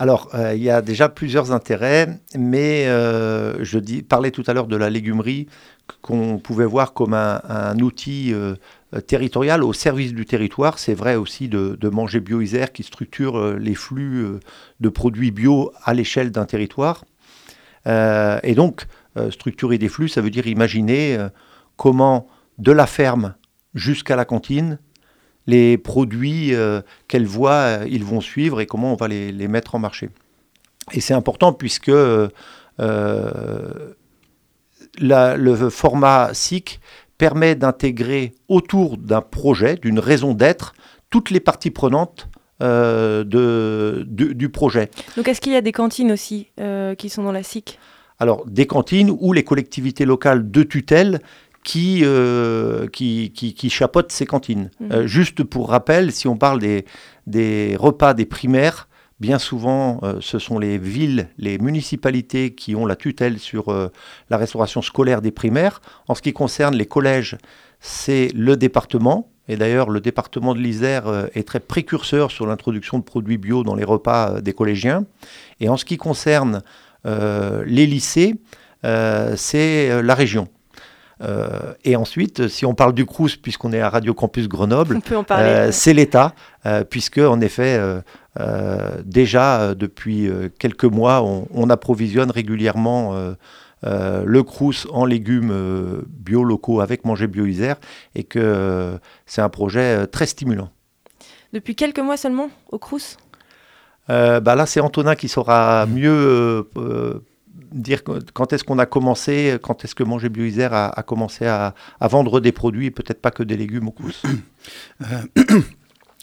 Alors, 0.00 0.30
euh, 0.34 0.54
il 0.54 0.62
y 0.62 0.70
a 0.70 0.82
déjà 0.82 1.08
plusieurs 1.08 1.52
intérêts, 1.52 2.18
mais 2.36 2.86
euh, 2.88 3.62
je 3.62 3.78
parlais 4.00 4.32
tout 4.32 4.42
à 4.48 4.54
l'heure 4.54 4.66
de 4.66 4.76
la 4.76 4.90
légumerie 4.90 5.46
qu'on 6.00 6.38
pouvait 6.38 6.64
voir 6.64 6.94
comme 6.94 7.14
un, 7.14 7.78
outil 7.78 8.32
euh, 8.32 8.56
territorial 9.06 9.62
au 9.62 9.72
service 9.72 10.14
du 10.14 10.24
territoire. 10.24 10.80
C'est 10.80 10.94
vrai 10.94 11.14
aussi 11.14 11.48
de, 11.48 11.88
Manger 11.88 12.20
Bio 12.20 12.40
Isère 12.40 12.72
qui 12.72 12.82
structure 12.82 13.56
les 13.56 13.74
flux 13.74 14.40
de 14.80 14.88
produits 14.88 15.30
bio 15.30 15.70
à 15.84 15.94
l'échelle 15.94 16.32
d'un 16.32 16.46
territoire. 16.46 17.04
et 17.86 18.54
donc, 18.56 18.86
structurer 19.30 19.78
des 19.78 19.88
flux, 19.88 20.08
ça 20.08 20.22
veut 20.22 20.30
dire 20.30 20.46
imaginer 20.46 21.18
comment 21.76 22.26
de 22.58 22.72
la 22.72 22.86
ferme 22.86 23.34
jusqu'à 23.74 24.16
la 24.16 24.24
cantine, 24.24 24.78
les 25.46 25.76
produits, 25.76 26.52
quelles 27.08 27.26
voies 27.26 27.80
ils 27.88 28.04
vont 28.04 28.20
suivre 28.20 28.60
et 28.60 28.66
comment 28.66 28.92
on 28.92 28.96
va 28.96 29.08
les, 29.08 29.32
les 29.32 29.48
mettre 29.48 29.74
en 29.74 29.78
marché. 29.78 30.10
Et 30.92 31.00
c'est 31.00 31.14
important 31.14 31.52
puisque 31.52 31.88
le 31.88 32.30
format 35.70 36.32
SIC 36.32 36.80
permet 37.18 37.54
d'intégrer 37.54 38.34
autour 38.48 38.96
d'un 38.96 39.20
projet, 39.20 39.76
d'une 39.76 39.98
raison 39.98 40.34
d'être, 40.34 40.74
toutes 41.10 41.30
les 41.30 41.40
parties 41.40 41.70
prenantes 41.70 42.28
euh, 42.62 43.24
de, 43.24 44.04
du 44.06 44.48
projet. 44.48 44.90
Donc 45.16 45.28
est-ce 45.28 45.40
qu'il 45.40 45.52
y 45.52 45.56
a 45.56 45.60
des 45.60 45.72
cantines 45.72 46.12
aussi 46.12 46.48
euh, 46.60 46.94
qui 46.94 47.08
sont 47.08 47.22
dans 47.22 47.32
la 47.32 47.42
SIC? 47.42 47.78
Alors 48.18 48.46
des 48.46 48.66
cantines 48.66 49.10
ou 49.10 49.32
les 49.32 49.42
collectivités 49.42 50.04
locales 50.04 50.50
de 50.50 50.62
tutelle 50.62 51.20
qui, 51.64 52.02
euh, 52.04 52.86
qui, 52.86 53.32
qui, 53.32 53.70
chapeautent 53.70 54.12
ces 54.12 54.26
cantines. 54.26 54.70
Mmh. 54.78 55.06
juste 55.06 55.42
pour 55.42 55.70
rappel, 55.70 56.12
si 56.12 56.28
on 56.28 56.36
parle 56.36 56.60
des, 56.60 56.84
des 57.26 57.76
repas 57.78 58.14
des 58.14 58.26
primaires, 58.26 58.86
Bien 59.20 59.38
souvent, 59.38 60.00
euh, 60.02 60.16
ce 60.20 60.40
sont 60.40 60.58
les 60.58 60.76
villes, 60.76 61.28
les 61.38 61.58
municipalités 61.58 62.52
qui 62.52 62.74
ont 62.74 62.84
la 62.84 62.96
tutelle 62.96 63.38
sur 63.38 63.68
euh, 63.68 63.90
la 64.28 64.36
restauration 64.36 64.82
scolaire 64.82 65.22
des 65.22 65.30
primaires. 65.30 65.80
En 66.08 66.16
ce 66.16 66.22
qui 66.22 66.32
concerne 66.32 66.74
les 66.74 66.86
collèges, 66.86 67.38
c'est 67.78 68.28
le 68.34 68.56
département. 68.56 69.30
Et 69.46 69.56
d'ailleurs, 69.56 69.88
le 69.88 70.00
département 70.00 70.52
de 70.52 70.58
l'Isère 70.58 71.06
euh, 71.06 71.26
est 71.34 71.46
très 71.46 71.60
précurseur 71.60 72.32
sur 72.32 72.46
l'introduction 72.46 72.98
de 72.98 73.04
produits 73.04 73.38
bio 73.38 73.62
dans 73.62 73.76
les 73.76 73.84
repas 73.84 74.40
des 74.40 74.52
collégiens. 74.52 75.04
Et 75.60 75.68
en 75.68 75.76
ce 75.76 75.84
qui 75.84 75.96
concerne 75.96 76.62
les 77.04 77.86
lycées, 77.86 78.34
c'est 78.82 80.02
la 80.02 80.14
région. 80.14 80.48
Et 81.84 81.96
ensuite, 81.96 82.48
si 82.48 82.66
on 82.66 82.74
parle 82.74 82.92
du 82.92 83.06
CRUS, 83.06 83.36
puisqu'on 83.36 83.72
est 83.72 83.80
à 83.80 83.88
Radio 83.88 84.14
Campus 84.14 84.48
Grenoble, 84.48 85.00
c'est 85.70 85.94
l'État, 85.94 86.34
puisque 86.90 87.18
en 87.18 87.40
effet, 87.40 87.80
euh, 88.40 89.02
déjà, 89.04 89.60
euh, 89.60 89.74
depuis 89.74 90.28
euh, 90.28 90.48
quelques 90.58 90.84
mois, 90.84 91.22
on, 91.22 91.70
approvisionne 91.70 92.30
régulièrement 92.30 93.14
le 93.82 94.42
Crous 94.42 94.86
en 94.92 95.06
légumes 95.06 96.04
bio 96.06 96.44
locaux 96.44 96.80
avec 96.80 97.04
Manger 97.04 97.26
Bio 97.26 97.46
Isère 97.46 97.76
et 98.14 98.24
que 98.24 98.98
c'est 99.26 99.40
un 99.40 99.48
projet 99.48 100.06
très 100.06 100.26
stimulant. 100.26 100.70
Depuis 101.52 101.74
quelques 101.74 102.00
mois 102.00 102.18
seulement 102.18 102.50
au 102.70 102.78
Crous? 102.78 103.16
Bah 104.08 104.40
Là, 104.54 104.66
c'est 104.66 104.80
Antonin 104.80 105.14
qui 105.14 105.28
saura 105.28 105.86
mieux 105.86 106.68
dire 107.74 108.02
quand 108.04 108.52
est-ce 108.52 108.64
qu'on 108.64 108.78
a 108.78 108.86
commencé, 108.86 109.58
quand 109.62 109.84
est-ce 109.84 109.94
que 109.94 110.04
Manger 110.04 110.28
Bio 110.28 110.44
Isère 110.44 110.72
a, 110.72 111.02
commencé 111.02 111.46
à, 111.46 111.74
vendre 112.00 112.40
des 112.40 112.52
produits, 112.52 112.90
peut-être 112.90 113.20
pas 113.20 113.30
que 113.30 113.42
des 113.42 113.56
légumes 113.56 113.88
au 113.88 113.92
Crous. 113.92 114.22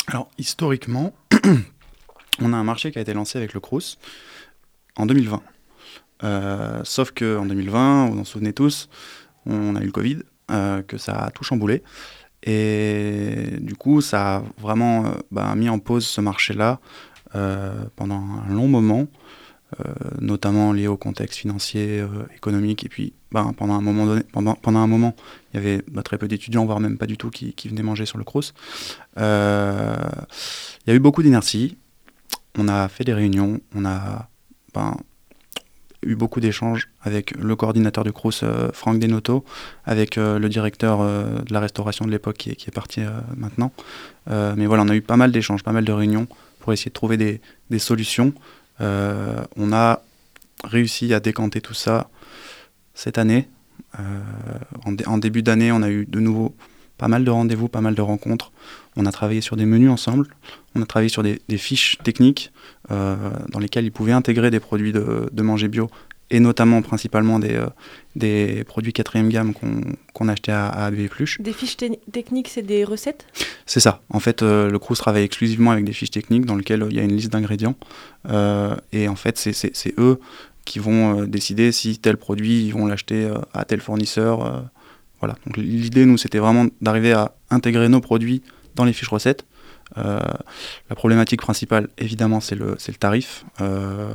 alors, 0.08 0.30
historiquement, 0.38 1.14
on 2.42 2.54
a 2.54 2.58
un 2.58 2.64
marché 2.64 2.92
qui 2.92 2.98
a 2.98 3.02
été 3.02 3.14
lancé 3.14 3.38
avec 3.38 3.54
le 3.54 3.60
Crous 3.60 3.98
en 4.96 5.06
2020. 5.06 5.42
Euh, 6.24 6.82
sauf 6.84 7.12
qu'en 7.12 7.46
2020, 7.46 8.10
vous 8.10 8.20
en 8.20 8.24
souvenez 8.24 8.54
tous, 8.54 8.90
on 9.46 9.76
a 9.76 9.82
eu 9.82 9.86
le 9.86 9.92
Covid, 9.92 10.20
euh, 10.52 10.82
que 10.84 10.98
ça 10.98 11.14
a 11.14 11.32
tout 11.32 11.44
chamboulé. 11.44 11.84
Et 12.44 13.58
du 13.60 13.76
coup, 13.76 14.02
ça 14.02 14.38
a 14.38 14.44
vraiment 14.58 15.06
euh, 15.06 15.10
bah, 15.32 15.54
mis 15.56 15.70
en 15.70 15.80
pause 15.80 16.06
ce 16.06 16.22
marché-là 16.22 16.80
pendant 17.96 18.22
un 18.46 18.54
long 18.54 18.68
moment, 18.68 19.08
notamment 20.20 20.74
lié 20.74 20.88
au 20.88 20.98
contexte 20.98 21.40
financier, 21.40 22.04
économique. 22.36 22.84
Et 22.84 22.90
puis, 22.90 23.14
bah, 23.32 23.50
pendant, 23.58 23.76
un 23.76 23.82
moment 23.82 25.16
il 25.54 25.56
y 25.56 25.58
avait 25.58 25.82
bah, 25.90 26.04
très 26.04 26.18
peu 26.18 26.28
d'étudiants, 26.28 26.66
voire 26.66 26.80
même 26.80 26.98
pas 26.98 27.06
du 27.08 27.18
tout, 27.18 27.30
qui, 27.30 27.54
qui 27.54 27.70
venaient 27.70 27.84
manger 27.84 28.06
sur 28.06 28.18
le 28.18 28.24
Crous. 28.24 28.54
Il 29.18 29.22
y 29.22 30.92
a 30.92 30.94
eu 30.94 31.00
beaucoup 31.00 31.24
d'inertie 31.24 31.78
on 32.58 32.68
a 32.68 32.88
fait 32.88 33.04
des 33.04 33.14
réunions, 33.14 33.60
on 33.76 33.86
a 33.86 34.28
ben, 34.74 34.98
eu 36.04 36.16
beaucoup 36.16 36.40
d'échanges 36.40 36.90
avec 37.02 37.32
le 37.38 37.56
coordinateur 37.56 38.04
du 38.04 38.12
Crous, 38.12 38.42
euh, 38.44 38.70
Franck 38.74 39.00
Denoto, 39.00 39.46
avec 39.86 40.18
euh, 40.18 40.40
le 40.40 40.50
directeur 40.50 41.02
euh, 41.02 41.40
de 41.42 41.54
la 41.54 41.60
restauration 41.60 42.06
de 42.06 42.12
l'époque 42.12 42.38
qui, 42.38 42.50
est 42.50 42.74
parti 42.74 43.02
maintenant. 43.36 43.72
mais 44.28 44.66
voilà, 44.66 44.84
on 44.84 44.90
a 44.90 44.96
eu 44.96 45.02
pas 45.02 45.18
mal 45.18 45.32
d'échanges, 45.32 45.64
pas 45.64 45.72
mal 45.72 45.86
de 45.86 45.92
réunions 45.92 46.28
pour 46.60 46.74
essayer 46.74 46.90
de 46.90 46.94
trouver 46.94 47.18
des, 47.18 47.80
solutions. 47.80 48.34
On 48.82 49.74
a 49.74 50.02
réussi 50.64 51.14
à 51.14 51.20
décanter 51.20 51.62
tout 51.62 51.74
ça 51.74 52.10
cette 52.94 53.18
année. 53.18 53.48
En, 53.98 54.96
en, 55.06 55.18
début 55.18 55.44
d'année, 55.44 55.72
on 55.72 55.82
a 55.82 55.90
eu 55.90 56.06
de 56.06 56.20
nouveau 56.20 56.56
pas 57.02 57.08
mal 57.08 57.24
de 57.24 57.32
rendez-vous, 57.32 57.68
pas 57.68 57.82
mal 57.82 57.96
de 57.96 58.02
rencontres. 58.02 58.52
On 58.96 59.08
a 59.08 59.12
travaillé 59.12 59.42
sur 59.42 59.56
des 59.56 59.66
menus 59.66 59.90
ensemble, 59.90 60.28
on 60.76 60.84
a 60.84 60.86
travaillé 60.86 61.10
sur 61.10 61.24
des, 61.24 61.40
fiches 61.58 61.98
techniques 62.04 62.52
euh, 62.92 63.16
dans 63.50 63.58
lesquelles 63.58 63.86
ils 63.86 63.92
pouvaient 63.92 64.12
intégrer 64.12 64.52
des 64.52 64.60
produits 64.60 64.94
de, 64.94 65.42
manger 65.42 65.68
bio 65.68 65.90
et 66.32 66.40
notamment 66.40 66.82
principalement 66.82 67.38
des, 67.38 67.56
euh, 67.56 67.68
des 68.16 68.64
produits 68.64 68.94
quatrième 68.94 69.30
gamme 69.30 69.54
qu'on 69.54 70.28
achetait 70.30 70.54
à, 70.54 70.70
à. 70.70 70.90
Des 70.90 71.08
fiches 71.54 71.78
techniques, 72.12 72.48
c'est 72.48 72.62
des 72.64 72.84
recettes? 72.84 73.28
C'est 73.66 73.82
ça. 73.82 74.02
En 74.10 74.20
fait, 74.20 74.42
euh, 74.42 74.70
le 74.70 74.80
Crous 74.80 74.98
travaille 74.98 75.24
exclusivement 75.24 75.72
avec 75.72 75.84
des 75.84 75.94
fiches 75.94 76.10
techniques 76.10 76.46
dans 76.46 76.56
lesquelles 76.56 76.88
il 76.90 76.96
y 76.96 77.00
a 77.00 77.04
une 77.04 77.16
liste 77.16 77.32
d'ingrédients. 77.32 77.76
et 78.92 79.08
en 79.08 79.16
fait, 79.16 79.38
c'est 79.38 79.94
eux 80.00 80.20
qui 80.66 80.80
vont 80.80 81.26
décider 81.26 81.72
si 81.72 82.00
tel 82.00 82.18
produit, 82.18 82.66
ils 82.66 82.72
vont 82.72 82.88
l'acheter 82.88 83.30
à 83.54 83.66
tel 83.66 83.82
fournisseur. 83.82 84.70
voilà. 85.20 85.36
Donc 85.46 85.58
l'idée, 85.58 86.06
nous, 86.06 86.18
c'était 86.18 86.40
vraiment 86.40 86.66
d'arriver 86.82 87.12
à 87.12 87.34
intégrer 87.50 87.90
nos 87.90 88.00
produits 88.00 88.42
dans 88.76 88.86
les 88.86 88.94
fiches 88.94 89.10
recettes. 89.10 89.46
Euh, 89.98 90.20
la 90.90 90.96
problématique 90.96 91.42
principale, 91.42 91.90
évidemment, 91.98 92.40
c'est 92.40 92.56
le, 92.56 92.78
le, 92.88 92.96
tarif. 92.96 93.46
Euh, 93.60 94.14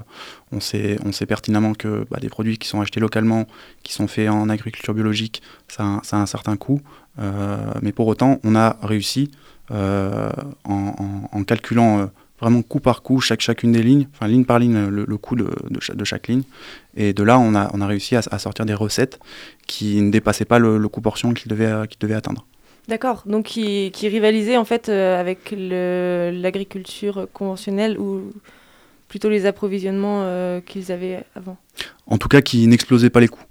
on, 0.52 0.60
sait, 0.60 0.98
on 1.04 1.12
sait 1.12 1.26
pertinemment 1.26 1.74
que 1.74 2.06
bah, 2.10 2.18
des 2.20 2.28
produits 2.28 2.58
qui 2.58 2.68
sont 2.68 2.80
achetés 2.80 3.00
localement, 3.00 3.46
qui 3.82 3.92
sont 3.92 4.06
faits 4.06 4.28
en 4.28 4.48
agriculture 4.48 4.94
biologique, 4.94 5.42
ça 5.68 6.00
a, 6.10 6.16
un 6.16 6.26
certain 6.26 6.56
coût. 6.56 6.80
Euh, 7.18 7.56
mais 7.82 7.92
pour 7.92 8.06
autant, 8.06 8.40
on 8.44 8.54
a 8.54 8.76
réussi, 8.82 9.30
en, 9.70 10.30
en, 10.64 11.44
calculant 11.44 12.08
vraiment 12.40 12.62
coup 12.62 12.78
par 12.78 13.02
coup 13.02 13.20
chaque, 13.20 13.40
chacune 13.40 13.72
des 13.72 13.82
lignes, 13.82 14.06
enfin 14.14 14.28
ligne 14.28 14.44
par 14.44 14.60
ligne, 14.60 14.86
le, 14.86 15.16
coût 15.16 15.34
de, 15.34 15.50
de, 15.68 16.04
chaque, 16.04 16.28
ligne. 16.28 16.42
Et 16.96 17.12
de 17.12 17.22
là, 17.22 17.38
on 17.38 17.54
a, 17.54 17.70
on 17.74 17.80
a 17.80 17.86
réussi 17.86 18.14
à, 18.14 18.38
sortir 18.38 18.64
des 18.64 18.74
recettes 18.74 19.18
qui 19.66 20.00
ne 20.02 20.10
dépassaient 20.10 20.44
pas 20.44 20.58
le, 20.58 20.88
coût 20.88 21.00
portion 21.00 21.34
qu'ils 21.34 21.50
devaient, 21.50 21.88
qu'ils 21.88 21.98
devaient 21.98 22.14
atteindre. 22.14 22.46
D'accord, 22.88 23.24
donc 23.26 23.46
qui, 23.46 23.90
qui 23.90 24.08
rivalisait 24.08 24.56
en 24.56 24.64
fait 24.64 24.88
euh, 24.88 25.20
avec 25.20 25.52
l'agriculture 25.52 27.26
conventionnelle 27.32 27.98
ou 27.98 28.32
plutôt 29.08 29.28
les 29.28 29.46
approvisionnements 29.46 30.22
euh, 30.22 30.60
qu'ils 30.60 30.92
avaient 30.92 31.24
avant 31.34 31.56
En 32.06 32.18
tout 32.18 32.28
cas, 32.28 32.42
qui 32.42 32.66
n'explosaient 32.66 33.10
pas 33.10 33.20
les 33.20 33.28
coûts. 33.28 33.42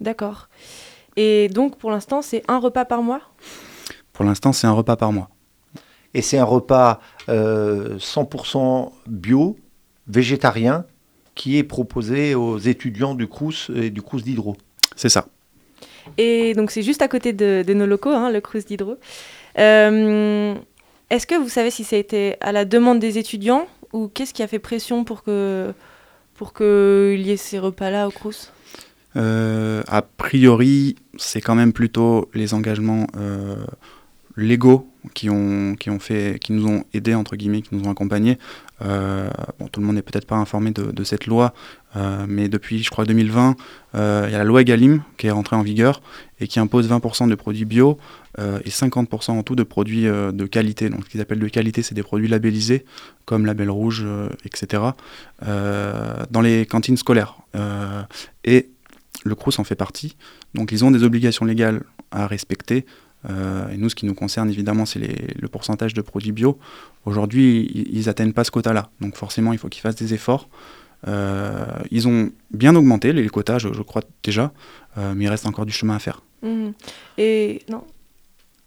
D'accord. 0.00 0.48
Et 1.16 1.48
donc 1.48 1.76
pour 1.76 1.90
l'instant, 1.90 2.22
c'est 2.22 2.44
un 2.48 2.58
repas 2.58 2.84
par 2.84 3.02
mois? 3.02 3.20
Pour 4.12 4.24
l'instant, 4.24 4.52
c'est 4.52 4.66
un 4.66 4.72
repas 4.72 4.96
par 4.96 5.12
mois. 5.12 5.28
Et 6.14 6.22
c'est 6.22 6.38
un 6.38 6.44
repas 6.44 7.00
100% 7.28 7.28
euh, 7.30 8.90
bio, 9.06 9.56
végétarien, 10.06 10.84
qui 11.34 11.58
est 11.58 11.64
proposé 11.64 12.34
aux 12.34 12.58
étudiants 12.58 13.14
du 13.14 13.26
Crous 13.26 13.70
et 13.74 13.90
du 13.90 14.02
Crous 14.02 14.22
d'Hydro. 14.22 14.56
C'est 14.94 15.08
ça. 15.08 15.26
Et 16.18 16.54
donc 16.54 16.70
c'est 16.70 16.82
juste 16.82 17.02
à 17.02 17.08
côté 17.08 17.32
de, 17.32 17.72
nos 17.72 17.86
locaux, 17.86 18.10
hein, 18.10 18.30
le 18.30 18.40
Crous 18.40 18.64
d'Hydro. 18.64 18.96
Euh, 19.58 20.54
est-ce 21.10 21.26
que 21.26 21.34
vous 21.34 21.48
savez 21.48 21.70
si 21.70 21.84
ça 21.84 21.96
a 21.96 21.98
été 21.98 22.36
à 22.40 22.52
la 22.52 22.64
demande 22.64 22.98
des 22.98 23.18
étudiants 23.18 23.66
ou 23.92 24.08
qu'est-ce 24.08 24.32
qui 24.32 24.42
a 24.42 24.46
fait 24.46 24.58
pression 24.58 25.04
pour 25.04 25.22
que 25.22 25.72
pour 26.34 26.54
qu'il 26.54 27.20
y 27.20 27.30
ait 27.30 27.36
ces 27.36 27.58
repas-là 27.58 28.08
au 28.08 28.10
Crous? 28.10 28.52
Euh, 29.16 29.82
A 29.88 30.02
priori, 30.02 30.96
c'est 31.18 31.40
quand 31.40 31.54
même 31.54 31.72
plutôt 31.72 32.30
les 32.34 32.54
engagements 32.54 33.06
euh, 33.16 33.56
légaux 34.36 34.88
qui, 35.14 35.28
nous 35.28 36.66
ont 36.66 36.84
aidés, 36.94 37.14
entre 37.14 37.36
guillemets, 37.36 37.62
qui 37.62 37.74
nous 37.74 37.86
ont 37.86 37.90
accompagnés. 37.90 38.38
Euh, 38.82 39.28
tout 39.72 39.80
le 39.80 39.86
monde 39.86 39.96
n'est 39.96 40.02
peut-être 40.02 40.26
pas 40.26 40.36
informé 40.36 40.70
de, 40.70 41.04
cette 41.04 41.26
loi, 41.26 41.54
euh, 41.96 42.24
mais 42.28 42.48
depuis, 42.48 42.82
je 42.82 42.90
crois, 42.90 43.04
2020, 43.04 43.56
euh, 43.94 44.24
il 44.28 44.32
y 44.32 44.34
a 44.34 44.38
la 44.38 44.44
loi 44.44 44.62
Egalim 44.62 45.02
qui 45.16 45.26
est 45.26 45.30
rentrée 45.30 45.56
en 45.56 45.62
vigueur 45.62 46.00
et 46.40 46.46
qui 46.46 46.60
impose 46.60 46.88
20% 46.88 47.28
de 47.28 47.34
produits 47.34 47.64
bio 47.64 47.98
et 48.38 48.70
50% 48.70 49.32
en 49.32 49.42
tout 49.42 49.56
de 49.56 49.62
produits 49.62 50.04
de 50.04 50.46
qualité. 50.46 50.88
Donc, 50.88 51.04
ce 51.04 51.10
qu'ils 51.10 51.20
appellent 51.20 51.38
de 51.38 51.48
qualité, 51.48 51.82
c'est 51.82 51.94
des 51.94 52.02
produits 52.02 52.28
labellisés, 52.28 52.86
comme 53.26 53.44
Label 53.44 53.70
Rouge, 53.70 54.06
etc., 54.46 54.82
dans 55.42 56.40
les 56.40 56.64
cantines 56.64 56.96
scolaires. 56.96 57.36
et 58.44 58.70
le 59.24 59.34
CRUS 59.34 59.58
en 59.58 59.64
fait 59.64 59.74
partie. 59.74 60.16
Donc, 60.54 60.72
ils 60.72 60.84
ont 60.84 60.90
des 60.90 61.04
obligations 61.04 61.44
légales 61.44 61.82
à 62.10 62.26
respecter. 62.26 62.86
Euh, 63.28 63.68
et 63.70 63.76
nous, 63.76 63.88
ce 63.88 63.94
qui 63.94 64.06
nous 64.06 64.14
concerne 64.14 64.50
évidemment, 64.50 64.86
c'est 64.86 65.00
le 65.00 65.48
pourcentage 65.48 65.94
de 65.94 66.02
produits 66.02 66.32
bio. 66.32 66.58
Aujourd'hui, 67.04 67.88
ils 67.90 68.06
n'atteignent 68.06 68.32
pas 68.32 68.44
ce 68.44 68.50
quota-là. 68.50 68.90
Donc 69.00 69.16
forcément, 69.16 69.52
il 69.52 69.58
faut 69.58 69.68
qu'ils 69.68 69.82
fassent 69.82 69.96
des 69.96 70.14
efforts. 70.14 70.48
Euh, 71.08 71.66
ils 71.90 72.06
ont 72.06 72.30
bien 72.52 72.74
augmenté 72.76 73.12
les 73.12 73.28
quotas, 73.28 73.58
je, 73.58 73.68
crois 73.82 74.02
déjà, 74.22 74.52
euh, 74.98 75.14
mais 75.16 75.24
il 75.24 75.28
reste 75.28 75.46
encore 75.46 75.66
du 75.66 75.72
chemin 75.72 75.96
à 75.96 75.98
faire. 75.98 76.22
Mmh. 76.42 76.70
Et 77.18 77.62
non 77.68 77.84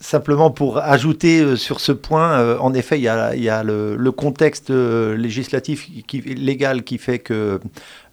Simplement 0.06 0.52
pour 0.52 0.78
ajouter 0.78 1.40
euh, 1.40 1.56
sur 1.56 1.80
ce 1.80 1.92
point, 1.92 2.40
euh, 2.40 2.60
en 2.60 2.76
effet, 2.76 3.00
il 3.00 3.02
y 3.02 3.10
a, 3.10 3.64
le, 3.64 4.12
contexte 4.12 4.70
euh, 4.70 5.18
législatif 5.18 5.90
légal 6.28 6.84
qui 6.84 7.00
fait 7.00 7.18
qu'il 7.18 7.60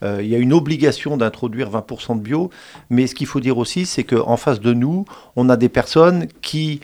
y 0.03 0.35
a 0.35 0.39
une 0.39 0.55
obligation 0.55 1.19
d'introduire 1.19 1.71
20% 1.71 2.17
de 2.17 2.23
bio, 2.23 2.49
mais 2.89 3.07
ce 3.07 3.15
qu'il 3.15 3.27
faut 3.27 3.41
dire 3.41 3.59
aussi, 3.59 3.85
c'est 3.85 4.05
qu'en 4.05 4.39
face 4.39 4.61
de 4.61 4.73
nous, 4.73 5.05
on 5.37 5.51
a 5.51 5.59
des 5.59 5.69
personnes 5.69 6.29
qui 6.41 6.81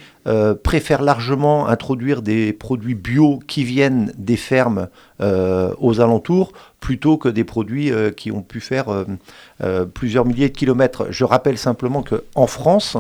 préfèrent 0.63 1.01
largement 1.01 1.69
introduire 1.69 2.21
des 2.21 2.53
produits 2.53 2.95
bio 2.95 3.41
qui 3.47 3.65
viennent 3.65 4.13
des 4.19 4.37
fermes 4.37 4.89
aux 5.21 6.01
alentours 6.01 6.53
plutôt 6.81 7.17
que 7.17 7.29
des 7.29 7.45
produits 7.45 7.91
qui 8.17 8.31
ont 8.31 8.43
pu 8.43 8.61
faire 8.61 8.87
plusieurs 9.95 10.25
milliers 10.25 10.49
de 10.49 10.57
kilomètres. 10.57 11.07
Je 11.11 11.25
rappelle 11.25 11.59
simplement 11.59 12.03
qu'en 12.03 12.47
France, 12.47 12.97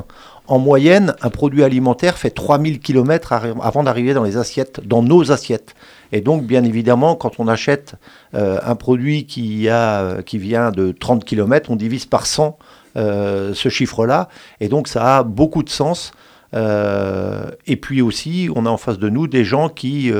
en 0.48 0.58
moyenne, 0.58 1.14
un 1.20 1.28
produit 1.28 1.62
alimentaire 1.62 2.16
fait 2.16 2.30
3000 2.30 2.80
km 2.80 3.34
avant 3.62 3.82
d'arriver 3.82 4.14
dans 4.14 4.24
les 4.24 4.38
assiettes, 4.38 4.80
dans 4.86 5.02
nos 5.02 5.30
assiettes. 5.30 5.74
Et 6.10 6.22
donc, 6.22 6.44
bien 6.44 6.64
évidemment, 6.64 7.16
quand 7.16 7.38
on 7.38 7.48
achète 7.48 7.94
euh, 8.34 8.58
un 8.64 8.74
produit 8.74 9.26
qui, 9.26 9.68
a, 9.68 10.22
qui 10.22 10.38
vient 10.38 10.70
de 10.70 10.92
30 10.92 11.24
km, 11.24 11.70
on 11.70 11.76
divise 11.76 12.06
par 12.06 12.24
100 12.24 12.58
euh, 12.96 13.52
ce 13.52 13.68
chiffre-là. 13.68 14.28
Et 14.60 14.68
donc, 14.68 14.88
ça 14.88 15.18
a 15.18 15.22
beaucoup 15.22 15.62
de 15.62 15.68
sens. 15.68 16.12
Euh, 16.54 17.50
et 17.66 17.76
puis 17.76 18.00
aussi, 18.00 18.48
on 18.56 18.64
a 18.64 18.70
en 18.70 18.78
face 18.78 18.98
de 18.98 19.10
nous 19.10 19.26
des 19.26 19.44
gens 19.44 19.68
qui 19.68 20.10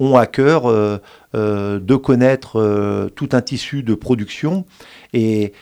ont 0.00 0.16
à 0.16 0.26
cœur 0.26 0.64
de 1.34 1.96
connaître 1.96 3.10
tout 3.14 3.28
un 3.32 3.40
tissu 3.40 3.82
de 3.82 3.94
production. 3.94 4.64
Et 5.12 5.52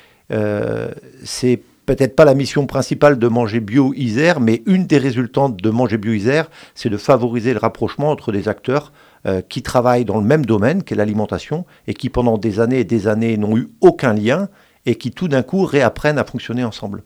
c'est 1.24 1.60
peut-être 1.86 2.16
pas 2.16 2.24
la 2.24 2.34
mission 2.34 2.66
principale 2.66 3.18
de 3.18 3.28
Manger 3.28 3.60
Bio 3.60 3.94
Isère, 3.94 4.40
mais 4.40 4.62
une 4.66 4.86
des 4.86 4.98
résultantes 4.98 5.56
de 5.56 5.70
Manger 5.70 5.96
Bio 5.96 6.12
Isère, 6.12 6.50
c'est 6.74 6.90
de 6.90 6.96
favoriser 6.96 7.52
le 7.52 7.60
rapprochement 7.60 8.10
entre 8.10 8.32
des 8.32 8.48
acteurs 8.48 8.92
euh, 9.26 9.40
qui 9.40 9.62
travaillent 9.62 10.04
dans 10.04 10.18
le 10.18 10.26
même 10.26 10.44
domaine 10.44 10.82
qu'est 10.82 10.96
l'alimentation 10.96 11.64
et 11.86 11.94
qui 11.94 12.10
pendant 12.10 12.36
des 12.36 12.60
années 12.60 12.80
et 12.80 12.84
des 12.84 13.06
années 13.08 13.36
n'ont 13.36 13.56
eu 13.56 13.68
aucun 13.80 14.12
lien 14.12 14.48
et 14.84 14.96
qui 14.96 15.10
tout 15.10 15.28
d'un 15.28 15.42
coup 15.42 15.64
réapprennent 15.64 16.18
à 16.18 16.24
fonctionner 16.24 16.64
ensemble. 16.64 17.02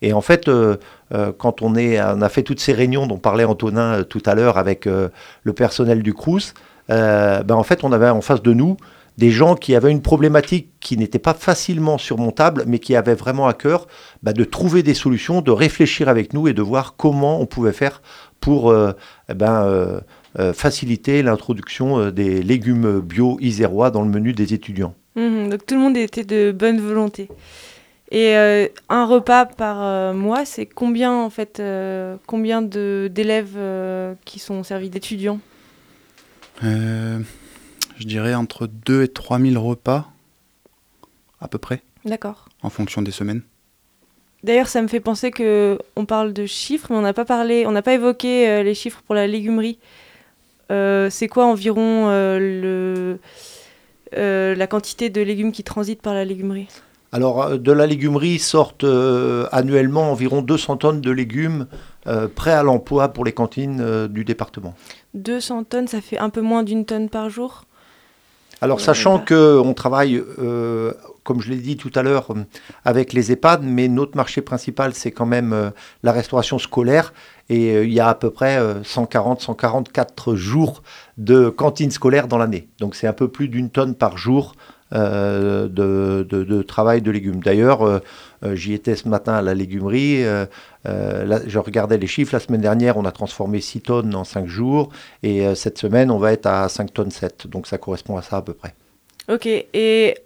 Et 0.00 0.12
en 0.12 0.20
fait, 0.20 0.48
euh, 0.48 0.76
euh, 1.14 1.32
quand 1.36 1.62
on, 1.62 1.76
est, 1.76 1.98
a 1.98 2.28
fait 2.28 2.42
toutes 2.42 2.60
ces 2.60 2.72
réunions 2.72 3.06
dont 3.06 3.18
parlait 3.18 3.44
Antonin 3.44 4.02
tout 4.02 4.22
à 4.26 4.34
l'heure 4.34 4.58
avec 4.58 4.86
le 4.86 5.52
personnel 5.52 6.02
du 6.02 6.14
Crous, 6.14 6.54
ben 6.88 7.44
en 7.50 7.62
fait, 7.62 7.84
on 7.84 7.92
avait 7.92 8.08
en 8.08 8.20
face 8.20 8.42
de 8.42 8.52
nous 8.52 8.76
des 9.18 9.30
gens 9.30 9.54
qui 9.54 9.74
avaient 9.74 9.90
une 9.90 10.02
problématique 10.02 10.70
qui 10.80 10.96
n'était 10.96 11.18
pas 11.18 11.34
facilement 11.34 11.98
surmontable, 11.98 12.64
mais 12.66 12.78
qui 12.78 12.96
avaient 12.96 13.14
vraiment 13.14 13.46
à 13.46 13.52
cœur 13.52 13.86
bah, 14.22 14.32
de 14.32 14.44
trouver 14.44 14.82
des 14.82 14.94
solutions, 14.94 15.42
de 15.42 15.50
réfléchir 15.50 16.08
avec 16.08 16.32
nous 16.32 16.48
et 16.48 16.54
de 16.54 16.62
voir 16.62 16.96
comment 16.96 17.40
on 17.40 17.46
pouvait 17.46 17.72
faire 17.72 18.02
pour 18.40 18.70
euh, 18.70 18.92
eh 19.28 19.34
ben, 19.34 19.64
euh, 19.64 20.00
euh, 20.38 20.52
faciliter 20.52 21.22
l'introduction 21.22 22.10
des 22.10 22.42
légumes 22.42 23.00
bio 23.00 23.36
isérois 23.40 23.90
dans 23.90 24.02
le 24.02 24.08
menu 24.08 24.32
des 24.32 24.54
étudiants. 24.54 24.94
Mmh, 25.14 25.50
donc 25.50 25.66
tout 25.66 25.74
le 25.74 25.80
monde 25.80 25.96
était 25.96 26.24
de 26.24 26.52
bonne 26.52 26.80
volonté. 26.80 27.28
Et 28.10 28.34
un 28.34 29.06
repas 29.06 29.46
par 29.46 30.12
mois, 30.12 30.44
c'est 30.44 30.66
combien 30.66 31.14
en 31.14 31.30
fait, 31.30 31.62
combien 32.26 32.60
d'élèves 32.60 33.56
qui 34.26 34.38
sont 34.38 34.62
servis 34.64 34.90
d'étudiants? 34.90 35.40
Je 36.62 38.06
dirais 38.06 38.34
entre 38.34 38.66
2 38.66 39.02
et 39.02 39.08
3 39.08 39.38
000 39.38 39.62
repas, 39.62 40.10
à 41.40 41.48
peu 41.48 41.58
près. 41.58 41.82
D'accord. 42.04 42.48
En 42.62 42.70
fonction 42.70 43.02
des 43.02 43.12
semaines. 43.12 43.42
D'ailleurs, 44.44 44.66
ça 44.66 44.82
me 44.82 44.88
fait 44.88 45.00
penser 45.00 45.30
que 45.30 45.78
on 45.94 46.04
parle 46.04 46.32
de 46.32 46.46
chiffres, 46.46 46.88
mais 46.90 46.96
on 46.96 47.02
n'a 47.02 47.12
pas 47.12 47.24
parlé, 47.24 47.64
on 47.66 47.70
n'a 47.70 47.82
pas 47.82 47.94
évoqué 47.94 48.48
euh, 48.48 48.62
les 48.64 48.74
chiffres 48.74 49.00
pour 49.06 49.14
la 49.14 49.28
légumerie. 49.28 49.78
Euh, 50.72 51.10
c'est 51.10 51.28
quoi 51.28 51.46
environ 51.46 52.08
euh, 52.08 53.18
le, 54.16 54.54
la 54.54 54.66
quantité 54.66 55.10
de 55.10 55.20
légumes 55.20 55.52
qui 55.52 55.62
transitent 55.62 56.02
par 56.02 56.14
la 56.14 56.24
légumerie? 56.24 56.66
Alors, 57.12 57.58
de 57.58 57.72
la 57.72 57.86
légumerie 57.86 58.38
sortent 58.38 58.86
annuellement 59.52 60.10
environ 60.10 60.40
200 60.40 60.78
tonnes 60.78 61.00
de 61.02 61.10
légumes 61.10 61.66
prêts 62.34 62.52
à 62.52 62.62
l'emploi 62.62 63.08
pour 63.08 63.26
les 63.26 63.32
cantines 63.32 64.08
du 64.08 64.24
département. 64.24 64.74
200 65.14 65.64
tonnes, 65.64 65.88
ça 65.88 66.00
fait 66.00 66.18
un 66.18 66.30
peu 66.30 66.40
moins 66.40 66.62
d'une 66.62 66.84
tonne 66.84 67.08
par 67.08 67.30
jour 67.30 67.64
alors, 68.62 68.80
sachant 68.80 69.18
qu'on 69.18 69.74
travaille, 69.74 70.22
euh, 70.38 70.92
comme 71.24 71.40
je 71.40 71.50
l'ai 71.50 71.56
dit 71.56 71.76
tout 71.76 71.90
à 71.96 72.04
l'heure, 72.04 72.28
avec 72.84 73.12
les 73.12 73.32
EHPAD, 73.32 73.64
mais 73.64 73.88
notre 73.88 74.16
marché 74.16 74.40
principal, 74.40 74.94
c'est 74.94 75.10
quand 75.10 75.26
même 75.26 75.52
euh, 75.52 75.70
la 76.04 76.12
restauration 76.12 76.60
scolaire. 76.60 77.12
Et 77.48 77.72
euh, 77.72 77.84
il 77.84 77.92
y 77.92 77.98
a 77.98 78.06
à 78.06 78.14
peu 78.14 78.30
près 78.30 78.60
140-144 78.84 80.36
jours 80.36 80.84
de 81.18 81.48
cantine 81.48 81.90
scolaire 81.90 82.28
dans 82.28 82.38
l'année. 82.38 82.68
Donc, 82.78 82.94
c'est 82.94 83.08
un 83.08 83.12
peu 83.12 83.26
plus 83.26 83.48
d'une 83.48 83.68
tonne 83.68 83.96
par 83.96 84.16
jour 84.16 84.54
de, 84.92 86.26
de, 86.28 86.62
travail 86.62 87.02
de 87.02 87.10
légumes. 87.10 87.42
D'ailleurs, 87.42 88.00
j'y 88.52 88.74
étais 88.74 88.94
ce 88.94 89.08
matin 89.08 89.32
à 89.32 89.42
la 89.42 89.54
légumerie. 89.54 90.24
Euh, 90.86 91.40
je 91.46 91.58
regardais 91.58 91.98
les 91.98 92.06
chiffres, 92.06 92.32
la 92.32 92.40
semaine 92.40 92.60
dernière, 92.60 92.96
on 92.96 93.04
a 93.04 93.12
transformé 93.12 93.60
6 93.60 93.82
tonnes 93.82 94.14
en 94.14 94.24
5 94.24 94.46
jours, 94.46 94.90
et 95.22 95.46
euh, 95.46 95.54
cette 95.54 95.78
semaine, 95.78 96.10
on 96.10 96.18
va 96.18 96.32
être 96.32 96.46
à 96.46 96.68
5 96.68 96.92
tonnes 96.92 97.10
7, 97.10 97.46
donc 97.46 97.66
ça 97.66 97.78
correspond 97.78 98.16
à 98.16 98.22
ça 98.22 98.38
à 98.38 98.42
peu 98.42 98.54
près. 98.54 98.74
Ok, 99.28 99.46
et 99.46 100.16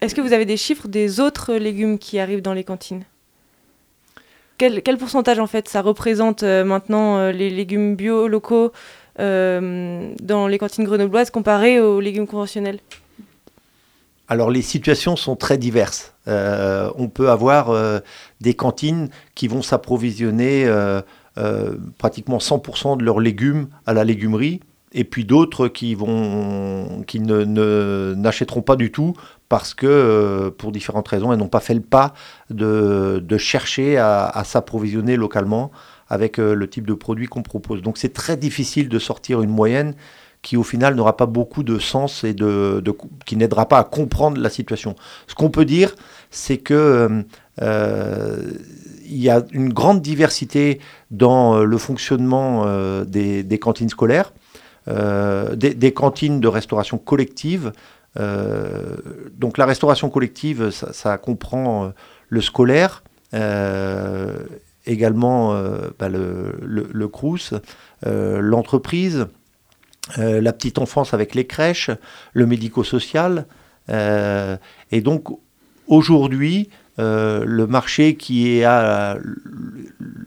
est-ce 0.00 0.14
que 0.14 0.20
vous 0.20 0.32
avez 0.32 0.46
des 0.46 0.56
chiffres 0.56 0.88
des 0.88 1.20
autres 1.20 1.54
légumes 1.54 1.98
qui 1.98 2.18
arrivent 2.18 2.42
dans 2.42 2.54
les 2.54 2.64
cantines? 2.64 3.04
Quel, 4.56 4.82
pourcentage 4.98 5.38
en 5.38 5.46
fait 5.46 5.68
ça 5.68 5.82
représente 5.82 6.42
euh, 6.42 6.64
maintenant 6.64 7.30
les 7.30 7.48
légumes 7.48 7.94
bio 7.94 8.26
locaux 8.26 8.72
dans 9.18 10.46
les 10.48 10.58
cantines 10.58 10.84
grenobloises 10.84 11.30
comparé 11.30 11.80
aux 11.80 12.00
légumes 12.00 12.26
conventionnels? 12.26 12.78
Alors 14.28 14.50
les 14.50 14.62
situations 14.62 15.16
sont 15.16 15.36
très 15.36 15.58
diverses. 15.58 16.14
Euh, 16.28 16.90
on 16.96 17.08
peut 17.08 17.30
avoir 17.30 17.70
euh, 17.70 18.00
des 18.40 18.54
cantines 18.54 19.08
qui 19.34 19.48
vont 19.48 19.62
s'approvisionner 19.62 20.64
euh, 20.66 21.00
pratiquement 21.96 22.38
100% 22.38 22.98
de 22.98 23.04
leurs 23.04 23.20
légumes 23.20 23.68
à 23.86 23.94
la 23.94 24.04
légumerie, 24.04 24.60
et 24.92 25.04
puis 25.04 25.24
d'autres 25.24 25.68
qui 25.68 25.94
vont 25.94 27.02
qui 27.06 27.20
n'achèteront 27.20 28.62
pas 28.62 28.76
du 28.76 28.90
tout 28.90 29.14
parce 29.48 29.74
que 29.74 30.48
pour 30.56 30.72
différentes 30.72 31.08
raisons 31.08 31.32
elles 31.32 31.38
n'ont 31.38 31.48
pas 31.48 31.60
fait 31.60 31.74
le 31.74 31.80
pas 31.80 32.14
de, 32.48 33.22
chercher 33.36 33.98
à 33.98 34.42
s'approvisionner 34.44 35.16
localement 35.16 35.70
avec 36.08 36.38
le 36.38 36.68
type 36.68 36.86
de 36.86 36.94
produit 36.94 37.26
qu'on 37.26 37.42
propose. 37.42 37.82
Donc 37.82 37.98
c'est 37.98 38.14
très 38.14 38.38
difficile 38.38 38.88
de 38.88 38.98
sortir 38.98 39.42
une 39.42 39.50
moyenne 39.50 39.94
qui 40.42 40.56
au 40.56 40.62
final 40.62 40.94
n'aura 40.94 41.16
pas 41.16 41.26
beaucoup 41.26 41.62
de 41.62 41.78
sens 41.78 42.24
et 42.24 42.34
de, 42.34 42.82
qui 43.26 43.36
n'aidera 43.36 43.66
pas 43.66 43.78
à 43.78 43.84
comprendre 43.84 44.40
la 44.40 44.50
situation. 44.50 44.94
Ce 45.26 45.34
qu'on 45.34 45.50
peut 45.50 45.64
dire, 45.64 45.94
c'est 46.30 46.58
que 46.58 46.74
euh, 46.74 47.22
euh, 47.62 48.42
il 49.04 49.18
y 49.18 49.30
a 49.30 49.42
une 49.52 49.72
grande 49.72 50.02
diversité 50.02 50.80
dans 51.10 51.56
euh, 51.56 51.64
le 51.64 51.78
fonctionnement 51.78 52.66
des, 53.04 53.58
cantines 53.60 53.88
scolaires, 53.88 54.32
des, 54.86 55.92
cantines 55.92 56.40
de 56.40 56.48
restauration 56.48 56.98
collective. 56.98 57.72
donc 58.16 59.58
la 59.58 59.66
restauration 59.66 60.10
collective, 60.10 60.70
ça, 60.70 61.18
comprend 61.18 61.92
le 62.28 62.40
scolaire, 62.40 63.02
également 64.86 65.60
bah, 65.98 66.08
le, 66.08 66.54
le, 66.62 66.88
le 66.92 67.08
Crous, 67.08 67.54
l'entreprise, 68.04 69.26
euh, 70.18 70.40
la 70.40 70.52
petite 70.52 70.78
enfance 70.78 71.12
avec 71.12 71.34
les 71.34 71.46
crèches, 71.46 71.90
le 72.32 72.46
médico-social. 72.46 73.46
Euh, 73.90 74.56
et 74.90 75.00
donc 75.00 75.28
aujourd'hui, 75.86 76.70
euh, 76.98 77.44
le 77.44 77.66
marché 77.66 78.16
qui 78.16 78.64
a 78.64 79.18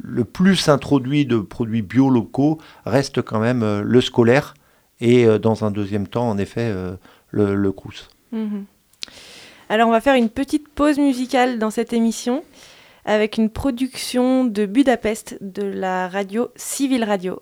le 0.03 0.23
plus 0.23 0.69
introduit 0.69 1.25
de 1.25 1.37
produits 1.37 1.81
bio 1.81 2.09
locaux 2.09 2.59
reste 2.85 3.21
quand 3.21 3.39
même 3.39 3.81
le 3.81 4.01
scolaire 4.01 4.53
et 4.99 5.25
dans 5.39 5.65
un 5.65 5.71
deuxième 5.71 6.07
temps, 6.07 6.29
en 6.29 6.37
effet, 6.37 6.71
le, 7.31 7.55
le 7.55 7.71
Crous. 7.71 8.09
Mhm. 8.31 8.65
Alors 9.69 9.87
on 9.87 9.91
va 9.91 10.01
faire 10.01 10.15
une 10.15 10.29
petite 10.29 10.67
pause 10.67 10.99
musicale 10.99 11.57
dans 11.57 11.71
cette 11.71 11.93
émission 11.93 12.43
avec 13.05 13.37
une 13.37 13.49
production 13.49 14.45
de 14.45 14.65
Budapest 14.65 15.37
de 15.41 15.63
la 15.63 16.07
radio 16.07 16.49
Civil 16.55 17.03
Radio. 17.03 17.41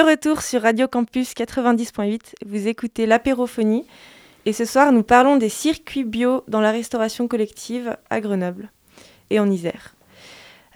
De 0.00 0.06
retour 0.06 0.40
sur 0.40 0.62
Radio 0.62 0.88
Campus 0.88 1.34
90.8, 1.34 2.20
vous 2.46 2.68
écoutez 2.68 3.04
l'apérophonie 3.04 3.84
et 4.46 4.54
ce 4.54 4.64
soir 4.64 4.92
nous 4.92 5.02
parlons 5.02 5.36
des 5.36 5.50
circuits 5.50 6.04
bio 6.04 6.42
dans 6.48 6.62
la 6.62 6.70
restauration 6.70 7.28
collective 7.28 7.98
à 8.08 8.22
Grenoble 8.22 8.70
et 9.28 9.38
en 9.38 9.50
Isère. 9.50 9.94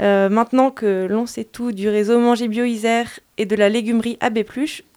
Euh, 0.00 0.28
maintenant 0.28 0.70
que 0.70 1.06
l'on 1.08 1.24
sait 1.24 1.44
tout 1.44 1.72
du 1.72 1.88
réseau 1.88 2.18
Manger 2.18 2.48
Bio 2.48 2.64
Isère 2.64 3.18
et 3.38 3.46
de 3.46 3.56
la 3.56 3.70
légumerie 3.70 4.18
AB+, 4.20 4.40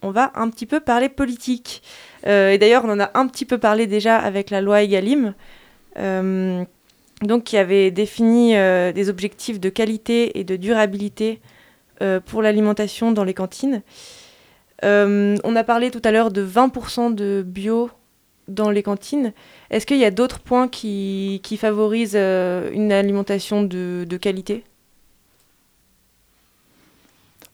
on 0.02 0.12
va 0.12 0.34
un 0.36 0.50
petit 0.50 0.66
peu 0.66 0.82
parler 0.82 1.08
politique. 1.08 1.82
Euh, 2.26 2.52
et 2.52 2.58
d'ailleurs, 2.58 2.84
on 2.84 2.92
en 2.92 3.00
a 3.00 3.12
un 3.14 3.28
petit 3.30 3.46
peu 3.46 3.60
parlé 3.60 3.88
déjà 3.88 4.18
avec 4.18 4.50
la 4.50 4.60
loi 4.60 4.84
Egalim, 4.84 5.36
euh, 6.00 6.66
qui 7.46 7.56
avait 7.56 7.92
défini 7.92 8.56
des 8.94 9.08
objectifs 9.08 9.62
de 9.62 9.70
qualité 9.70 10.38
et 10.38 10.44
de 10.44 10.58
durabilité 10.58 11.40
pour 12.26 12.44
l'alimentation 12.44 13.12
dans 13.12 13.24
les 13.24 13.34
cantines. 13.34 13.82
Euh, 14.84 15.36
on 15.44 15.56
a 15.56 15.64
parlé 15.64 15.92
tout 15.92 16.02
à 16.04 16.12
l'heure 16.12 16.32
de 16.32 16.46
20% 16.46 17.14
de 17.16 17.44
bio 17.46 17.90
dans 18.48 18.70
les 18.70 18.84
cantines. 18.84 19.34
Est-ce 19.70 19.86
qu'il 19.86 19.98
y 19.98 20.06
a 20.06 20.12
d'autres 20.12 20.40
points 20.40 20.68
qui, 20.68 21.42
favorisent 21.60 22.14
euh, 22.16 22.70
une 22.72 22.92
alimentation 22.92 23.64
de, 23.64 24.18
qualité? 24.20 24.64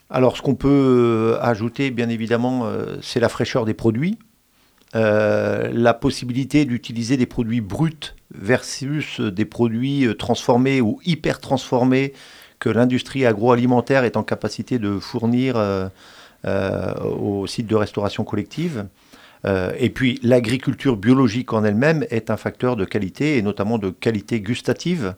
Alors, 0.09 0.37
ce 0.37 0.41
qu'on 0.41 0.55
peut 0.55 0.69
euh, 0.69 1.37
ajouter, 1.41 1.89
bien 1.91 2.09
évidemment, 2.09 2.67
c'est 3.01 3.19
la 3.19 3.29
fraîcheur 3.29 3.65
des 3.65 3.73
produits, 3.73 4.19
la 4.93 5.97
possibilité 5.99 6.65
d'utiliser 6.65 7.17
des 7.17 7.25
produits 7.25 7.61
bruts 7.61 8.13
versus 8.35 9.19
des 9.21 9.45
produits 9.45 10.07
transformés 10.19 10.81
ou 10.81 10.99
hyper 11.05 11.39
transformés 11.39 12.13
que 12.59 12.69
l'industrie 12.69 13.25
agroalimentaire 13.25 14.03
est 14.03 14.17
en 14.17 14.23
capacité 14.23 14.77
de 14.77 14.99
fournir 14.99 15.55
aux 16.45 17.47
sites 17.47 17.67
de 17.67 17.75
restauration 17.75 18.23
collective. 18.23 18.85
Euh, 19.45 19.73
et 19.77 19.89
puis, 19.89 20.19
l'agriculture 20.23 20.97
biologique 20.97 21.53
en 21.53 21.63
elle-même 21.63 22.05
est 22.09 22.29
un 22.29 22.37
facteur 22.37 22.75
de 22.75 22.85
qualité, 22.85 23.37
et 23.37 23.41
notamment 23.41 23.77
de 23.77 23.89
qualité 23.89 24.39
gustative. 24.39 25.15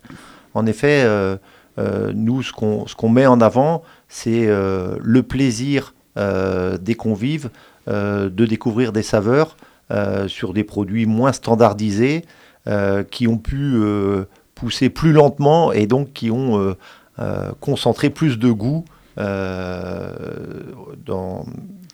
En 0.54 0.66
effet, 0.66 1.04
euh, 1.04 1.38
euh, 1.78 2.12
nous, 2.16 2.42
ce 2.42 2.52
qu'on 2.52 3.10
met 3.10 3.28
en 3.28 3.42
avant, 3.42 3.84
c'est 4.08 4.48
euh, 4.48 4.96
le 5.02 5.24
plaisir 5.24 5.94
euh, 6.18 6.78
des 6.78 6.96
convives 6.96 7.50
euh, 7.88 8.30
de 8.30 8.46
découvrir 8.46 8.94
des 8.94 9.04
saveurs 9.04 9.58
euh, 9.92 10.28
sur 10.28 10.54
des 10.54 10.64
produits 10.64 11.06
moins 11.06 11.34
standardisés 11.34 12.24
euh, 12.68 13.04
qui 13.04 13.28
ont 13.28 13.38
pu 13.38 13.58
euh, 13.76 14.26
pousser 14.56 14.90
plus 14.90 15.12
lentement 15.12 15.72
et 15.72 15.86
donc 15.86 16.14
qui 16.14 16.32
ont 16.32 16.58
euh, 16.58 16.78
euh, 17.20 17.52
concentré 17.60 18.10
plus 18.10 18.40
de 18.40 18.50
goût 18.50 18.86
euh, 18.88 18.95
dans, 19.18 21.46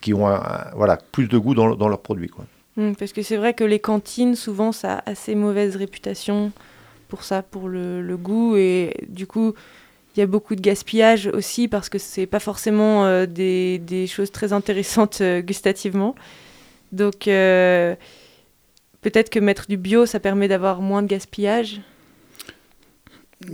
qui 0.02 0.14
ont 0.14 0.28
voilà, 0.76 0.98
plus 1.12 1.28
de 1.28 1.38
goût 1.38 1.54
dans, 1.54 1.76
dans 1.76 1.88
leurs 1.88 2.02
produits. 2.02 2.30
Quoi. 2.30 2.46
Hmm, 2.78 2.94
Parce 2.94 3.12
que 3.12 3.22
c'est 3.22 3.38
vrai 3.38 3.54
que 3.54 3.64
les 3.64 3.80
cantines, 3.80 4.36
souvent, 4.36 4.72
ça 4.72 4.96
a 4.96 5.12
assez 5.12 5.36
mauvaise 5.36 5.76
réputation 5.76 6.52
pour 7.10 7.24
ça, 7.24 7.44
pour 7.44 7.68
le, 7.68 8.16
goût. 8.16 8.56
Et 8.56 8.94
du 9.10 9.28
coup, 9.28 9.54
il 10.16 10.20
y 10.20 10.24
a 10.24 10.26
beaucoup 10.26 10.56
de 10.56 10.62
gaspillage 10.62 11.28
aussi 11.28 11.68
parce 11.68 11.90
que 11.90 11.98
c'est 11.98 12.26
pas 12.26 12.40
forcément 12.40 13.06
euh, 13.06 13.26
des, 13.26 14.08
choses 14.08 14.32
très 14.32 14.54
intéressantes 14.54 15.20
euh, 15.22 15.42
gustativement. 15.42 16.16
Donc, 16.94 17.28
euh, 17.28 17.96
peut-être 19.02 19.30
que 19.30 19.40
mettre 19.40 19.68
du 19.68 19.78
bio, 19.78 20.06
ça 20.06 20.20
permet 20.20 20.48
d'avoir 20.48 20.82
moins 20.82 21.02
de 21.02 21.08
gaspillage. 21.08 21.82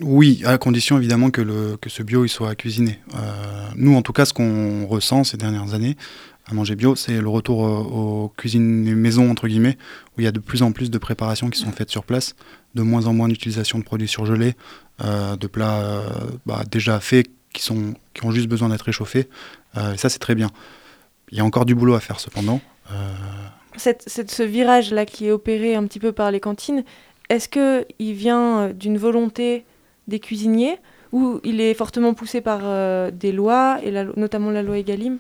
Oui, 0.02 0.42
à 0.46 0.58
condition 0.58 0.98
évidemment 0.98 1.32
que, 1.32 1.42
le, 1.42 1.78
que 1.78 1.90
ce 1.90 2.04
bio 2.04 2.26
il 2.26 2.30
soit 2.30 2.56
cuisiné. 2.56 3.00
Euh, 3.16 3.70
nous, 3.76 3.96
en 3.96 4.02
tout 4.02 4.14
cas, 4.14 4.26
ce 4.26 4.34
qu'on 4.34 4.86
ressent 4.86 5.24
ces 5.24 5.38
dernières 5.38 5.74
années 5.74 5.96
à 6.50 6.54
manger 6.54 6.76
bio, 6.76 6.96
c'est 6.96 7.20
le 7.20 7.28
retour 7.28 7.66
euh, 7.66 7.70
aux 7.70 8.34
cuisines 8.38 8.96
maison, 8.96 9.30
entre 9.30 9.48
guillemets, 9.48 9.78
où 10.16 10.22
il 10.22 10.24
y 10.24 10.28
a 10.28 10.32
de 10.32 10.40
plus 10.40 10.62
en 10.62 10.72
plus 10.72 10.90
de 10.90 10.98
préparations 10.98 11.50
qui 11.50 11.60
sont 11.60 11.72
faites 11.72 11.90
sur 11.90 12.04
place, 12.04 12.36
de 12.76 12.82
moins 12.82 13.08
en 13.08 13.14
moins 13.14 13.28
d'utilisation 13.28 13.80
de 13.80 13.84
produits 13.84 14.08
surgelés, 14.08 14.56
euh, 15.04 15.36
de 15.36 15.48
plats 15.48 16.04
bah, 16.46 16.64
déjà 16.70 17.00
faits 17.00 17.28
qui, 17.54 17.64
sont, 17.64 17.96
qui 18.14 18.26
ont 18.26 18.32
juste 18.32 18.48
besoin 18.48 18.70
d'être 18.70 18.84
réchauffés. 18.84 19.28
Et 19.94 19.98
ça, 19.98 20.10
c'est 20.10 20.20
très 20.20 20.34
bien. 20.34 20.50
Il 21.32 21.38
y 21.38 21.42
a 21.42 21.46
encore 21.46 21.66
du 21.66 21.76
boulot 21.76 21.94
à 21.94 22.00
faire 22.00 22.20
cependant. 22.20 22.62
Cette, 23.76 24.10
ce 24.10 24.42
virage-là 24.42 25.06
qui 25.06 25.28
est 25.28 25.32
opéré 25.32 25.76
un 25.76 25.86
petit 25.86 26.00
peu 26.00 26.12
par 26.14 26.32
les 26.32 26.40
cantines, 26.40 26.84
est-ce 27.30 27.48
qu'il 27.48 28.14
vient 28.14 28.70
d'une 28.70 28.98
volonté 28.98 29.66
des 30.08 30.20
cuisiniers 30.20 30.78
ou 31.12 31.40
il 31.44 31.62
est 31.62 31.74
fortement 31.74 32.14
poussé 32.14 32.42
par 32.42 32.60
euh, 32.64 33.12
des 33.12 33.32
lois, 33.32 33.80
et 33.84 33.92
la 33.92 34.06
notamment 34.16 34.52
la 34.52 34.64
loi 34.64 34.78
Egalim 34.78 35.18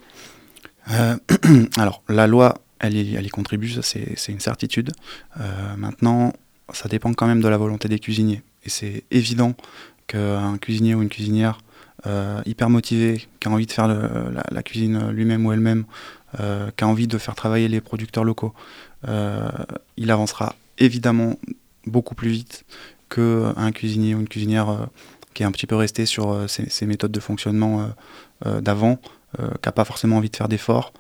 Euh, 0.92 1.18
alors, 1.78 2.02
la 2.08 2.28
loi, 2.28 2.56
elle 2.80 2.96
y, 2.96 3.16
elle 3.16 3.26
y 3.26 3.30
contribue, 3.30 3.70
ça 3.70 3.82
c'est 3.82 4.32
une 4.32 4.40
certitude. 4.40 4.92
Euh, 5.40 5.76
maintenant, 5.78 6.34
ça 6.74 6.88
dépend 6.88 7.14
quand 7.14 7.28
même 7.28 7.42
de 7.42 7.48
la 7.48 7.58
volonté 7.58 7.88
des 7.88 8.00
cuisiniers. 8.00 8.42
Et 8.64 8.70
c'est 8.70 9.04
évident 9.12 9.54
qu'un 10.08 10.58
cuisinier 10.58 10.96
ou 10.96 11.02
une 11.02 11.10
cuisinière 11.10 11.60
hyper 12.46 12.70
motivé, 12.70 13.28
qui 13.42 13.50
a 13.50 13.52
envie 13.52 13.66
de 13.66 13.72
faire 13.72 13.88
la, 13.88 14.64
cuisine 14.64 15.10
lui-même 15.10 15.46
ou 15.46 15.52
elle-même, 15.52 15.84
qui 16.38 16.84
a 16.84 16.88
envie 16.88 17.08
de 17.08 17.18
faire 17.18 17.36
travailler 17.36 17.68
les 17.68 17.82
producteurs 17.82 18.24
locaux, 18.24 18.54
il 19.06 20.10
avancera 20.10 20.56
évidemment 20.78 21.36
beaucoup 21.86 22.16
plus 22.16 22.30
vite 22.30 22.64
qu'un 23.10 23.72
cuisinier 23.72 24.16
ou 24.16 24.20
une 24.20 24.28
cuisinière 24.28 24.70
euh, 24.70 24.86
qui 25.34 25.43
est 25.43 25.45
un 25.45 25.51
petit 25.51 25.68
peu 25.68 25.76
resté 25.76 26.05
sur 26.05 26.32
euh, 26.32 26.47
ses, 26.47 26.86
méthodes 26.86 27.12
de 27.12 27.20
fonctionnement 27.20 27.89
euh, 28.45 28.62
d'avant, 28.62 28.99
qui 29.38 29.43
n'a 29.68 29.72
pas 29.72 29.86
forcément 29.86 30.18
envie 30.18 30.30
de 30.30 30.36
faire 30.36 30.47
d'efforts, 30.47 30.93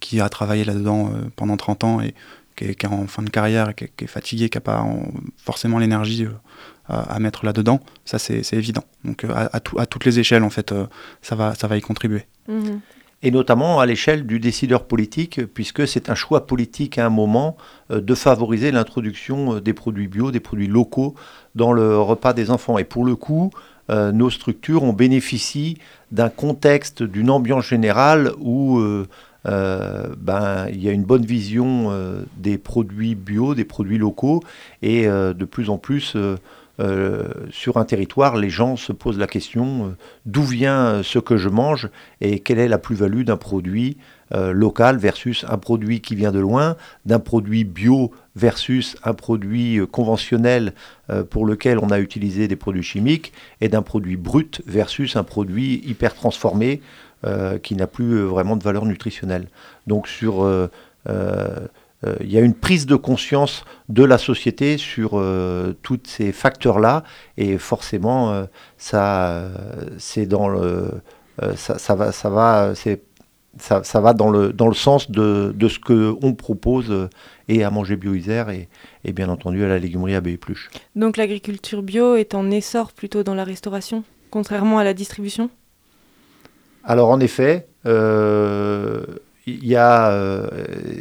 qui 0.00 0.20
a 0.20 0.28
travaillé 0.28 0.64
là-dedans 0.64 1.12
pendant 1.36 1.56
30 1.56 1.84
ans 1.84 2.00
et 2.00 2.14
qui 2.56 2.64
est, 2.64 2.84
en 2.84 3.06
fin 3.06 3.22
de 3.22 3.30
carrière, 3.30 3.74
qui 3.74 3.84
est, 3.84 3.92
qui 3.96 4.04
est 4.04 4.08
fatigué, 4.08 4.50
qui 4.50 4.58
n'a 4.58 4.60
pas 4.60 4.80
en- 4.80 5.08
forcément 5.36 5.78
l'énergie 5.78 6.26
à, 6.88 7.18
mettre 7.20 7.46
là-dedans, 7.46 7.80
ça 8.04 8.18
c'est 8.18 8.52
évident. 8.52 8.82
Donc 9.04 9.24
à, 9.24 9.48
à 9.52 9.60
tout- 9.60 9.78
à 9.78 9.86
toutes 9.86 10.04
les 10.04 10.18
échelles, 10.18 10.42
en 10.42 10.50
fait, 10.50 10.74
ça, 11.22 11.36
va, 11.36 11.76
y 11.76 11.80
contribuer. 11.80 12.26
Mhm. 12.48 12.80
Et 13.22 13.30
notamment 13.30 13.80
à 13.80 13.86
l'échelle 13.86 14.26
du 14.26 14.38
décideur 14.38 14.84
politique, 14.84 15.44
puisque 15.52 15.88
c'est 15.88 16.08
un 16.08 16.14
choix 16.14 16.46
politique 16.46 16.98
à 16.98 17.06
un 17.06 17.10
moment 17.10 17.56
euh, 17.90 18.00
de 18.00 18.14
favoriser 18.14 18.70
l'introduction 18.70 19.56
euh, 19.56 19.60
des 19.60 19.72
produits 19.72 20.08
bio, 20.08 20.30
des 20.30 20.40
produits 20.40 20.68
locaux 20.68 21.14
dans 21.54 21.72
le 21.72 21.98
repas 21.98 22.32
des 22.32 22.50
enfants. 22.50 22.78
Et 22.78 22.84
pour 22.84 23.04
le 23.04 23.16
coup, 23.16 23.50
euh, 23.90 24.12
nos 24.12 24.30
structures, 24.30 24.84
on 24.84 24.92
bénéficie 24.92 25.78
d'un 26.12 26.28
contexte, 26.28 27.02
d'une 27.02 27.30
ambiance 27.30 27.66
générale 27.66 28.32
où 28.40 28.80
ben, 29.44 30.66
il 30.70 30.82
y 30.82 30.88
a 30.90 30.92
une 30.92 31.04
bonne 31.04 31.24
vision 31.24 31.90
des 32.36 32.58
produits 32.58 33.14
bio, 33.14 33.54
des 33.54 33.64
produits 33.64 33.96
locaux, 33.96 34.42
et 34.82 35.06
de 35.06 35.44
plus 35.44 35.70
en 35.70 35.78
plus, 35.78 36.16
sur 37.50 37.76
un 37.76 37.84
territoire, 37.84 38.36
les 38.36 38.50
gens 38.50 38.76
se 38.76 38.92
posent 38.92 39.18
la 39.18 39.26
question 39.26 39.86
euh, 39.86 39.88
d'où 40.26 40.42
vient 40.42 40.86
euh, 40.86 41.02
ce 41.02 41.18
que 41.18 41.36
je 41.36 41.48
mange 41.48 41.88
et 42.20 42.38
quelle 42.38 42.58
est 42.58 42.68
la 42.68 42.78
plus-value 42.78 43.22
d'un 43.22 43.36
produit 43.36 43.96
euh, 44.32 44.52
local 44.52 44.98
versus 44.98 45.44
un 45.48 45.58
produit 45.58 46.00
qui 46.00 46.14
vient 46.14 46.32
de 46.32 46.38
loin, 46.38 46.76
d'un 47.06 47.18
produit 47.18 47.64
bio 47.64 48.12
versus 48.36 48.96
un 49.02 49.14
produit 49.14 49.78
euh, 49.78 49.86
conventionnel 49.86 50.74
euh, 51.10 51.24
pour 51.24 51.46
lequel 51.46 51.78
on 51.78 51.90
a 51.90 51.98
utilisé 51.98 52.46
des 52.46 52.56
produits 52.56 52.82
chimiques, 52.82 53.32
et 53.60 53.68
d'un 53.68 53.82
produit 53.82 54.16
brut 54.16 54.62
versus 54.66 55.16
un 55.16 55.24
produit 55.24 55.82
hyper 55.84 56.14
transformé 56.14 56.80
euh, 57.24 57.58
qui 57.58 57.74
n'a 57.74 57.86
plus 57.86 58.18
euh, 58.18 58.24
vraiment 58.24 58.56
de 58.56 58.62
valeur 58.62 58.84
nutritionnelle. 58.84 59.48
Donc 59.86 60.06
sur 60.06 60.44
euh, 60.44 60.70
euh, 61.08 61.48
euh, 61.48 61.66
il 62.20 62.30
y 62.30 62.38
a 62.38 62.40
une 62.40 62.54
prise 62.54 62.86
de 62.86 62.94
conscience 62.94 63.64
de 63.88 64.04
la 64.04 64.18
société 64.18 64.78
sur 64.78 65.12
euh, 65.14 65.74
tous 65.82 65.98
ces 66.04 66.30
facteurs-là, 66.30 67.02
et 67.36 67.58
forcément, 67.58 68.30
euh, 68.30 68.44
ça, 68.76 69.30
euh, 69.30 69.50
c'est 69.98 70.26
dans 70.26 70.48
le, 70.48 70.90
euh, 71.42 71.56
ça, 71.56 71.76
ça 71.78 71.96
va, 71.96 72.12
ça 72.12 72.30
va, 72.30 72.74
c'est, 72.76 73.02
ça, 73.58 73.82
ça 73.82 74.00
va 74.00 74.12
dans 74.12 74.30
le, 74.30 74.52
dans 74.52 74.68
le 74.68 74.74
sens 74.74 75.10
de, 75.10 75.52
de 75.56 75.68
ce 75.68 75.80
que 75.80 76.14
on 76.22 76.34
propose 76.34 76.90
euh, 76.90 77.08
et 77.48 77.64
à 77.64 77.70
manger 77.70 77.96
bio 77.96 78.14
Isère 78.14 78.50
et, 78.50 78.68
et 79.04 79.12
bien 79.12 79.28
entendu 79.28 79.64
à 79.64 79.68
la 79.68 79.78
légumerie 79.80 80.14
AB+. 80.14 80.36
Donc 80.94 81.16
l'agriculture 81.16 81.82
bio 81.82 82.14
est 82.14 82.34
en 82.34 82.48
essor 82.52 82.92
plutôt 82.92 83.24
dans 83.24 83.34
la 83.34 83.44
restauration, 83.44 84.04
contrairement 84.30 84.78
à 84.78 84.84
la 84.84 84.94
distribution? 84.94 85.50
Alors 86.84 87.10
en 87.10 87.18
effet, 87.18 87.66
euh, 87.86 89.04
il 89.48 89.66
y 89.66 89.76
a 89.76 90.10
euh, 90.10 90.46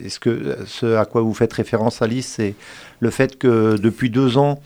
ce, 0.07 0.95
à 0.95 1.05
quoi 1.05 1.21
vous 1.21 1.33
faites 1.33 1.53
référence 1.53 2.01
Alice, 2.01 2.27
c'est 2.37 2.55
le 2.99 3.09
fait 3.09 3.37
que 3.37 3.77
depuis 3.77 4.09
deux 4.09 4.37
ans, 4.37 4.59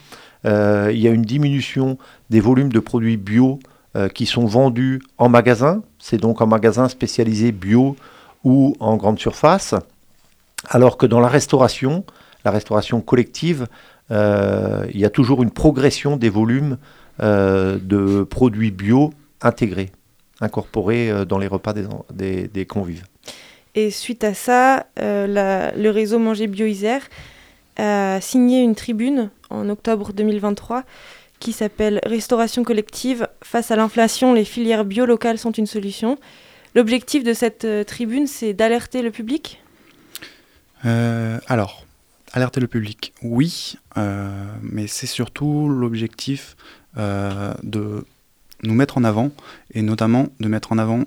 euh, 0.46 0.90
il 0.94 1.00
y 1.00 1.08
a 1.08 1.12
une 1.12 1.24
diminution 1.24 1.98
des 2.30 2.40
volumes 2.40 2.72
de 2.72 2.80
produits 2.80 3.18
bio 3.18 3.60
euh, 3.96 4.08
qui 4.08 4.26
sont 4.26 4.46
vendus 4.46 5.02
en 5.18 5.30
magasin. 5.30 5.84
C'est 6.00 6.18
donc 6.18 6.42
en 6.42 6.48
magasin 6.48 6.90
spécialisé 6.90 7.52
bio 7.52 7.96
ou 8.44 8.76
en 8.80 8.98
grande 8.98 9.20
surface. 9.20 9.76
Alors 10.70 10.98
que 10.98 11.06
dans 11.06 11.20
la 11.20 11.28
restauration, 11.28 12.06
la 12.46 12.52
restauration 12.52 13.02
collective, 13.02 13.68
il 14.10 15.00
y 15.00 15.06
a 15.06 15.10
toujours 15.10 15.42
une 15.42 15.52
progression 15.52 16.18
des 16.18 16.30
volumes 16.30 16.78
de 17.20 18.24
produits 18.24 18.72
bio 18.72 19.14
intégrés, 19.42 19.90
incorporés 20.42 21.26
dans 21.26 21.38
les 21.38 21.48
repas 21.48 21.74
des 21.74 22.66
convives. 22.68 23.06
Et 23.76 23.90
suite 23.90 24.24
à 24.24 24.34
ça, 24.34 24.88
euh, 25.00 25.72
le 25.76 25.90
réseau 25.90 26.20
Manger 26.20 26.48
Bio 26.48 26.66
Isère 26.66 27.08
a 27.78 28.20
signé 28.20 28.62
une 28.62 28.76
tribune 28.76 29.30
en 29.50 29.70
octobre 29.70 30.12
2023 30.14 30.84
qui 31.40 31.54
s'appelle 31.54 32.00
Restauration 32.04 32.64
collective. 32.64 33.28
Face 33.44 33.72
à 33.72 33.76
l'inflation, 33.76 34.34
les 34.34 34.46
filières 34.46 34.86
bio 34.86 35.06
locales 35.06 35.38
sont 35.38 35.52
une 35.52 35.66
solution. 35.66 36.18
L'objectif 36.76 37.24
de 37.24 37.34
cette 37.34 37.66
euh, 37.66 37.84
tribune, 37.84 38.28
c'est 38.28 38.54
d'alerter 38.54 39.02
le 39.02 39.10
public? 39.10 39.62
Euh, 40.86 41.40
alors, 41.48 41.86
alerter 42.34 42.60
le 42.60 42.68
public, 42.68 43.14
oui, 43.24 43.76
mais 44.62 44.88
c'est 44.88 45.08
surtout 45.08 45.70
l'objectif 45.70 46.56
de 46.96 48.06
nous 48.64 48.74
mettre 48.74 48.98
en 48.98 49.04
avant, 49.04 49.32
et 49.74 49.82
notamment 49.82 50.28
de 50.40 50.48
mettre 50.48 50.72
en 50.72 50.78
avant 50.78 51.04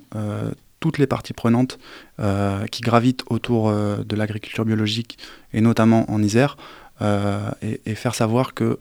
toutes 0.85 0.99
les 0.99 1.07
parties 1.07 1.33
prenantes 1.33 1.79
euh, 2.21 2.67
qui 2.67 2.83
gravitent 2.83 3.25
autour 3.31 3.71
euh, 3.71 4.05
de 4.05 4.15
l'agriculture 4.17 4.67
biologique, 4.67 5.17
et 5.55 5.63
notamment 5.63 6.05
en 6.11 6.23
Isère, 6.23 6.59
euh, 7.01 7.51
et, 7.63 7.95
faire 7.95 8.15
savoir 8.15 8.53
que 8.53 8.79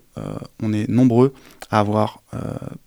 on 0.61 0.73
est 0.73 0.89
nombreux 0.89 1.33
à 1.71 1.79
avoir 1.79 2.21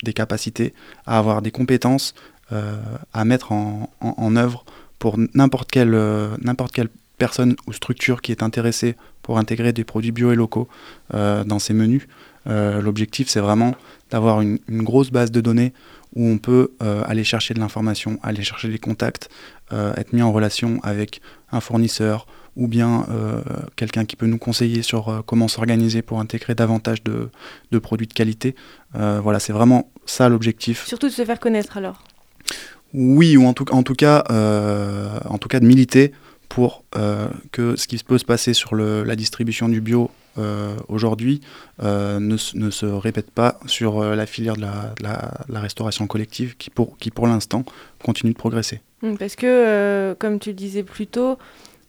des 0.05 0.13
capacités, 0.13 0.75
à 1.07 1.17
avoir 1.19 1.41
des 1.41 1.51
compétences, 1.51 2.15
à 2.51 3.25
mettre 3.25 3.53
en, 3.53 4.37
œuvre 4.37 4.65
pour 4.99 5.17
n'importe 5.35 5.71
quelle, 5.71 5.97
n'importe 6.43 6.79
personne 7.17 7.57
ou 7.67 7.73
structure 7.73 8.21
qui 8.21 8.31
est 8.33 8.43
intéressée 8.43 8.97
pour 9.23 9.39
intégrer 9.39 9.73
des 9.73 9.83
produits 9.83 10.13
bio 10.13 10.31
et 10.31 10.37
locaux 10.37 10.69
dans 11.13 11.59
ses 11.59 11.75
menus. 11.75 12.07
L'objectif, 12.47 13.29
c'est 13.29 13.41
vraiment 13.41 13.75
d'avoir 14.11 14.43
une 14.43 14.83
grosse 14.91 15.11
base 15.11 15.33
de 15.33 15.41
données 15.41 15.73
où 16.17 16.27
on 16.27 16.39
peut 16.39 16.73
euh, 16.83 17.03
aller 17.07 17.23
chercher 17.23 17.55
de 17.55 17.61
l'information, 17.61 18.19
aller 18.23 18.43
chercher 18.43 18.69
des 18.69 18.79
contacts, 18.79 19.29
euh, 19.73 19.95
être 19.97 20.13
mis 20.15 20.23
en 20.23 20.33
relation 20.33 20.81
avec 20.83 21.21
un 21.53 21.61
fournisseur 21.61 22.27
ou 22.57 22.69
bien 22.69 23.07
euh, 23.11 23.43
quelqu'un 23.77 24.07
qui 24.07 24.17
peut 24.17 24.27
nous 24.27 24.39
conseiller 24.39 24.81
sur 24.81 25.23
comment 25.27 25.47
s'organiser 25.47 26.01
pour 26.01 26.19
intégrer 26.19 26.55
davantage 26.55 27.05
de, 27.05 27.29
de 27.71 27.79
produits 27.79 28.07
de 28.07 28.15
qualité. 28.15 28.57
Voilà, 28.95 29.39
c'est 29.39 29.53
vraiment 29.53 29.91
ça 30.07 30.31
l'objectif. 30.31 30.87
Surtout 30.87 31.09
de 31.09 31.13
se 31.13 31.23
faire 31.23 31.39
connaître 31.39 31.77
alors. 31.77 32.03
Oui, 32.95 33.37
ou 33.37 33.45
en 33.45 33.53
tout, 33.53 33.71
en 33.71 33.83
tout 33.83 33.95
cas, 33.95 34.25
en 35.29 35.37
tout 35.37 35.49
cas 35.49 35.61
de 35.61 35.67
militer 35.67 36.13
pour 36.57 36.85
euh, 36.97 37.29
que 37.53 37.77
ce 37.77 37.87
qui 37.87 37.99
peut 37.99 38.17
se 38.17 38.25
passer 38.25 38.55
sur 38.55 38.75
le- 38.75 39.05
la 39.05 39.15
distribution 39.15 39.69
du 39.69 39.83
bio 39.83 40.11
euh, 40.39 40.75
aujourd'hui 40.89 41.43
euh, 41.83 42.19
ne, 42.19 42.39
se- 42.39 42.57
ne 42.57 42.71
se 42.71 42.87
répète 42.87 43.31
pas 43.31 43.61
sur 43.67 44.03
la 44.03 44.25
filière 44.25 44.57
de 44.57 44.63
la, 44.63 44.95
de 44.99 45.03
la- 45.03 45.35
de 45.49 45.53
la 45.53 45.61
restauration 45.61 46.07
collective 46.07 46.57
qui 46.57 46.71
pour, 46.71 46.97
qui 46.97 47.11
pour 47.11 47.27
l'instant 47.27 47.63
continue 48.03 48.33
de 48.33 48.39
progresser. 48.39 48.81
Mm, 49.03 49.17
Parce 49.17 49.37
que, 49.37 50.17
comme 50.19 50.39
tu 50.39 50.49
le 50.49 50.55
disais 50.55 50.83
plus 50.83 51.07
tôt, 51.07 51.37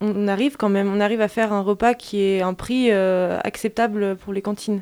on, 0.01 0.27
arrive 0.27 0.57
quand 0.57 0.67
même, 0.69 0.91
on 0.93 0.99
arrive 0.99 1.21
à 1.21 1.29
faire 1.29 1.53
un 1.53 1.61
repas 1.61 1.93
qui 1.93 2.19
est 2.19 2.41
un 2.41 2.53
prix 2.53 2.91
euh, 2.91 3.39
acceptable 3.45 4.17
pour 4.17 4.33
les 4.33 4.41
cantines. 4.41 4.81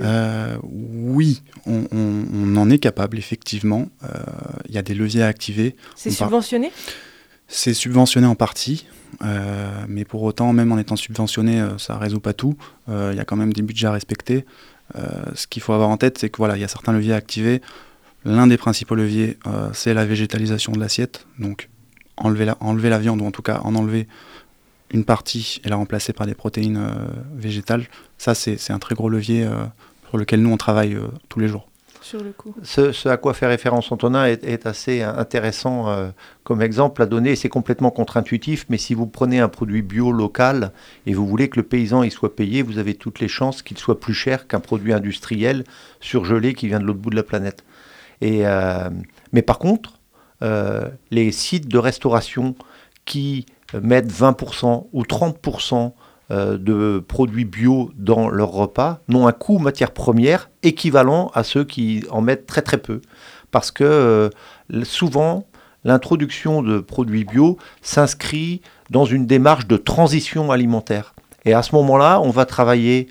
Euh, 0.00 0.56
oui, 0.62 1.42
on, 1.66 1.82
on- 1.90 2.24
on 2.32 2.56
en 2.56 2.70
est 2.70 2.78
capable, 2.78 3.18
effectivement. 3.18 3.88
Euh, 4.04 4.06
Il 4.68 4.74
y 4.76 4.78
a 4.78 4.82
des 4.82 4.94
leviers 4.94 5.24
à 5.24 5.26
activer. 5.26 5.74
c'est 5.96 6.16
par- 6.16 6.28
subventionné? 6.28 6.70
C'est 7.48 7.74
subventionné 7.74 8.26
en 8.26 8.34
partie, 8.34 8.86
euh, 9.22 9.84
mais 9.88 10.04
pour 10.04 10.22
autant, 10.22 10.52
même 10.52 10.72
en 10.72 10.78
étant 10.78 10.96
subventionné, 10.96 11.60
euh, 11.60 11.78
ça 11.78 11.98
résout 11.98 12.20
pas 12.20 12.32
tout. 12.32 12.56
Euh, 12.88 13.10
Il 13.12 13.16
y 13.16 13.20
a 13.20 13.24
quand 13.24 13.36
même 13.36 13.52
des 13.52 13.62
budgets 13.62 13.86
à 13.86 13.92
respecter. 13.92 14.44
Euh, 14.96 15.24
ce 15.34 15.46
qu'il 15.46 15.62
faut 15.62 15.72
avoir 15.72 15.88
en 15.88 15.96
tête, 15.96 16.18
c'est 16.18 16.30
que 16.30 16.36
voilà, 16.36 16.56
il 16.56 16.60
y 16.60 16.64
a 16.64 16.68
certains 16.68 16.92
leviers 16.92 17.12
à 17.12 17.16
activer. 17.16 17.60
L'un 18.24 18.46
des 18.46 18.56
principaux 18.56 18.94
leviers, 18.94 19.38
euh, 19.46 19.70
c'est 19.72 19.94
la 19.94 20.04
végétalisation 20.04 20.72
de 20.72 20.80
l'assiette. 20.80 21.26
Donc, 21.38 21.68
enlever 22.16 22.44
la, 22.44 22.56
enlever 22.60 22.90
la 22.90 22.98
viande, 22.98 23.20
ou 23.20 23.26
en 23.26 23.30
tout 23.30 23.42
cas 23.42 23.60
en 23.62 23.74
enlever 23.74 24.06
une 24.92 25.04
partie 25.04 25.60
et 25.64 25.68
la 25.68 25.76
remplacer 25.76 26.12
par 26.12 26.26
des 26.26 26.34
protéines 26.34 26.76
euh, 26.76 26.90
végétales. 27.34 27.86
Ça, 28.18 28.34
c'est 28.34 28.70
un 28.70 28.78
très 28.78 28.94
gros 28.94 29.08
levier 29.08 29.44
euh, 29.44 29.64
sur 30.08 30.18
lequel 30.18 30.40
nous, 30.40 30.50
on 30.50 30.56
travaille 30.56 30.94
euh, 30.94 31.08
tous 31.28 31.40
les 31.40 31.48
jours. 31.48 31.68
Sur 32.06 32.22
le 32.22 32.32
coup. 32.32 32.54
Ce, 32.62 33.08
à 33.08 33.16
quoi 33.16 33.34
fait 33.34 33.46
référence 33.46 33.90
Antonin 33.90 34.26
est, 34.26 34.66
assez 34.66 35.02
intéressant 35.02 35.88
euh, 35.88 36.08
comme 36.44 36.62
exemple 36.62 37.02
à 37.02 37.06
donner. 37.06 37.34
C'est 37.34 37.48
complètement 37.48 37.90
contre-intuitif, 37.90 38.64
mais 38.68 38.78
si 38.78 38.94
vous 38.94 39.06
prenez 39.06 39.40
un 39.40 39.48
produit 39.48 39.82
bio 39.82 40.12
local 40.12 40.72
et 41.06 41.14
vous 41.14 41.26
voulez 41.26 41.48
que 41.48 41.56
le 41.56 41.64
paysan 41.64 42.04
y 42.04 42.10
soit 42.10 42.36
payé, 42.36 42.62
vous 42.62 42.78
avez 42.78 42.94
toutes 42.94 43.20
les 43.20 43.28
chances 43.28 43.62
qu'il 43.62 43.76
soit 43.76 43.98
plus 43.98 44.14
cher 44.14 44.46
qu'un 44.46 44.60
produit 44.60 44.92
industriel 44.92 45.64
surgelé 46.00 46.54
qui 46.54 46.68
vient 46.68 46.78
de 46.78 46.84
l'autre 46.84 47.00
bout 47.00 47.10
de 47.10 47.16
la 47.16 47.24
planète. 47.24 47.64
Et, 48.20 48.46
euh, 48.46 48.88
mais 49.32 49.42
par 49.42 49.58
contre, 49.58 49.98
euh, 50.42 50.88
les 51.10 51.32
sites 51.32 51.68
de 51.68 51.78
restauration 51.78 52.54
qui 53.04 53.46
mettent 53.74 54.12
20% 54.12 54.86
ou 54.92 55.02
30% 55.02 55.74
euh, 55.74 55.88
de 56.30 57.04
produits 57.06 57.44
bio 57.44 57.90
dans 57.94 58.28
leur 58.28 58.50
repas 58.50 59.00
n'ont 59.08 59.28
un 59.28 59.32
coût 59.32 59.58
matière 59.58 59.92
première 59.92 60.50
équivalent 60.64 61.30
à 61.34 61.44
ceux 61.44 61.64
qui 61.64 62.04
en 62.10 62.20
mettent 62.20 62.46
très 62.46 62.62
très 62.62 62.78
peu. 62.78 63.00
Parce 63.50 63.70
que 63.70 63.84
euh, 63.84 64.30
souvent, 64.84 65.46
l'introduction 65.84 66.62
de 66.62 66.80
produits 66.80 67.24
bio 67.24 67.58
s'inscrit 67.80 68.60
dans 68.90 69.04
une 69.04 69.26
démarche 69.26 69.66
de 69.66 69.76
transition 69.76 70.50
alimentaire. 70.50 71.14
Et 71.44 71.54
à 71.54 71.62
ce 71.62 71.74
moment-là, 71.76 72.20
on 72.20 72.30
va 72.30 72.44
travailler, 72.44 73.06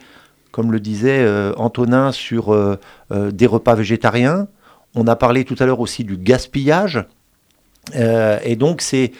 comme 0.51 0.71
le 0.71 0.79
disait 0.79 1.23
euh, 1.23 1.53
Antonin, 1.55 2.11
sur 2.11 2.53
euh, 2.53 2.77
euh, 3.11 3.31
des 3.31 3.47
repas 3.47 3.75
végétariens. 3.75 4.47
On 4.93 5.07
a 5.07 5.15
parlé 5.15 5.45
tout 5.45 5.55
à 5.59 5.65
l'heure 5.65 5.79
aussi 5.79 6.03
du 6.03 6.17
gaspillage. 6.17 7.05
Euh, 7.95 8.39
et 8.43 8.55
donc, 8.55 8.81
c'est 8.81 9.13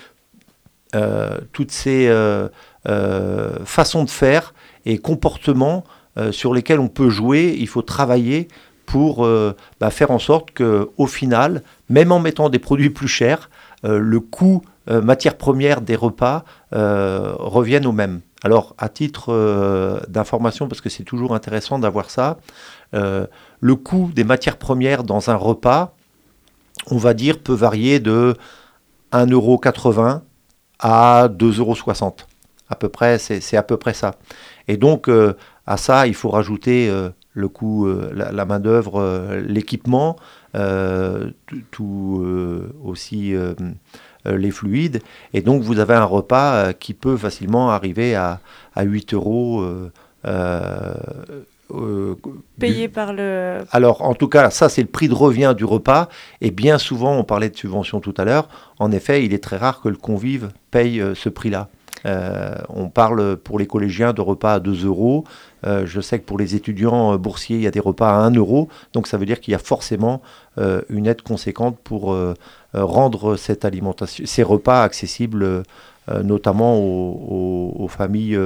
euh, 0.94 1.40
toutes 1.54 1.72
ces 1.72 2.08
euh, 2.08 2.14
euh, 2.14 2.50
façons 2.86 4.04
de 4.04 4.10
faire 4.10 4.54
et 4.86 4.98
comportements 4.98 5.84
euh, 6.18 6.32
sur 6.32 6.54
lesquels 6.54 6.80
on 6.80 6.88
peut 6.88 7.10
jouer, 7.10 7.56
il 7.60 7.68
faut 7.68 7.82
travailler 7.82 8.48
pour 8.86 9.26
euh, 9.26 9.54
bah, 9.80 9.90
faire 9.90 10.12
en 10.12 10.20
sorte 10.20 10.52
que, 10.52 10.90
au 10.98 11.08
final, 11.08 11.64
même 11.90 12.12
en 12.12 12.20
mettant 12.20 12.50
des 12.50 12.60
produits 12.60 12.90
plus 12.90 13.08
chers, 13.08 13.50
euh, 13.84 14.00
le 14.00 14.20
coût 14.20 14.62
euh, 14.90 15.02
matière 15.02 15.38
première 15.38 15.82
des 15.82 15.96
repas 15.96 16.46
euh, 16.74 17.34
revienne 17.38 17.86
au 17.86 17.92
même. 17.92 18.22
Alors, 18.44 18.76
à 18.78 18.90
titre 18.90 19.34
euh, 19.34 20.00
d'information, 20.08 20.68
parce 20.68 20.80
que 20.80 20.90
c'est 20.90 21.04
toujours 21.04 21.34
intéressant 21.34 21.80
d'avoir 21.80 22.10
ça, 22.10 22.38
euh, 22.94 23.26
le 23.60 23.76
coût 23.76 24.12
des 24.14 24.24
matières 24.24 24.58
premières 24.58 25.04
dans 25.04 25.30
un 25.30 25.36
repas, 25.36 25.96
on 26.92 26.98
va 26.98 27.14
dire, 27.14 27.40
peut 27.40 27.54
varier 27.54 28.00
de 28.00 28.38
1,80€ 29.12 30.22
à 30.80 31.28
2,60€. 31.30 32.26
À 32.70 32.76
peu 32.76 32.90
près, 32.90 33.18
c'est 33.20 33.58
à 33.58 33.64
peu 33.64 33.78
près 33.78 33.94
ça. 33.94 34.16
Et 34.68 34.78
donc, 34.78 35.08
euh, 35.08 35.34
à 35.68 35.78
ça, 35.78 36.08
il 36.08 36.16
faut 36.16 36.30
rajouter 36.30 36.90
euh, 36.90 37.10
le 37.34 37.48
coût, 37.48 37.88
euh, 37.88 38.12
la, 38.14 38.32
la 38.32 38.46
main-d'œuvre, 38.46 39.36
l'équipement, 39.48 40.16
tout- 41.72 42.26
aussi 42.84 43.34
les 44.26 44.52
fluides. 44.52 45.02
Et 45.34 45.42
donc, 45.42 45.62
vous 45.62 45.80
avez 45.80 45.94
un 45.94 46.06
repas 46.06 46.74
qui 46.74 46.94
peut 46.94 47.18
facilement 47.18 47.70
arriver 47.72 48.16
à, 48.16 48.40
à 48.76 48.84
8 48.84 49.14
euros. 49.14 49.64
euh, 50.26 52.16
Payé 52.60 52.88
par 52.88 53.12
le. 53.14 53.60
alors, 53.72 54.02
en 54.04 54.14
tout 54.14 54.28
cas, 54.28 54.50
ça, 54.50 54.70
c'est 54.70 54.82
le 54.82 54.88
prix 54.88 55.08
de 55.10 55.14
revient 55.14 55.54
du 55.58 55.66
repas. 55.66 56.10
Et 56.42 56.52
bien 56.52 56.78
souvent, 56.78 57.16
on 57.18 57.24
parlait 57.24 57.50
de 57.50 57.58
subvention 57.58 58.00
tout 58.00 58.14
à 58.18 58.24
l'heure. 58.26 58.48
En 58.80 58.92
effet, 58.92 59.26
il 59.26 59.34
est 59.34 59.44
très 59.44 59.58
rare 59.58 59.82
que 59.82 59.90
le 59.90 59.96
convive 59.98 60.50
paye 60.72 61.02
euh, 61.02 61.16
ce 61.16 61.30
prix-là. 61.30 61.70
Euh, 62.06 62.56
on 62.70 62.90
parle 62.90 63.38
pour 63.38 63.58
les 63.58 63.68
collégiens 63.68 64.14
de 64.14 64.22
repas 64.22 64.54
à 64.54 64.60
2 64.60 64.86
euros. 64.86 65.24
Euh, 65.66 65.86
je 65.86 66.02
sais 66.02 66.20
que 66.20 66.26
pour 66.26 66.38
les 66.38 66.56
étudiants 66.56 67.14
euh, 67.14 67.18
boursiers, 67.18 67.58
il 67.58 67.64
y 67.64 67.68
a 67.68 67.72
des 67.72 67.80
repas 67.80 68.10
à 68.10 68.20
1 68.20 68.32
euro. 68.36 68.70
Donc, 68.94 69.08
ça 69.08 69.18
veut 69.18 69.26
dire 69.26 69.40
qu'il 69.40 69.52
y 69.52 69.56
a 69.56 69.60
forcément 69.60 70.22
une 70.90 71.06
aide 71.06 71.22
conséquente 71.22 71.78
pour 71.84 72.18
rendre 72.74 73.36
cette 73.36 73.66
alimentation, 73.66 74.26
ces 74.26 74.42
repas 74.42 74.84
accessibles, 74.84 75.64
notamment 76.24 76.80
aux, 76.80 77.88
familles 77.90 78.40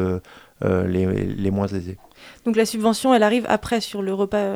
les, 0.64 1.52
moins 1.52 1.68
aisées. 1.68 1.98
Donc 2.46 2.56
la 2.56 2.66
subvention, 2.66 3.14
elle 3.14 3.22
arrive 3.22 3.46
après 3.48 3.80
sur 3.80 4.02
le 4.02 4.12
repas 4.12 4.56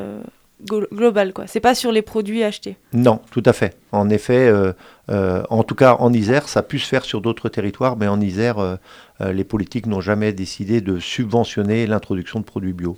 global, 0.66 1.34
quoi. 1.34 1.47
C'est 1.47 1.59
pas 1.59 1.76
sur 1.76 1.91
les 1.91 2.01
produits 2.01 2.43
achetés. 2.43 2.78
Non, 2.93 3.20
tout 3.32 3.43
à 3.45 3.53
fait. 3.53 3.76
En 3.91 4.09
effet, 4.09 4.47
euh, 4.47 4.74
euh, 5.09 5.43
en 5.49 5.64
tout 5.64 5.76
cas 5.76 5.95
en 5.99 6.14
Isère, 6.14 6.47
ça 6.47 6.61
a 6.61 6.64
pu 6.64 6.80
se 6.80 6.88
faire 6.88 7.05
sur 7.05 7.22
d'autres 7.22 7.49
territoires, 7.49 7.97
mais 7.97 8.07
en 8.07 8.20
Isère, 8.22 8.59
euh, 8.59 8.78
les 9.20 9.43
politiques 9.43 9.86
n'ont 9.86 10.01
jamais 10.01 10.34
décidé 10.34 10.82
de 10.82 10.99
subventionner 10.99 11.88
l'introduction 11.88 12.39
de 12.39 12.45
produits 12.45 12.74
bio. 12.74 12.97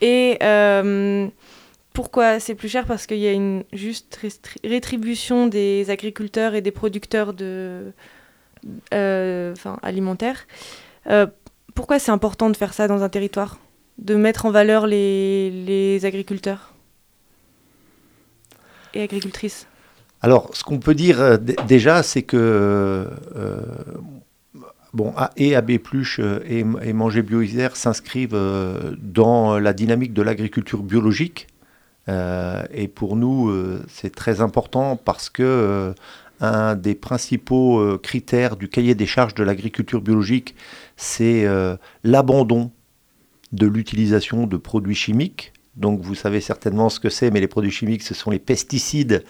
Et 0.00 0.38
pourquoi 1.92 2.38
c'est 2.38 2.54
plus 2.54 2.68
cher? 2.68 2.86
Parce 2.86 3.06
qu'il 3.06 3.18
y 3.18 3.26
a 3.26 3.32
une 3.32 3.64
juste 3.72 4.20
rétribution 4.62 5.48
des 5.48 5.90
agriculteurs 5.90 6.54
et 6.54 6.60
des 6.60 6.70
producteurs 6.70 7.32
de, 7.32 7.92
enfin, 8.92 9.78
alimentaire. 9.82 10.46
Euh, 11.08 11.26
pourquoi 11.74 11.98
c'est 11.98 12.10
important 12.10 12.50
de 12.50 12.56
faire 12.56 12.74
ça 12.74 12.88
dans 12.88 13.02
un 13.02 13.08
territoire? 13.08 13.58
De 13.98 14.14
mettre 14.14 14.46
en 14.46 14.50
valeur 14.50 14.86
les, 14.86 16.00
agriculteurs 16.04 16.72
et 18.94 19.02
agricultrices 19.02 19.66
Alors, 20.22 20.50
ce 20.54 20.64
qu'on 20.64 20.78
peut 20.78 20.94
dire 20.94 21.20
euh, 21.20 21.36
déjà, 21.36 22.02
c'est 22.02 22.22
que 22.22 23.06
euh, 23.36 23.64
bon, 24.92 25.14
et 25.36 25.54
AB 25.54 25.78
Pluche 25.78 26.20
euh, 26.20 26.40
et, 26.46 26.64
et 26.82 26.92
Manger 26.92 27.22
Bio 27.22 27.42
s'inscrivent 27.74 28.34
euh, 28.34 28.94
dans 29.00 29.58
la 29.58 29.72
dynamique 29.72 30.12
de 30.12 30.22
l'agriculture 30.22 30.82
biologique. 30.82 31.46
Et 32.72 32.88
pour 32.88 33.16
nous, 33.16 33.54
c'est 33.86 34.14
très 34.14 34.40
important 34.40 34.96
parce 34.96 35.28
que 35.28 35.92
un 36.40 36.74
des 36.74 36.94
principaux 36.94 37.98
critères 37.98 38.56
du 38.56 38.70
cahier 38.70 38.94
des 38.94 39.04
charges 39.04 39.34
de 39.34 39.44
l'agriculture 39.44 40.00
biologique, 40.00 40.54
c'est 40.96 41.46
l'abandon 42.04 42.70
de 43.52 43.66
l'utilisation 43.66 44.46
de 44.46 44.56
produits 44.56 44.94
chimiques. 44.94 45.52
Donc 45.76 46.00
vous 46.00 46.14
savez 46.14 46.40
certainement 46.40 46.88
ce 46.88 46.98
que 47.00 47.08
c'est, 47.08 47.30
mais 47.30 47.40
les 47.40 47.48
produits 47.48 47.70
chimiques, 47.70 48.02
ce 48.02 48.14
sont 48.14 48.30
les 48.30 48.38
pesticides 48.40 49.24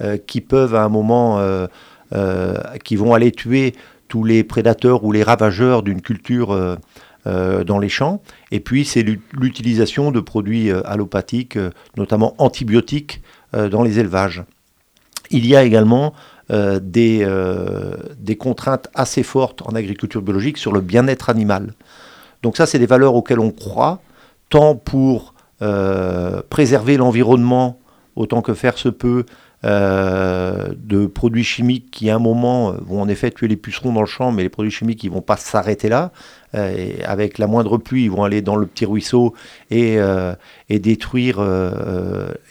euh, 0.00 0.18
qui 0.18 0.40
peuvent 0.40 0.74
à 0.74 0.84
un 0.84 0.88
moment, 0.88 1.38
euh, 1.38 1.66
euh, 2.12 2.58
qui 2.84 2.96
vont 2.96 3.14
aller 3.14 3.32
tuer 3.32 3.74
tous 4.08 4.22
les 4.22 4.44
prédateurs 4.44 5.04
ou 5.04 5.12
les 5.12 5.22
ravageurs 5.22 5.82
d'une 5.82 6.02
culture 6.02 6.78
dans 7.24 7.78
les 7.78 7.88
champs. 7.88 8.22
Et 8.50 8.60
puis 8.60 8.84
c'est 8.84 9.02
l'ut- 9.02 9.22
l'utilisation 9.32 10.10
de 10.10 10.20
produits 10.20 10.70
allopathiques, 10.70 11.58
notamment 11.96 12.34
antibiotiques, 12.36 13.22
dans 13.54 13.82
les 13.82 13.98
élevages. 13.98 14.44
Il 15.30 15.46
y 15.46 15.56
a 15.56 15.64
également 15.64 16.12
des 16.50 17.26
contraintes 18.38 18.88
assez 18.94 19.22
fortes 19.22 19.62
en 19.62 19.74
agriculture 19.74 20.20
biologique 20.20 20.58
sur 20.58 20.72
le 20.72 20.82
bien-être 20.82 21.30
animal. 21.30 21.72
Donc 22.44 22.58
ça, 22.58 22.66
c'est 22.66 22.78
des 22.78 22.84
valeurs 22.84 23.14
auxquelles 23.14 23.40
on 23.40 23.50
croit, 23.50 24.02
tant 24.50 24.76
pour 24.76 25.32
euh, 25.62 26.42
préserver 26.50 26.98
l'environnement 26.98 27.78
autant 28.16 28.42
que 28.42 28.52
faire 28.52 28.76
se 28.76 28.90
peut, 28.90 29.24
euh, 29.64 30.74
de 30.76 31.06
produits 31.06 31.42
chimiques 31.42 31.90
qui 31.90 32.10
à 32.10 32.16
un 32.16 32.18
moment 32.18 32.68
euh, 32.68 32.74
vont 32.82 33.00
en 33.00 33.08
effet 33.08 33.30
tuer 33.30 33.48
les 33.48 33.56
pucerons 33.56 33.94
dans 33.94 34.02
le 34.02 34.06
champ, 34.06 34.30
mais 34.30 34.42
les 34.42 34.50
produits 34.50 34.70
chimiques 34.70 35.02
ils 35.04 35.10
vont 35.10 35.22
pas 35.22 35.38
s'arrêter 35.38 35.88
là. 35.88 36.12
Avec 36.52 37.38
la 37.38 37.46
moindre 37.46 37.78
pluie, 37.78 38.04
ils 38.04 38.10
vont 38.10 38.24
aller 38.24 38.42
dans 38.42 38.56
le 38.56 38.66
petit 38.66 38.84
ruisseau 38.84 39.34
et, 39.70 39.98
détruire 40.68 41.42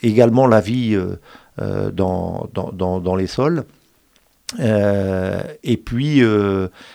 également 0.02 0.46
la 0.46 0.60
vie 0.60 0.98
dans, 1.56 3.16
les 3.16 3.26
sols. 3.26 3.64
Et 4.58 5.76
puis, 5.78 6.22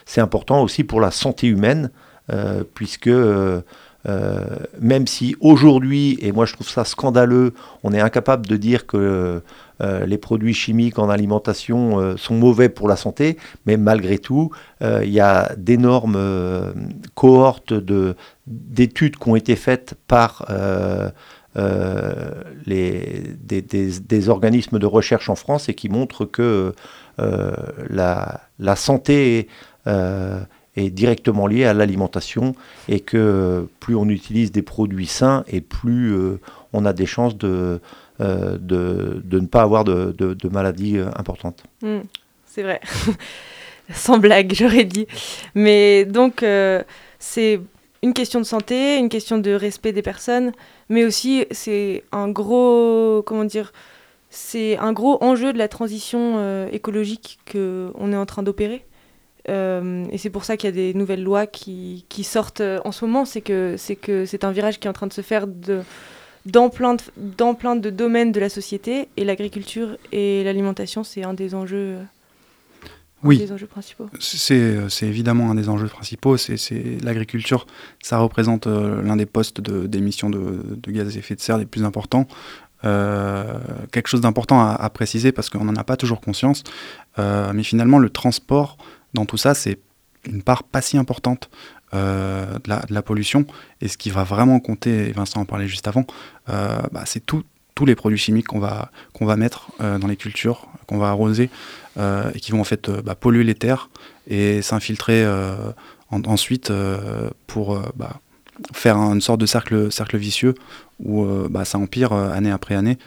c'est 0.05 0.21
important 0.21 0.61
aussi 0.61 0.83
pour 0.83 1.01
la 1.01 1.09
santé 1.09 1.47
humaine, 1.47 1.89
puisque 2.73 3.07
euh, 3.07 3.61
euh, 4.07 4.45
même 4.79 5.07
si 5.07 5.35
aujourd'hui, 5.41 6.17
et 6.21 6.31
moi 6.31 6.45
je 6.45 6.53
trouve 6.53 6.69
ça 6.69 6.85
scandaleux, 6.85 7.53
on 7.83 7.91
est 7.93 7.99
incapable 7.99 8.47
de 8.47 8.55
dire 8.55 8.85
que 8.87 9.41
euh, 9.81 10.05
les 10.05 10.17
produits 10.17 10.53
chimiques 10.53 10.99
en 10.99 11.09
alimentation 11.09 11.99
euh, 11.99 12.15
sont 12.17 12.35
mauvais 12.35 12.69
pour 12.69 12.87
la 12.87 12.95
santé, 12.95 13.37
mais 13.65 13.75
malgré 13.75 14.17
tout, 14.17 14.51
euh, 14.81 15.01
il 15.03 15.11
y 15.11 15.19
a 15.19 15.53
d'énormes 15.57 16.15
euh, 16.17 16.71
cohortes 17.15 17.73
de- 17.73 18.15
d'études 18.47 19.17
qui 19.17 19.29
ont 19.29 19.35
été 19.35 19.55
faites 19.55 19.95
par 20.07 20.45
euh, 20.49 21.09
euh, 21.57 22.31
les, 22.65 23.35
des, 23.41 24.29
organismes 24.29 24.79
de 24.79 24.85
recherche 24.85 25.29
en 25.29 25.35
France 25.35 25.67
et 25.67 25.73
qui 25.73 25.89
montrent 25.89 26.25
que 26.25 26.73
euh, 27.19 27.51
la, 27.89 28.75
santé 28.75 29.47
euh, 29.87 30.39
est 30.79 30.89
directement 30.89 31.47
liée 31.47 31.65
à 31.65 31.73
l'alimentation 31.73 32.55
et 32.87 32.99
que 32.99 33.67
plus 33.79 33.95
on 33.95 34.07
utilise 34.09 34.51
des 34.51 34.61
produits 34.61 35.07
sains 35.07 35.43
et 35.47 35.61
plus 35.61 36.13
euh, 36.13 36.39
on 36.73 36.85
a 36.85 36.93
des 36.93 37.05
chances 37.05 37.37
de, 37.37 37.79
euh, 38.21 38.57
de, 38.59 39.21
de 39.23 39.39
ne 39.39 39.47
pas 39.47 39.61
avoir 39.61 39.83
de, 39.83 40.11
de- 40.17 40.49
maladies 40.49 40.97
euh, 40.97 41.07
importantes. 41.15 41.63
Hmm, 41.81 41.99
c'est 42.45 42.63
vrai. 42.63 42.79
Sans 43.93 44.17
blague, 44.19 44.53
j'aurais 44.53 44.85
dit. 44.85 45.07
Mais 45.55 46.05
donc, 46.05 46.45
c'est 47.17 47.59
une 48.03 48.13
question 48.13 48.39
de 48.39 48.45
santé, 48.45 48.97
une 48.97 49.09
question 49.09 49.39
de 49.39 49.49
respect 49.51 49.93
des 49.93 50.03
personnes, 50.03 50.51
mais 50.89 51.03
aussi 51.05 51.45
c'est 51.49 52.03
un 52.11 52.29
gros, 52.29 53.23
comment 53.25 53.45
dire, 53.45 53.73
c'est 54.29 54.77
un 54.77 54.93
gros 54.93 55.17
enjeu 55.23 55.53
de 55.53 55.57
la 55.57 55.67
transition 55.67 56.67
écologique 56.71 57.39
que 57.45 57.91
on 57.95 58.13
est 58.13 58.15
en 58.15 58.27
train 58.27 58.43
d'opérer. 58.43 58.85
Euh, 59.49 60.05
et 60.11 60.17
c'est 60.17 60.29
pour 60.29 60.45
ça 60.45 60.55
qu'il 60.57 60.69
y 60.69 60.73
a 60.73 60.75
des 60.75 60.93
nouvelles 60.93 61.23
lois 61.23 61.47
qui, 61.47 62.05
qui 62.09 62.23
sortent 62.23 62.61
euh, 62.61 62.79
en 62.85 62.91
ce 62.91 63.03
moment. 63.05 63.25
C'est 63.25 63.41
que 63.41 63.75
c'est 63.77 63.95
que 63.95 64.25
c'est 64.25 64.43
un 64.43 64.51
virage 64.51 64.79
qui 64.79 64.87
est 64.87 64.89
en 64.89 64.93
train 64.93 65.07
de 65.07 65.13
se 65.13 65.21
faire 65.21 65.47
de, 65.47 65.81
dans, 66.45 66.69
plein 66.69 66.93
de, 66.95 67.01
dans 67.17 67.55
plein 67.55 67.75
de 67.75 67.89
domaines 67.89 68.31
de 68.31 68.39
la 68.39 68.49
société. 68.49 69.09
Et 69.17 69.25
l'agriculture 69.25 69.97
et 70.11 70.43
l'alimentation, 70.43 71.03
c'est 71.03 71.23
un 71.23 71.33
des 71.33 71.55
enjeux, 71.55 71.95
euh, 71.97 72.03
un 73.23 73.27
Oui. 73.27 73.37
des 73.39 73.51
enjeux 73.51 73.67
principaux. 73.67 74.07
C'est 74.19 74.87
c'est 74.89 75.07
évidemment 75.07 75.49
un 75.51 75.55
des 75.55 75.67
enjeux 75.67 75.87
principaux. 75.87 76.37
C'est 76.37 76.57
c'est- 76.57 76.97
l'agriculture, 77.03 77.65
ça 78.03 78.19
représente 78.19 78.67
euh, 78.67 79.01
l'un 79.01 79.15
des 79.15 79.25
postes 79.25 79.61
de- 79.61 79.87
d'émissions 79.87 80.29
de, 80.29 80.61
de 80.75 80.91
gaz 80.91 81.15
à 81.15 81.19
effet 81.19 81.35
de 81.35 81.41
serre 81.41 81.57
les 81.57 81.65
plus 81.65 81.83
importants. 81.83 82.27
Euh, 82.85 83.59
quelque 83.91 84.07
chose 84.07 84.21
d'important 84.21 84.61
à, 84.61 84.71
à 84.73 84.89
préciser 84.89 85.33
parce 85.33 85.49
qu'on 85.49 85.65
n'en 85.65 85.75
a 85.75 85.83
pas 85.83 85.97
toujours 85.97 86.21
conscience. 86.21 86.63
Mais 87.17 87.63
finalement, 87.63 87.99
le 87.99 88.09
transport 88.09 88.77
dans 89.13 89.25
tout 89.25 89.37
ça, 89.37 89.53
c'est 89.53 89.79
une 90.25 90.41
part 90.41 90.63
pas 90.63 90.81
si 90.81 90.97
importante 90.97 91.49
euh, 91.93 92.59
de, 92.63 92.93
la, 92.93 93.01
pollution. 93.01 93.45
Et 93.81 93.87
ce 93.87 93.97
qui 93.97 94.09
va 94.09 94.23
vraiment 94.23 94.59
compter, 94.59 95.09
et 95.09 95.11
Vincent 95.11 95.41
en 95.41 95.45
parlait 95.45 95.67
juste 95.67 95.87
avant, 95.87 96.05
euh, 96.49 96.77
bah, 96.91 97.03
c'est 97.05 97.25
tous 97.25 97.43
les 97.85 97.95
produits 97.95 98.17
chimiques 98.17 98.47
qu'on 98.47 98.59
va, 98.59 98.91
mettre 99.37 99.71
euh, 99.81 99.97
dans 99.97 100.07
les 100.07 100.17
cultures, 100.17 100.67
qu'on 100.85 100.97
va 100.97 101.09
arroser, 101.09 101.49
et 101.97 102.39
qui 102.39 102.51
vont 102.51 102.61
en 102.61 102.65
fait 102.65 102.89
bah, 102.89 103.15
polluer 103.15 103.43
les 103.43 103.55
terres 103.55 103.89
et 104.27 104.61
s'infiltrer 104.61 105.27
en- 106.11 106.23
ensuite 106.25 106.71
pour 107.47 107.77
bah, 107.95 108.21
faire 108.71 108.95
un- 108.95 109.15
une 109.15 109.21
sorte 109.21 109.41
de 109.41 109.45
cercle, 109.45 109.89
vicieux 110.17 110.55
où 111.03 111.25
ça 111.65 111.77
empire 111.77 112.13
année 112.13 112.51
après 112.51 112.75
année. 112.75 112.97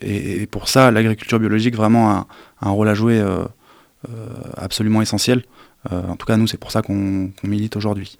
Et, 0.00 0.46
pour 0.46 0.68
ça, 0.68 0.90
l'agriculture 0.90 1.38
biologique 1.38 1.76
vraiment 1.76 2.10
a 2.10 2.26
un, 2.62 2.70
rôle 2.70 2.88
à 2.88 2.94
jouer 2.94 3.22
absolument 4.56 5.02
essentiel. 5.02 5.44
Euh, 5.90 6.02
en 6.06 6.16
tout 6.16 6.26
cas, 6.26 6.36
nous, 6.36 6.46
c'est 6.46 6.58
pour 6.58 6.70
ça 6.70 6.82
qu'on 6.82 7.30
milite 7.42 7.76
aujourd'hui. 7.76 8.18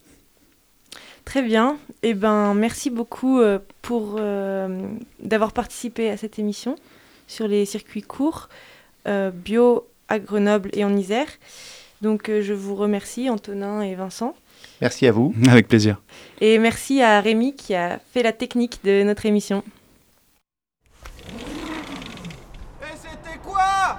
Très 1.25 1.43
bien. 1.43 1.77
Eh 2.03 2.15
ben, 2.15 2.55
merci 2.55 2.91
beaucoup 2.91 3.41
euh, 3.41 3.59
pour 3.83 4.17
euh, 4.19 4.81
d'avoir 5.23 5.53
participé 5.53 6.11
à 6.11 6.17
cette 6.17 6.39
émission 6.39 6.77
sur 7.27 7.47
les 7.47 7.67
circuits 7.67 8.03
courts 8.03 8.49
euh, 9.07 9.31
bio 9.31 9.87
à 10.09 10.19
Grenoble 10.19 10.71
et 10.73 10.85
en 10.85 10.97
Isère. 10.97 11.29
Donc, 12.01 12.29
euh, 12.29 12.41
je 12.41 12.55
vous 12.55 12.75
remercie, 12.75 13.29
Antonin 13.29 13.83
et 13.83 13.95
Vincent. 13.95 14.35
Merci 14.81 15.07
à 15.07 15.13
vous. 15.13 15.35
Avec 15.49 15.69
plaisir. 15.69 16.01
Et 16.41 16.59
merci 16.59 17.03
à 17.03 17.21
Rémi 17.21 17.55
qui 17.55 17.75
a 17.75 18.01
fait 18.13 18.23
la 18.23 18.33
technique 18.33 18.81
de 18.85 19.03
notre 19.03 19.27
émission. 19.27 19.63
Et 22.81 22.97
c'était 22.97 23.39
quoi 23.45 23.99